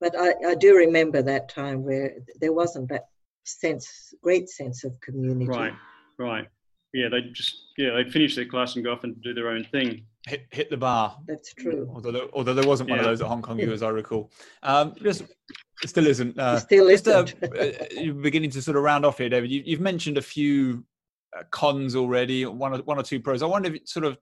But 0.00 0.18
I, 0.18 0.34
I 0.44 0.54
do 0.56 0.74
remember 0.74 1.22
that 1.22 1.48
time 1.48 1.84
where 1.84 2.16
there 2.40 2.52
wasn't 2.52 2.88
that 2.88 3.04
sense, 3.44 4.12
great 4.24 4.48
sense 4.48 4.82
of 4.82 5.00
community. 5.00 5.46
Right, 5.46 5.72
right. 6.18 6.48
Yeah, 6.96 7.10
they 7.10 7.20
just 7.20 7.72
yeah 7.76 7.90
they'd 7.94 8.10
finish 8.10 8.34
their 8.34 8.46
class 8.46 8.74
and 8.74 8.82
go 8.84 8.92
off 8.92 9.04
and 9.04 9.20
do 9.20 9.34
their 9.34 9.48
own 9.48 9.64
thing. 9.64 10.06
Hit, 10.26 10.46
hit 10.50 10.70
the 10.70 10.78
bar. 10.78 11.18
That's 11.28 11.52
true. 11.52 11.90
Although 11.94 12.10
there, 12.10 12.22
although 12.32 12.54
there 12.54 12.66
wasn't 12.66 12.88
one 12.88 12.98
of 12.98 13.04
those 13.04 13.20
at 13.20 13.28
Hong 13.28 13.42
Kong 13.42 13.58
U, 13.58 13.70
as 13.70 13.82
I 13.82 13.90
recall. 13.90 14.32
Um, 14.62 14.94
just 15.02 15.24
still 15.84 16.06
isn't. 16.06 16.38
Uh, 16.38 16.58
still 16.58 16.88
isn't. 16.88 17.26
Just, 17.26 17.42
uh, 17.42 17.84
you're 17.90 18.14
beginning 18.14 18.48
to 18.52 18.62
sort 18.62 18.78
of 18.78 18.82
round 18.82 19.04
off 19.04 19.18
here, 19.18 19.28
David. 19.28 19.50
You, 19.50 19.76
have 19.76 19.82
mentioned 19.82 20.16
a 20.16 20.22
few 20.22 20.86
uh, 21.38 21.42
cons 21.50 21.94
already, 21.94 22.46
one 22.46 22.72
or, 22.72 22.78
one 22.78 22.98
or 22.98 23.02
two 23.02 23.20
pros. 23.20 23.42
I 23.42 23.46
wonder 23.46 23.74
if 23.74 23.86
sort 23.86 24.06
of 24.06 24.16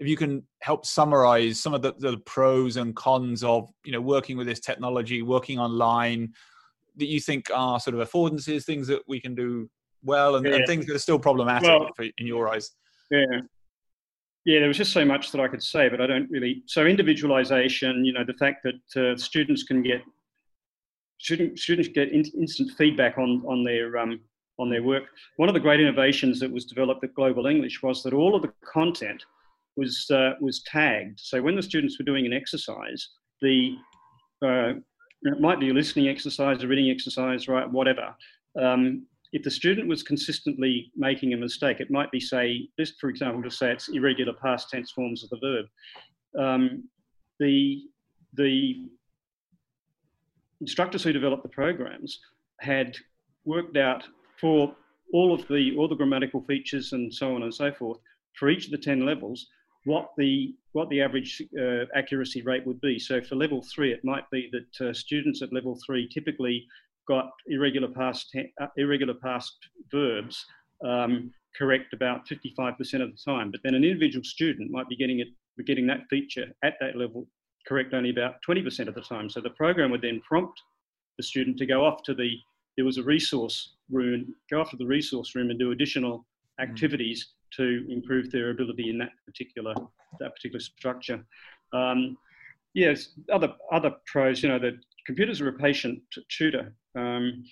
if 0.00 0.08
you 0.08 0.16
can 0.16 0.42
help 0.62 0.84
summarize 0.84 1.60
some 1.60 1.74
of 1.74 1.80
the, 1.80 1.94
the 2.00 2.18
pros 2.26 2.76
and 2.76 2.96
cons 2.96 3.44
of 3.44 3.70
you 3.84 3.92
know 3.92 4.00
working 4.00 4.36
with 4.36 4.48
this 4.48 4.60
technology, 4.60 5.22
working 5.22 5.60
online, 5.60 6.32
that 6.96 7.06
you 7.06 7.20
think 7.20 7.52
are 7.54 7.78
sort 7.78 7.94
of 7.94 8.08
affordances, 8.10 8.64
things 8.64 8.88
that 8.88 9.02
we 9.06 9.20
can 9.20 9.36
do 9.36 9.70
well, 10.02 10.36
and, 10.36 10.46
yeah. 10.46 10.56
and 10.56 10.66
things 10.66 10.86
that 10.86 10.96
are 10.96 11.00
still 11.00 11.18
problematic 11.18 11.68
well, 11.68 11.90
for, 11.96 12.04
in 12.04 12.26
your 12.26 12.48
eyes. 12.48 12.72
Yeah. 13.10 13.40
Yeah, 14.44 14.60
there 14.60 14.68
was 14.68 14.76
just 14.76 14.92
so 14.92 15.04
much 15.04 15.32
that 15.32 15.40
I 15.40 15.48
could 15.48 15.62
say, 15.62 15.88
but 15.88 16.00
I 16.00 16.06
don't 16.06 16.30
really. 16.30 16.62
So 16.66 16.86
individualization, 16.86 18.04
you 18.04 18.12
know, 18.12 18.22
the 18.24 18.34
fact 18.34 18.64
that 18.64 19.12
uh, 19.12 19.16
students 19.16 19.64
can 19.64 19.82
get 19.82 20.02
student, 21.18 21.58
students 21.58 21.88
get 21.88 22.10
in, 22.10 22.24
instant 22.38 22.70
feedback 22.78 23.18
on 23.18 23.42
on 23.46 23.64
their 23.64 23.98
um, 23.98 24.20
on 24.58 24.70
their 24.70 24.84
work. 24.84 25.04
One 25.36 25.48
of 25.48 25.54
the 25.54 25.60
great 25.60 25.80
innovations 25.80 26.38
that 26.40 26.50
was 26.50 26.64
developed 26.64 27.02
at 27.02 27.12
Global 27.14 27.46
English 27.46 27.82
was 27.82 28.04
that 28.04 28.12
all 28.12 28.36
of 28.36 28.42
the 28.42 28.52
content 28.72 29.22
was 29.76 30.08
uh, 30.10 30.34
was 30.40 30.62
tagged. 30.62 31.18
So 31.20 31.42
when 31.42 31.56
the 31.56 31.62
students 31.62 31.98
were 31.98 32.04
doing 32.04 32.24
an 32.24 32.32
exercise, 32.32 33.08
the 33.42 33.76
uh, 34.44 34.74
it 35.22 35.40
might 35.40 35.60
be 35.60 35.70
a 35.70 35.74
listening 35.74 36.08
exercise, 36.08 36.62
a 36.62 36.68
reading 36.68 36.90
exercise, 36.90 37.48
right, 37.48 37.68
whatever. 37.70 38.14
Um, 38.60 39.06
if 39.36 39.42
the 39.42 39.50
student 39.50 39.86
was 39.86 40.02
consistently 40.02 40.90
making 40.96 41.34
a 41.34 41.36
mistake, 41.36 41.78
it 41.78 41.90
might 41.90 42.10
be 42.10 42.18
say, 42.18 42.70
just 42.80 42.98
for 42.98 43.10
example, 43.10 43.42
to 43.42 43.50
say 43.50 43.70
it's 43.70 43.88
irregular 43.88 44.32
past 44.32 44.70
tense 44.70 44.90
forms 44.90 45.22
of 45.22 45.28
the 45.28 45.38
verb. 45.42 45.66
Um, 46.42 46.84
the 47.38 47.82
the 48.32 48.86
instructors 50.62 51.02
who 51.02 51.12
developed 51.12 51.42
the 51.42 51.50
programs 51.50 52.18
had 52.60 52.96
worked 53.44 53.76
out 53.76 54.04
for 54.40 54.74
all 55.12 55.34
of 55.34 55.46
the 55.48 55.76
all 55.76 55.86
the 55.86 55.94
grammatical 55.94 56.40
features 56.44 56.94
and 56.94 57.12
so 57.12 57.34
on 57.34 57.42
and 57.42 57.54
so 57.54 57.70
forth 57.70 57.98
for 58.38 58.48
each 58.48 58.64
of 58.64 58.70
the 58.70 58.78
10 58.78 59.04
levels 59.04 59.48
what 59.84 60.12
the 60.16 60.54
what 60.72 60.88
the 60.88 61.00
average 61.00 61.42
uh, 61.60 61.84
accuracy 61.94 62.42
rate 62.42 62.66
would 62.66 62.80
be 62.80 62.98
so 62.98 63.20
for 63.20 63.36
level 63.36 63.62
3 63.62 63.92
it 63.92 64.04
might 64.04 64.28
be 64.30 64.50
that 64.50 64.88
uh, 64.88 64.92
students 64.92 65.42
at 65.42 65.52
level 65.52 65.78
3 65.86 66.08
typically 66.08 66.66
got 67.08 67.30
irregular 67.48 67.88
past 67.88 68.34
uh, 68.60 68.66
irregular 68.76 69.14
past 69.14 69.56
verbs 69.90 70.44
um, 70.84 71.32
correct 71.56 71.92
about 71.94 72.26
55% 72.28 72.78
of 73.02 73.10
the 73.10 73.18
time 73.24 73.50
but 73.50 73.60
then 73.64 73.74
an 73.74 73.84
individual 73.84 74.24
student 74.24 74.70
might 74.70 74.88
be 74.88 74.96
getting 74.96 75.20
it 75.20 75.28
getting 75.66 75.86
that 75.86 76.00
feature 76.10 76.46
at 76.62 76.74
that 76.80 76.96
level 76.96 77.26
correct 77.66 77.92
only 77.94 78.10
about 78.10 78.36
20% 78.48 78.88
of 78.88 78.94
the 78.94 79.00
time. 79.00 79.28
So 79.28 79.40
the 79.40 79.50
program 79.50 79.90
would 79.90 80.02
then 80.02 80.20
prompt 80.26 80.60
the 81.16 81.22
student 81.22 81.58
to 81.58 81.66
go 81.66 81.84
off 81.84 82.02
to 82.04 82.14
the, 82.14 82.30
there 82.76 82.84
was 82.84 82.98
a 82.98 83.02
resource 83.02 83.74
room, 83.90 84.34
go 84.50 84.60
off 84.60 84.70
to 84.70 84.76
the 84.76 84.86
resource 84.86 85.34
room 85.34 85.50
and 85.50 85.58
do 85.58 85.72
additional 85.72 86.18
mm. 86.18 86.62
activities 86.62 87.32
to 87.56 87.86
improve 87.88 88.30
their 88.30 88.50
ability 88.50 88.90
in 88.90 88.98
that 88.98 89.10
particular, 89.24 89.74
that 90.20 90.34
particular 90.34 90.60
structure. 90.60 91.24
Um, 91.72 92.16
yes, 92.74 93.10
other, 93.32 93.52
other 93.72 93.94
pros, 94.06 94.42
you 94.42 94.48
know, 94.48 94.58
the 94.58 94.78
computers 95.06 95.40
are 95.40 95.48
a 95.48 95.52
patient 95.52 96.00
tutor. 96.28 96.74
Um, 96.96 97.44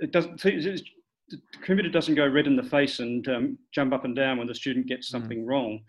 it 0.00 0.12
doesn't, 0.12 0.40
the 0.42 1.38
computer 1.62 1.88
doesn't 1.88 2.14
go 2.14 2.28
red 2.28 2.46
in 2.46 2.54
the 2.54 2.62
face 2.62 3.00
and 3.00 3.26
um, 3.28 3.58
jump 3.72 3.92
up 3.92 4.04
and 4.04 4.14
down 4.14 4.38
when 4.38 4.46
the 4.46 4.54
student 4.54 4.86
gets 4.86 5.08
mm. 5.08 5.12
something 5.12 5.44
mm. 5.44 5.48
wrong. 5.48 5.80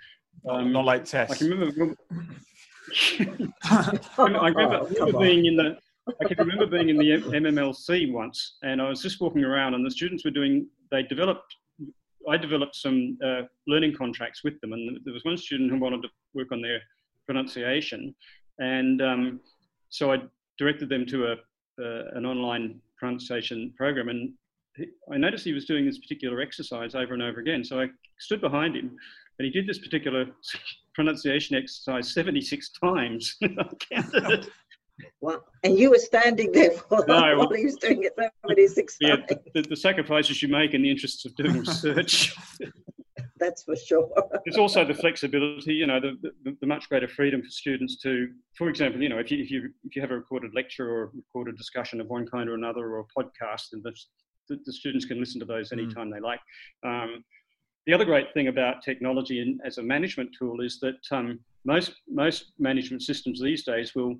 Um, 0.49 0.71
not 0.71 0.85
like 0.85 1.03
tests. 1.03 1.35
I 1.35 1.37
can 1.37 1.49
remember, 1.49 1.95
I 3.63 4.47
remember, 4.47 4.79
oh, 4.81 4.87
remember 4.87 5.19
being 5.19 5.45
in 5.45 5.57
the 5.57 5.77
I 6.21 6.25
can 6.25 6.37
remember 6.37 6.65
being 6.65 6.89
in 6.89 6.97
the 6.97 7.09
MMLC 7.09 8.11
once, 8.11 8.57
and 8.63 8.81
I 8.81 8.87
was 8.87 9.01
just 9.01 9.19
walking 9.19 9.43
around, 9.43 9.73
and 9.73 9.85
the 9.85 9.91
students 9.91 10.23
were 10.23 10.31
doing. 10.31 10.67
They 10.91 11.03
developed. 11.03 11.53
I 12.29 12.37
developed 12.37 12.75
some 12.75 13.17
uh, 13.23 13.41
learning 13.67 13.95
contracts 13.95 14.43
with 14.43 14.59
them, 14.61 14.73
and 14.73 14.99
there 15.03 15.13
was 15.13 15.25
one 15.25 15.37
student 15.37 15.71
who 15.71 15.79
wanted 15.79 16.01
to 16.03 16.09
work 16.33 16.51
on 16.51 16.61
their 16.61 16.79
pronunciation, 17.25 18.15
and 18.59 19.01
um, 19.01 19.39
so 19.89 20.11
I 20.13 20.21
directed 20.57 20.89
them 20.89 21.05
to 21.07 21.27
a 21.27 21.35
uh, 21.79 22.05
an 22.15 22.25
online 22.25 22.81
pronunciation 22.97 23.71
program, 23.77 24.09
and 24.09 24.33
I 25.11 25.17
noticed 25.17 25.43
he 25.43 25.53
was 25.53 25.65
doing 25.65 25.85
this 25.85 25.99
particular 25.99 26.41
exercise 26.41 26.95
over 26.95 27.13
and 27.13 27.21
over 27.21 27.39
again. 27.39 27.63
So 27.63 27.79
I 27.79 27.87
stood 28.19 28.41
behind 28.41 28.75
him, 28.75 28.95
and 29.37 29.45
he 29.45 29.51
did 29.51 29.67
this 29.67 29.79
particular 29.79 30.25
pronunciation 30.95 31.55
exercise 31.55 32.13
76 32.13 32.71
times. 32.71 33.37
Wow. 35.21 35.41
And 35.63 35.77
you 35.77 35.91
were 35.91 35.99
standing 35.99 36.51
there 36.51 36.71
for 36.89 37.05
no, 37.07 37.37
while 37.37 37.53
he 37.53 37.65
was 37.65 37.75
doing 37.75 38.03
it 38.03 38.13
76 38.47 38.97
yeah, 38.99 39.15
times. 39.17 39.41
The, 39.53 39.61
the, 39.61 39.75
sacrifices 39.75 40.41
you 40.41 40.47
make 40.47 40.73
in 40.73 40.81
the 40.81 40.89
interests 40.89 41.23
of 41.25 41.35
doing 41.35 41.59
research. 41.59 42.35
That's 43.39 43.63
for 43.63 43.75
sure. 43.75 44.09
There's 44.45 44.57
also 44.57 44.85
the 44.85 44.93
flexibility, 44.93 45.73
you 45.73 45.87
know, 45.87 45.99
the, 45.99 46.17
the, 46.43 46.57
the, 46.59 46.67
much 46.67 46.89
greater 46.89 47.07
freedom 47.07 47.41
for 47.41 47.49
students 47.49 47.97
to, 48.01 48.29
for 48.57 48.69
example, 48.69 49.01
you 49.01 49.09
know, 49.09 49.19
if 49.19 49.31
you, 49.31 49.41
if 49.41 49.51
you, 49.51 49.69
if 49.83 49.95
you 49.95 50.01
have 50.01 50.11
a 50.11 50.15
recorded 50.15 50.51
lecture 50.55 50.89
or 50.89 51.03
a 51.03 51.09
recorded 51.15 51.57
discussion 51.57 52.01
of 52.01 52.07
one 52.07 52.27
kind 52.27 52.49
or 52.49 52.55
another 52.55 52.85
or 52.91 52.99
a 52.99 53.21
podcast, 53.21 53.73
and 53.73 53.83
the, 53.83 53.93
the, 54.49 54.59
the 54.65 54.73
students 54.73 55.05
can 55.05 55.19
listen 55.19 55.39
to 55.39 55.45
those 55.45 55.71
anytime 55.71 56.09
mm. 56.09 56.13
they 56.13 56.19
like. 56.19 56.39
Um, 56.85 57.23
the 57.85 57.93
other 57.93 58.05
great 58.05 58.33
thing 58.33 58.49
about 58.49 58.83
technology 58.83 59.41
and 59.41 59.61
as 59.65 59.77
a 59.77 59.83
management 59.83 60.31
tool 60.37 60.59
is 60.61 60.79
that 60.81 60.99
um, 61.11 61.39
most 61.63 61.93
most 62.09 62.51
management 62.59 63.01
systems 63.01 63.41
these 63.41 63.63
days 63.63 63.95
will, 63.95 64.15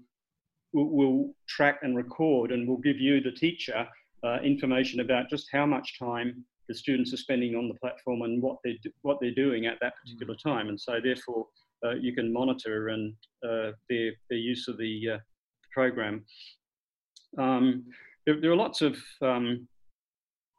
will, 0.71 0.89
will 0.89 1.35
track 1.47 1.79
and 1.81 1.95
record 1.95 2.51
and 2.51 2.67
will 2.67 2.77
give 2.77 2.97
you 2.97 3.19
the 3.19 3.31
teacher 3.31 3.85
uh, 4.23 4.37
information 4.43 5.01
about 5.01 5.29
just 5.29 5.47
how 5.51 5.65
much 5.65 5.99
time 5.99 6.45
the 6.67 6.75
students 6.75 7.13
are 7.13 7.17
spending 7.17 7.55
on 7.55 7.67
the 7.67 7.73
platform 7.75 8.21
and 8.23 8.41
what 8.41 8.57
they 8.63 8.77
what 9.01 9.17
they're 9.21 9.31
doing 9.31 9.65
at 9.65 9.77
that 9.81 9.93
particular 10.01 10.35
mm. 10.35 10.43
time 10.43 10.69
and 10.69 10.79
so 10.79 10.99
therefore 11.03 11.45
uh, 11.85 11.95
you 11.95 12.13
can 12.13 12.33
monitor 12.33 12.89
and 12.89 13.13
uh, 13.47 13.71
their 13.89 14.11
their 14.29 14.39
use 14.39 14.67
of 14.67 14.77
the 14.77 15.11
uh, 15.15 15.17
program. 15.71 16.25
Um, 17.37 17.85
there, 18.25 18.41
there, 18.41 18.51
are 18.51 18.55
lots 18.55 18.81
of 18.81 18.97
um, 19.21 19.67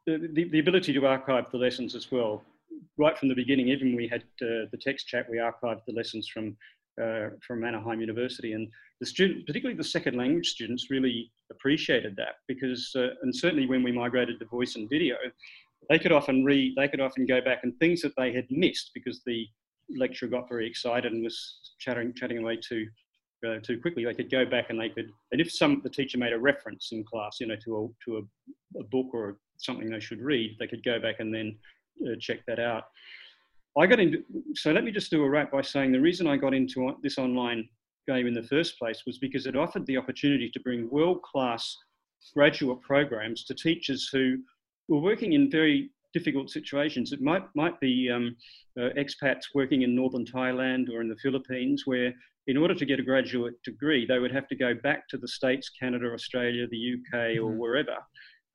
the, 0.07 0.47
the 0.51 0.59
ability 0.59 0.93
to 0.93 1.05
archive 1.05 1.51
the 1.51 1.57
lessons 1.57 1.93
as 1.93 2.09
well 2.09 2.43
right 2.97 3.17
from 3.17 3.29
the 3.29 3.35
beginning, 3.35 3.69
even 3.69 3.95
we 3.95 4.07
had 4.07 4.21
uh, 4.41 4.67
the 4.71 4.79
text 4.79 5.07
chat, 5.07 5.25
we 5.29 5.37
archived 5.37 5.85
the 5.87 5.93
lessons 5.93 6.27
from 6.27 6.55
uh, 7.01 7.29
from 7.47 7.63
Anaheim 7.63 8.01
University, 8.01 8.51
and 8.51 8.67
the 8.99 9.05
student, 9.05 9.45
particularly 9.47 9.77
the 9.77 9.83
second 9.83 10.17
language 10.17 10.49
students, 10.49 10.89
really 10.89 11.31
appreciated 11.49 12.13
that 12.17 12.35
because, 12.45 12.91
uh, 12.93 13.07
and 13.21 13.33
certainly 13.33 13.65
when 13.65 13.83
we 13.83 13.91
migrated 13.91 14.37
to 14.37 14.45
voice 14.45 14.75
and 14.75 14.89
video, 14.89 15.15
they 15.89 15.99
could 15.99 16.11
often 16.11 16.43
read, 16.43 16.75
they 16.75 16.87
could 16.87 17.01
often 17.01 17.25
go 17.25 17.41
back 17.41 17.59
and 17.63 17.77
things 17.77 18.01
that 18.01 18.15
they 18.17 18.33
had 18.33 18.45
missed 18.49 18.91
because 18.93 19.21
the 19.25 19.47
lecturer 19.97 20.29
got 20.29 20.49
very 20.49 20.67
excited 20.67 21.11
and 21.11 21.23
was 21.23 21.73
chatting 21.79 22.13
chatting 22.15 22.37
away 22.37 22.57
too 22.57 22.87
uh, 23.47 23.59
too 23.63 23.79
quickly. 23.79 24.05
They 24.05 24.13
could 24.13 24.31
go 24.31 24.45
back 24.45 24.69
and 24.69 24.79
they 24.79 24.89
could, 24.89 25.09
and 25.31 25.41
if 25.41 25.51
some 25.51 25.81
the 25.83 25.89
teacher 25.89 26.17
made 26.17 26.33
a 26.33 26.39
reference 26.39 26.89
in 26.91 27.03
class, 27.03 27.37
you 27.39 27.47
know, 27.47 27.55
to 27.65 27.77
a 27.77 27.87
to 28.05 28.17
a, 28.17 28.79
a 28.79 28.83
book 28.85 29.07
or 29.13 29.39
something 29.57 29.89
they 29.89 29.99
should 29.99 30.21
read, 30.21 30.55
they 30.59 30.67
could 30.67 30.83
go 30.83 30.99
back 30.99 31.15
and 31.19 31.33
then 31.33 31.57
uh, 32.05 32.15
check 32.19 32.39
that 32.47 32.59
out. 32.59 32.83
I 33.77 33.85
got 33.85 33.99
into, 33.99 34.23
so 34.55 34.71
let 34.71 34.83
me 34.83 34.91
just 34.91 35.11
do 35.11 35.23
a 35.23 35.29
wrap 35.29 35.51
by 35.51 35.61
saying 35.61 35.91
the 35.91 36.01
reason 36.01 36.27
I 36.27 36.37
got 36.37 36.53
into 36.53 36.91
this 37.01 37.17
online 37.17 37.69
game 38.07 38.27
in 38.27 38.33
the 38.33 38.43
first 38.43 38.77
place 38.79 39.03
was 39.05 39.19
because 39.19 39.45
it 39.45 39.55
offered 39.55 39.85
the 39.85 39.97
opportunity 39.97 40.49
to 40.49 40.59
bring 40.61 40.89
world 40.89 41.21
class 41.21 41.75
graduate 42.33 42.81
programs 42.81 43.45
to 43.45 43.53
teachers 43.53 44.09
who 44.11 44.37
were 44.89 44.99
working 44.99 45.33
in 45.33 45.49
very 45.49 45.91
difficult 46.13 46.49
situations. 46.49 47.11
It 47.11 47.21
might, 47.21 47.43
might 47.55 47.79
be 47.79 48.09
um, 48.09 48.35
uh, 48.77 48.89
expats 48.97 49.43
working 49.53 49.83
in 49.83 49.95
northern 49.95 50.25
Thailand 50.25 50.89
or 50.89 51.01
in 51.01 51.09
the 51.09 51.15
Philippines, 51.21 51.83
where 51.85 52.13
in 52.47 52.57
order 52.57 52.73
to 52.73 52.85
get 52.85 52.99
a 52.99 53.03
graduate 53.03 53.53
degree, 53.63 54.05
they 54.05 54.19
would 54.19 54.31
have 54.31 54.47
to 54.47 54.55
go 54.55 54.73
back 54.73 55.07
to 55.09 55.17
the 55.17 55.27
States, 55.27 55.69
Canada, 55.79 56.11
Australia, 56.11 56.67
the 56.67 56.93
UK, 56.95 57.13
mm-hmm. 57.13 57.45
or 57.45 57.51
wherever, 57.51 57.95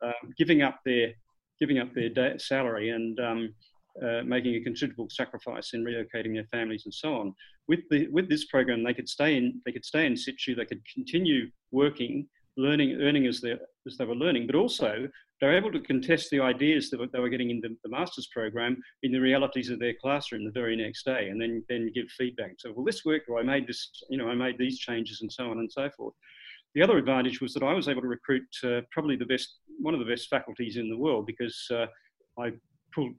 um, 0.03 0.35
giving 0.37 0.63
up 0.63 0.81
their 0.85 1.13
giving 1.61 1.79
up 1.79 1.95
their 1.95 2.09
day, 2.09 2.35
salary 2.37 2.91
and 2.91 3.21
um, 3.21 3.55
uh, 4.03 4.23
making 4.25 4.57
a 4.57 4.61
considerable 4.61 5.07
sacrifice 5.09 5.73
in 5.73 5.85
relocating 5.85 6.35
their 6.35 6.49
families 6.51 6.83
and 6.85 6.93
so 6.93 7.15
on. 7.15 7.33
With 7.69 7.81
the 7.91 8.09
with 8.09 8.29
this 8.29 8.47
program, 8.47 8.83
they 8.83 8.95
could 8.95 9.09
stay 9.09 9.37
in 9.37 9.61
they 9.65 9.71
could 9.71 9.85
stay 9.85 10.07
in 10.07 10.17
situ. 10.17 10.57
They 10.57 10.67
could 10.67 10.83
continue 10.93 11.51
working, 11.71 12.27
learning, 12.57 13.01
earning 13.01 13.27
as 13.27 13.41
they 13.41 13.55
as 13.87 13.97
they 13.97 14.05
were 14.05 14.17
learning, 14.17 14.47
but 14.47 14.57
also 14.57 15.09
they 15.45 15.51
were 15.51 15.57
able 15.59 15.73
to 15.73 15.81
contest 15.81 16.31
the 16.31 16.41
ideas 16.41 16.89
that 16.89 17.13
they 17.13 17.19
were 17.19 17.29
getting 17.29 17.51
in 17.51 17.61
the, 17.61 17.77
the 17.83 17.91
master's 17.91 18.29
program 18.29 18.83
in 19.03 19.13
the 19.13 19.19
realities 19.19 19.69
of 19.69 19.79
their 19.79 19.93
classroom 20.01 20.43
the 20.43 20.51
very 20.51 20.75
next 20.75 21.05
day, 21.05 21.29
and 21.29 21.39
then 21.39 21.63
then 21.69 21.93
give 21.95 22.07
feedback. 22.17 22.53
So, 22.57 22.73
well, 22.75 22.83
this 22.83 23.05
worked, 23.05 23.29
or 23.29 23.39
I 23.39 23.43
made 23.43 23.67
this, 23.67 23.91
you 24.09 24.17
know, 24.17 24.31
I 24.31 24.35
made 24.35 24.57
these 24.57 24.79
changes, 24.79 25.21
and 25.21 25.31
so 25.31 25.51
on 25.51 25.59
and 25.59 25.71
so 25.71 25.91
forth. 25.99 26.15
The 26.75 26.81
other 26.81 26.97
advantage 26.97 27.43
was 27.43 27.53
that 27.53 27.63
I 27.63 27.75
was 27.75 27.89
able 27.89 28.01
to 28.01 28.09
recruit 28.09 28.47
uh, 28.65 28.81
probably 28.91 29.17
the 29.17 29.27
best, 29.27 29.59
one 29.79 29.93
of 29.93 30.01
the 30.01 30.07
best 30.07 30.31
faculties 30.31 30.79
in 30.79 30.89
the 30.89 30.97
world 30.97 31.27
because 31.27 31.63
uh, 31.71 31.89
I 32.41 32.53
pulled, 32.95 33.13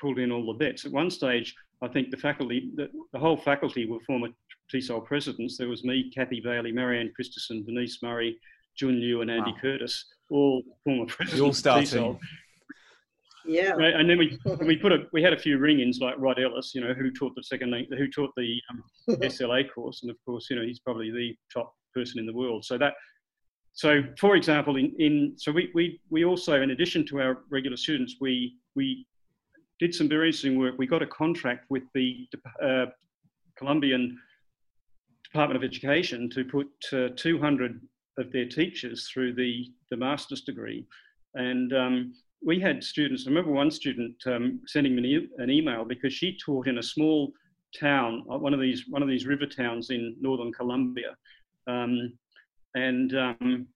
pulled 0.00 0.18
in 0.18 0.32
all 0.32 0.46
the 0.46 0.64
bets. 0.64 0.86
At 0.86 0.92
one 0.92 1.10
stage, 1.10 1.54
I 1.82 1.88
think 1.88 2.10
the 2.10 2.16
faculty, 2.16 2.70
the, 2.74 2.88
the 3.12 3.18
whole 3.18 3.36
faculty 3.36 3.84
were 3.84 4.00
former 4.06 4.28
TESOL 4.72 5.04
presidents. 5.04 5.58
There 5.58 5.68
was 5.68 5.84
me, 5.84 6.10
Kathy 6.10 6.40
Bailey, 6.40 6.72
MaryAnn 6.72 7.10
Christison, 7.12 7.66
Denise 7.66 8.02
Murray, 8.02 8.38
Jun 8.78 8.98
Liu, 8.98 9.20
and 9.20 9.30
Andy 9.30 9.50
wow. 9.50 9.58
Curtis, 9.60 10.06
all 10.30 10.62
former 10.84 11.06
presidents. 11.06 11.40
All 11.40 11.52
starting. 11.86 12.18
Yeah. 13.46 13.74
And 13.78 14.08
then 14.08 14.18
we 14.18 14.38
we 14.60 14.76
put 14.76 14.92
a 14.92 15.06
we 15.12 15.22
had 15.22 15.32
a 15.32 15.38
few 15.38 15.58
ring-ins 15.58 15.98
like 16.00 16.14
Rod 16.18 16.38
Ellis, 16.38 16.72
you 16.74 16.80
know, 16.80 16.94
who 16.94 17.10
taught 17.10 17.34
the 17.34 17.42
second 17.42 17.74
who 17.90 18.08
taught 18.08 18.30
the 18.36 18.60
um, 18.70 18.84
SLA 19.20 19.64
course, 19.74 20.02
and 20.02 20.10
of 20.10 20.16
course, 20.24 20.48
you 20.50 20.56
know, 20.56 20.62
he's 20.62 20.80
probably 20.80 21.10
the 21.10 21.34
top 21.52 21.74
person 21.94 22.18
in 22.18 22.26
the 22.26 22.32
world. 22.32 22.64
So 22.64 22.78
that, 22.78 22.94
so 23.72 24.02
for 24.18 24.36
example, 24.36 24.76
in, 24.76 24.94
in 24.98 25.34
so 25.36 25.52
we, 25.52 25.70
we, 25.74 26.00
we 26.10 26.24
also, 26.24 26.60
in 26.60 26.70
addition 26.70 27.06
to 27.06 27.20
our 27.20 27.44
regular 27.50 27.76
students, 27.76 28.16
we, 28.20 28.56
we 28.74 29.06
did 29.78 29.94
some 29.94 30.08
very 30.08 30.28
interesting 30.28 30.58
work. 30.58 30.74
We 30.78 30.86
got 30.86 31.02
a 31.02 31.06
contract 31.06 31.66
with 31.70 31.84
the 31.94 32.28
uh, 32.62 32.86
Colombian 33.56 34.18
Department 35.24 35.62
of 35.62 35.68
Education 35.68 36.28
to 36.30 36.44
put 36.44 36.68
uh, 36.92 37.08
200 37.16 37.80
of 38.20 38.32
their 38.32 38.46
teachers 38.46 39.08
through 39.08 39.34
the, 39.34 39.70
the 39.90 39.96
master's 39.96 40.42
degree. 40.42 40.86
And 41.34 41.72
um, 41.72 42.14
we 42.44 42.60
had 42.60 42.82
students, 42.82 43.26
I 43.26 43.30
remember 43.30 43.52
one 43.52 43.70
student 43.70 44.14
um, 44.26 44.60
sending 44.66 44.94
me 44.94 45.28
an 45.38 45.50
email 45.50 45.84
because 45.84 46.12
she 46.12 46.38
taught 46.44 46.66
in 46.66 46.78
a 46.78 46.82
small 46.82 47.32
town, 47.78 48.24
uh, 48.30 48.38
one 48.38 48.54
of 48.54 48.60
these, 48.60 48.84
one 48.88 49.02
of 49.02 49.08
these 49.08 49.26
river 49.26 49.46
towns 49.46 49.90
in 49.90 50.16
northern 50.20 50.52
Colombia. 50.52 51.16
Um, 51.66 52.12
and 52.74 53.14
um, 53.16 53.66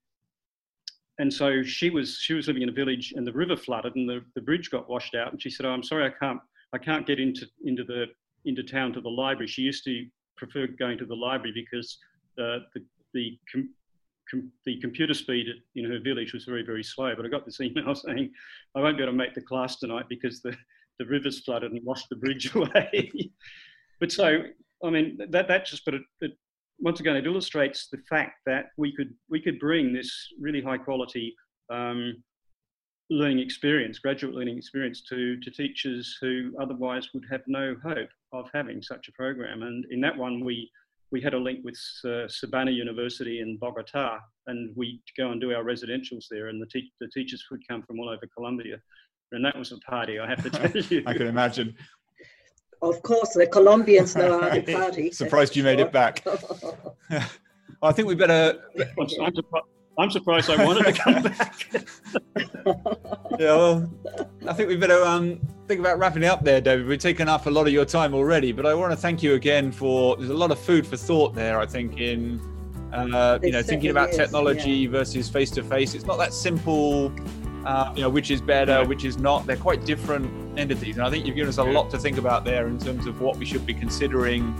and 1.19 1.33
so 1.33 1.63
she 1.63 1.91
was 1.91 2.19
she 2.19 2.35
was 2.35 2.47
living 2.47 2.63
in 2.63 2.69
a 2.69 2.73
village 2.73 3.13
and 3.17 3.27
the 3.27 3.33
river 3.33 3.57
flooded 3.57 3.95
and 3.97 4.09
the, 4.09 4.25
the 4.35 4.41
bridge 4.41 4.71
got 4.71 4.89
washed 4.89 5.15
out 5.15 5.33
and 5.33 5.41
she 5.41 5.51
said 5.51 5.67
oh, 5.67 5.71
i'm 5.71 5.83
sorry 5.83 6.05
i 6.05 6.11
can't 6.25 6.41
i 6.73 6.79
can't 6.79 7.07
get 7.07 7.21
into 7.21 7.47
into 7.65 7.85
the 7.85 8.07
into 8.45 8.63
town 8.63 8.93
to 8.93 9.01
the 9.01 9.09
library 9.09 9.47
she 9.47 9.63
used 9.63 9.85
to 9.85 10.07
prefer 10.37 10.67
going 10.67 10.99
to 10.99 11.07
the 11.07 11.15
library 11.15 11.53
because 11.55 11.99
uh, 12.39 12.59
the 12.75 12.85
the 13.15 13.39
com, 14.35 14.53
the 14.67 14.81
computer 14.81 15.15
speed 15.15 15.47
in 15.77 15.91
her 15.91 15.99
village 16.01 16.33
was 16.33 16.45
very 16.45 16.63
very 16.63 16.83
slow 16.83 17.15
but 17.17 17.25
i 17.25 17.29
got 17.29 17.45
this 17.45 17.61
email 17.61 17.95
saying 17.95 18.31
i 18.75 18.81
won't 18.81 18.97
be 18.97 19.03
able 19.03 19.13
to 19.13 19.17
make 19.17 19.35
the 19.35 19.41
class 19.41 19.77
tonight 19.77 20.05
because 20.09 20.41
the 20.43 20.57
the 20.99 21.07
river's 21.07 21.41
flooded 21.41 21.73
and 21.73 21.85
washed 21.85 22.09
the 22.09 22.17
bridge 22.17 22.53
away 22.55 23.11
but 24.01 24.13
so 24.13 24.43
i 24.85 24.91
mean 24.91 25.19
that 25.31 25.49
that 25.49 25.67
just 25.67 25.85
but 25.85 25.95
it, 25.95 26.03
it 26.21 26.33
once 26.81 27.01
again, 27.01 27.17
it 27.17 27.27
illustrates 27.27 27.89
the 27.89 27.99
fact 28.09 28.41
that 28.47 28.67
we 28.77 28.95
could 28.95 29.15
we 29.31 29.41
could 29.41 29.59
bring 29.59 29.93
this 29.93 30.11
really 30.41 30.61
high 30.61 30.79
quality 30.79 31.35
um, 31.71 32.23
learning 33.11 33.39
experience, 33.39 33.99
graduate 33.99 34.35
learning 34.35 34.59
experience 34.59 35.03
to, 35.09 35.39
to 35.41 35.51
teachers 35.51 36.17
who 36.21 36.53
otherwise 36.61 37.09
would 37.15 37.25
have 37.31 37.43
no 37.47 37.77
hope 37.85 38.09
of 38.33 38.49
having 38.53 38.83
such 38.83 39.09
a 39.09 39.13
program. 39.13 39.63
And 39.63 39.85
in 39.91 40.01
that 40.01 40.17
one, 40.17 40.45
we, 40.45 40.71
we 41.15 41.21
had 41.21 41.33
a 41.33 41.39
link 41.39 41.61
with 41.63 41.79
uh, 42.05 42.27
Sabana 42.27 42.75
University 42.75 43.39
in 43.39 43.57
Bogota, 43.57 44.19
and 44.49 44.75
we'd 44.75 45.01
go 45.17 45.31
and 45.31 45.41
do 45.41 45.55
our 45.55 45.63
residentials 45.63 46.25
there, 46.29 46.49
and 46.49 46.61
the, 46.61 46.67
te- 46.67 46.93
the 47.01 47.07
teachers 47.15 47.41
would 47.53 47.61
come 47.69 47.85
from 47.85 48.01
all 48.01 48.09
over 48.09 48.27
Colombia. 48.37 48.79
And 49.31 49.45
that 49.45 49.57
was 49.57 49.71
a 49.71 49.79
party, 49.89 50.19
I 50.19 50.27
have 50.29 50.43
to 50.43 50.51
tell 50.59 50.83
you. 50.83 51.05
I 51.07 51.13
can 51.13 51.29
imagine. 51.29 51.77
Of 52.83 53.01
course, 53.03 53.33
the 53.33 53.47
Colombians 53.47 54.17
know 54.17 54.41
how 54.41 54.49
to 54.49 54.63
party. 54.81 55.13
Surprised 55.13 55.55
you 55.55 55.63
made 55.63 55.79
it 55.79 55.93
back. 55.93 56.21
well, 56.27 57.23
I 57.81 57.93
think 57.93 58.09
we 58.09 58.17
better. 58.17 58.65
I'm, 58.99 59.09
surprised, 59.09 59.41
I'm 59.99 60.11
surprised 60.11 60.51
I 60.51 60.65
wanted 60.65 60.85
to 60.87 60.93
come 60.93 61.23
back. 61.23 61.69
yeah, 63.39 63.57
well, 63.57 63.91
I 64.47 64.53
think 64.53 64.69
we 64.69 64.77
better 64.77 65.03
um, 65.05 65.41
think 65.69 65.81
about 65.81 65.99
wrapping 65.99 66.23
it 66.23 66.27
up 66.27 66.45
there, 66.45 66.61
David. 66.61 66.87
We've 66.87 66.99
taken 66.99 67.29
up 67.29 67.47
a 67.47 67.51
lot 67.51 67.67
of 67.67 67.73
your 67.73 67.85
time 67.85 68.15
already, 68.15 68.53
but 68.53 68.67
I 68.67 68.75
want 68.75 68.93
to 68.93 68.97
thank 68.97 69.23
you 69.23 69.35
again 69.35 69.71
for. 69.71 70.17
There's 70.17 70.31
a 70.31 70.35
lot 70.35 70.51
of 70.51 70.59
food 70.59 70.87
for 70.87 70.97
thought 70.97 71.35
there. 71.35 71.61
I 71.61 71.67
think 71.67 72.01
in 72.01 72.41
uh, 72.93 73.39
you 73.43 73.53
know 73.53 73.63
thinking 73.63 73.91
about 73.91 74.11
is, 74.11 74.17
technology 74.17 74.71
yeah. 74.71 74.91
versus 74.91 75.29
face 75.29 75.51
to 75.53 75.63
face. 75.63 75.95
It's 75.95 76.07
not 76.07 76.19
that 76.19 76.33
simple. 76.33 77.13
Uh, 77.65 77.91
you 77.97 78.03
know, 78.03 78.11
which 78.11 78.31
is 78.31 78.43
better, 78.43 78.85
which 78.85 79.05
is 79.07 79.17
not. 79.17 79.47
They're 79.47 79.57
quite 79.57 79.87
different 79.87 80.59
entities, 80.59 80.97
and 80.97 81.07
I 81.07 81.09
think 81.09 81.25
you've 81.25 81.37
given 81.37 81.49
us 81.49 81.57
a 81.57 81.65
lot 81.65 81.89
to 81.93 81.99
think 81.99 82.19
about 82.19 82.45
there 82.45 82.67
in 82.67 82.79
terms 82.79 83.07
of 83.07 83.23
what 83.23 83.39
we 83.39 83.47
should 83.47 83.65
be 83.65 83.73
considering 83.73 84.53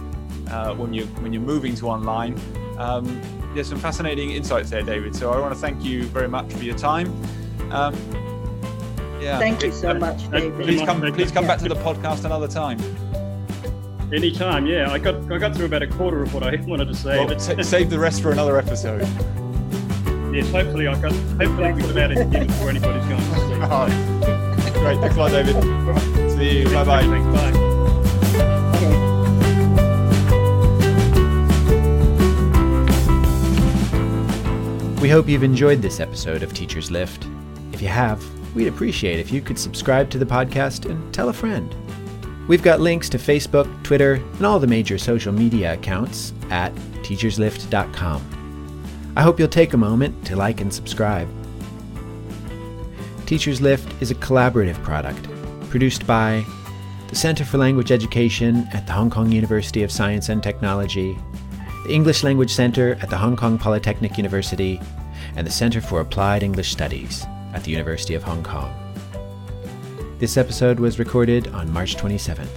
uh, 0.49 0.73
when 0.73 0.91
you 0.93 1.05
when 1.21 1.31
you're 1.31 1.41
moving 1.41 1.75
to 1.75 1.89
online. 1.89 2.39
Um, 2.79 3.21
there's 3.55 3.69
some 3.69 3.79
fascinating 3.79 4.31
insights 4.31 4.69
there, 4.69 4.83
David. 4.83 5.15
So 5.15 5.31
I 5.31 5.39
want 5.39 5.53
to 5.53 5.59
thank 5.59 5.83
you 5.83 6.03
very 6.03 6.27
much 6.27 6.51
for 6.53 6.63
your 6.63 6.77
time. 6.77 7.07
Um, 7.71 7.95
yeah. 9.19 9.39
Thank 9.39 9.63
you 9.63 9.71
so 9.71 9.93
much, 9.93 10.29
David. 10.29 10.61
Please 10.61 10.81
come, 10.81 11.01
please 11.13 11.31
come 11.31 11.47
back 11.47 11.59
to 11.59 11.69
the 11.69 11.75
podcast 11.75 12.25
another 12.25 12.47
time. 12.47 12.79
Anytime, 14.13 14.67
yeah. 14.67 14.91
I 14.91 14.99
got 14.99 15.15
I 15.31 15.39
got 15.39 15.55
through 15.55 15.65
about 15.65 15.81
a 15.81 15.87
quarter 15.87 16.21
of 16.21 16.33
what 16.33 16.43
I 16.43 16.61
wanted 16.67 16.87
to 16.89 16.93
say. 16.93 17.17
Well, 17.17 17.27
but... 17.27 17.39
save 17.39 17.89
the 17.89 17.97
rest 17.97 18.21
for 18.21 18.31
another 18.31 18.57
episode. 18.59 19.01
yes, 20.31 20.51
hopefully 20.51 20.87
I 20.87 21.01
got 21.01 21.11
hopefully 21.11 21.73
we 21.73 21.81
put 21.81 21.97
out 21.97 22.11
it 22.11 22.47
before 22.47 22.69
anybody's 22.69 23.05
gone 23.05 23.17
to 23.17 23.35
sleep. 23.35 23.61
All 23.63 23.87
right. 23.87 24.73
Great. 24.73 24.99
Thanks 24.99 25.15
a 25.15 25.19
lot, 25.19 25.31
David. 25.31 26.31
See 26.37 26.59
you. 26.59 26.65
Bye 26.65 26.83
bye. 26.83 27.01
Thanks. 27.01 27.41
Bye. 27.41 27.64
We 35.05 35.11
hope 35.11 35.29
you've 35.29 35.43
enjoyed 35.43 35.83
this 35.83 35.99
episode 35.99 36.41
of 36.41 36.51
Teachers 36.51 36.89
Lift. 36.89 37.27
If 37.71 37.79
you 37.79 37.89
have, 37.89 38.25
we'd 38.55 38.65
appreciate 38.65 39.19
if 39.19 39.31
you 39.31 39.39
could 39.39 39.59
subscribe 39.59 40.09
to 40.09 40.17
the 40.17 40.25
podcast 40.25 40.89
and 40.89 41.13
tell 41.13 41.29
a 41.29 41.33
friend. 41.33 41.75
We've 42.47 42.63
got 42.63 42.79
links 42.79 43.07
to 43.09 43.19
Facebook, 43.19 43.67
Twitter, 43.83 44.15
and 44.15 44.45
all 44.47 44.57
the 44.57 44.65
major 44.65 44.97
social 44.97 45.31
media 45.31 45.75
accounts 45.75 46.33
at 46.49 46.73
teacherslift.com. 47.03 49.13
I 49.15 49.21
hope 49.21 49.37
you'll 49.37 49.47
take 49.47 49.73
a 49.73 49.77
moment 49.77 50.25
to 50.25 50.35
like 50.35 50.59
and 50.59 50.73
subscribe. 50.73 51.29
Teachers 53.27 53.61
Lift 53.61 54.01
is 54.01 54.09
a 54.09 54.15
collaborative 54.15 54.81
product 54.81 55.27
produced 55.69 56.07
by 56.07 56.43
the 57.09 57.15
Center 57.15 57.45
for 57.45 57.59
Language 57.59 57.91
Education 57.91 58.67
at 58.73 58.87
the 58.87 58.93
Hong 58.93 59.11
Kong 59.11 59.31
University 59.31 59.83
of 59.83 59.91
Science 59.91 60.29
and 60.29 60.41
Technology 60.41 61.15
the 61.85 61.93
English 61.93 62.23
Language 62.23 62.49
Center 62.49 62.97
at 62.99 63.11
the 63.11 63.17
Hong 63.17 63.35
Kong 63.35 63.59
Polytechnic 63.59 64.17
University, 64.17 64.81
and 65.35 65.45
the 65.45 65.51
Center 65.51 65.81
for 65.81 66.01
Applied 66.01 66.41
English 66.41 66.71
Studies 66.71 67.23
at 67.53 67.63
the 67.63 67.69
University 67.69 68.15
of 68.15 68.23
Hong 68.23 68.41
Kong. 68.41 68.73
This 70.17 70.35
episode 70.35 70.79
was 70.79 70.97
recorded 70.97 71.47
on 71.49 71.71
March 71.71 71.95
27th. 71.95 72.47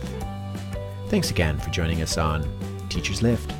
Thanks 1.09 1.31
again 1.31 1.59
for 1.59 1.69
joining 1.69 2.01
us 2.01 2.17
on 2.17 2.51
Teachers 2.89 3.21
Lift. 3.21 3.53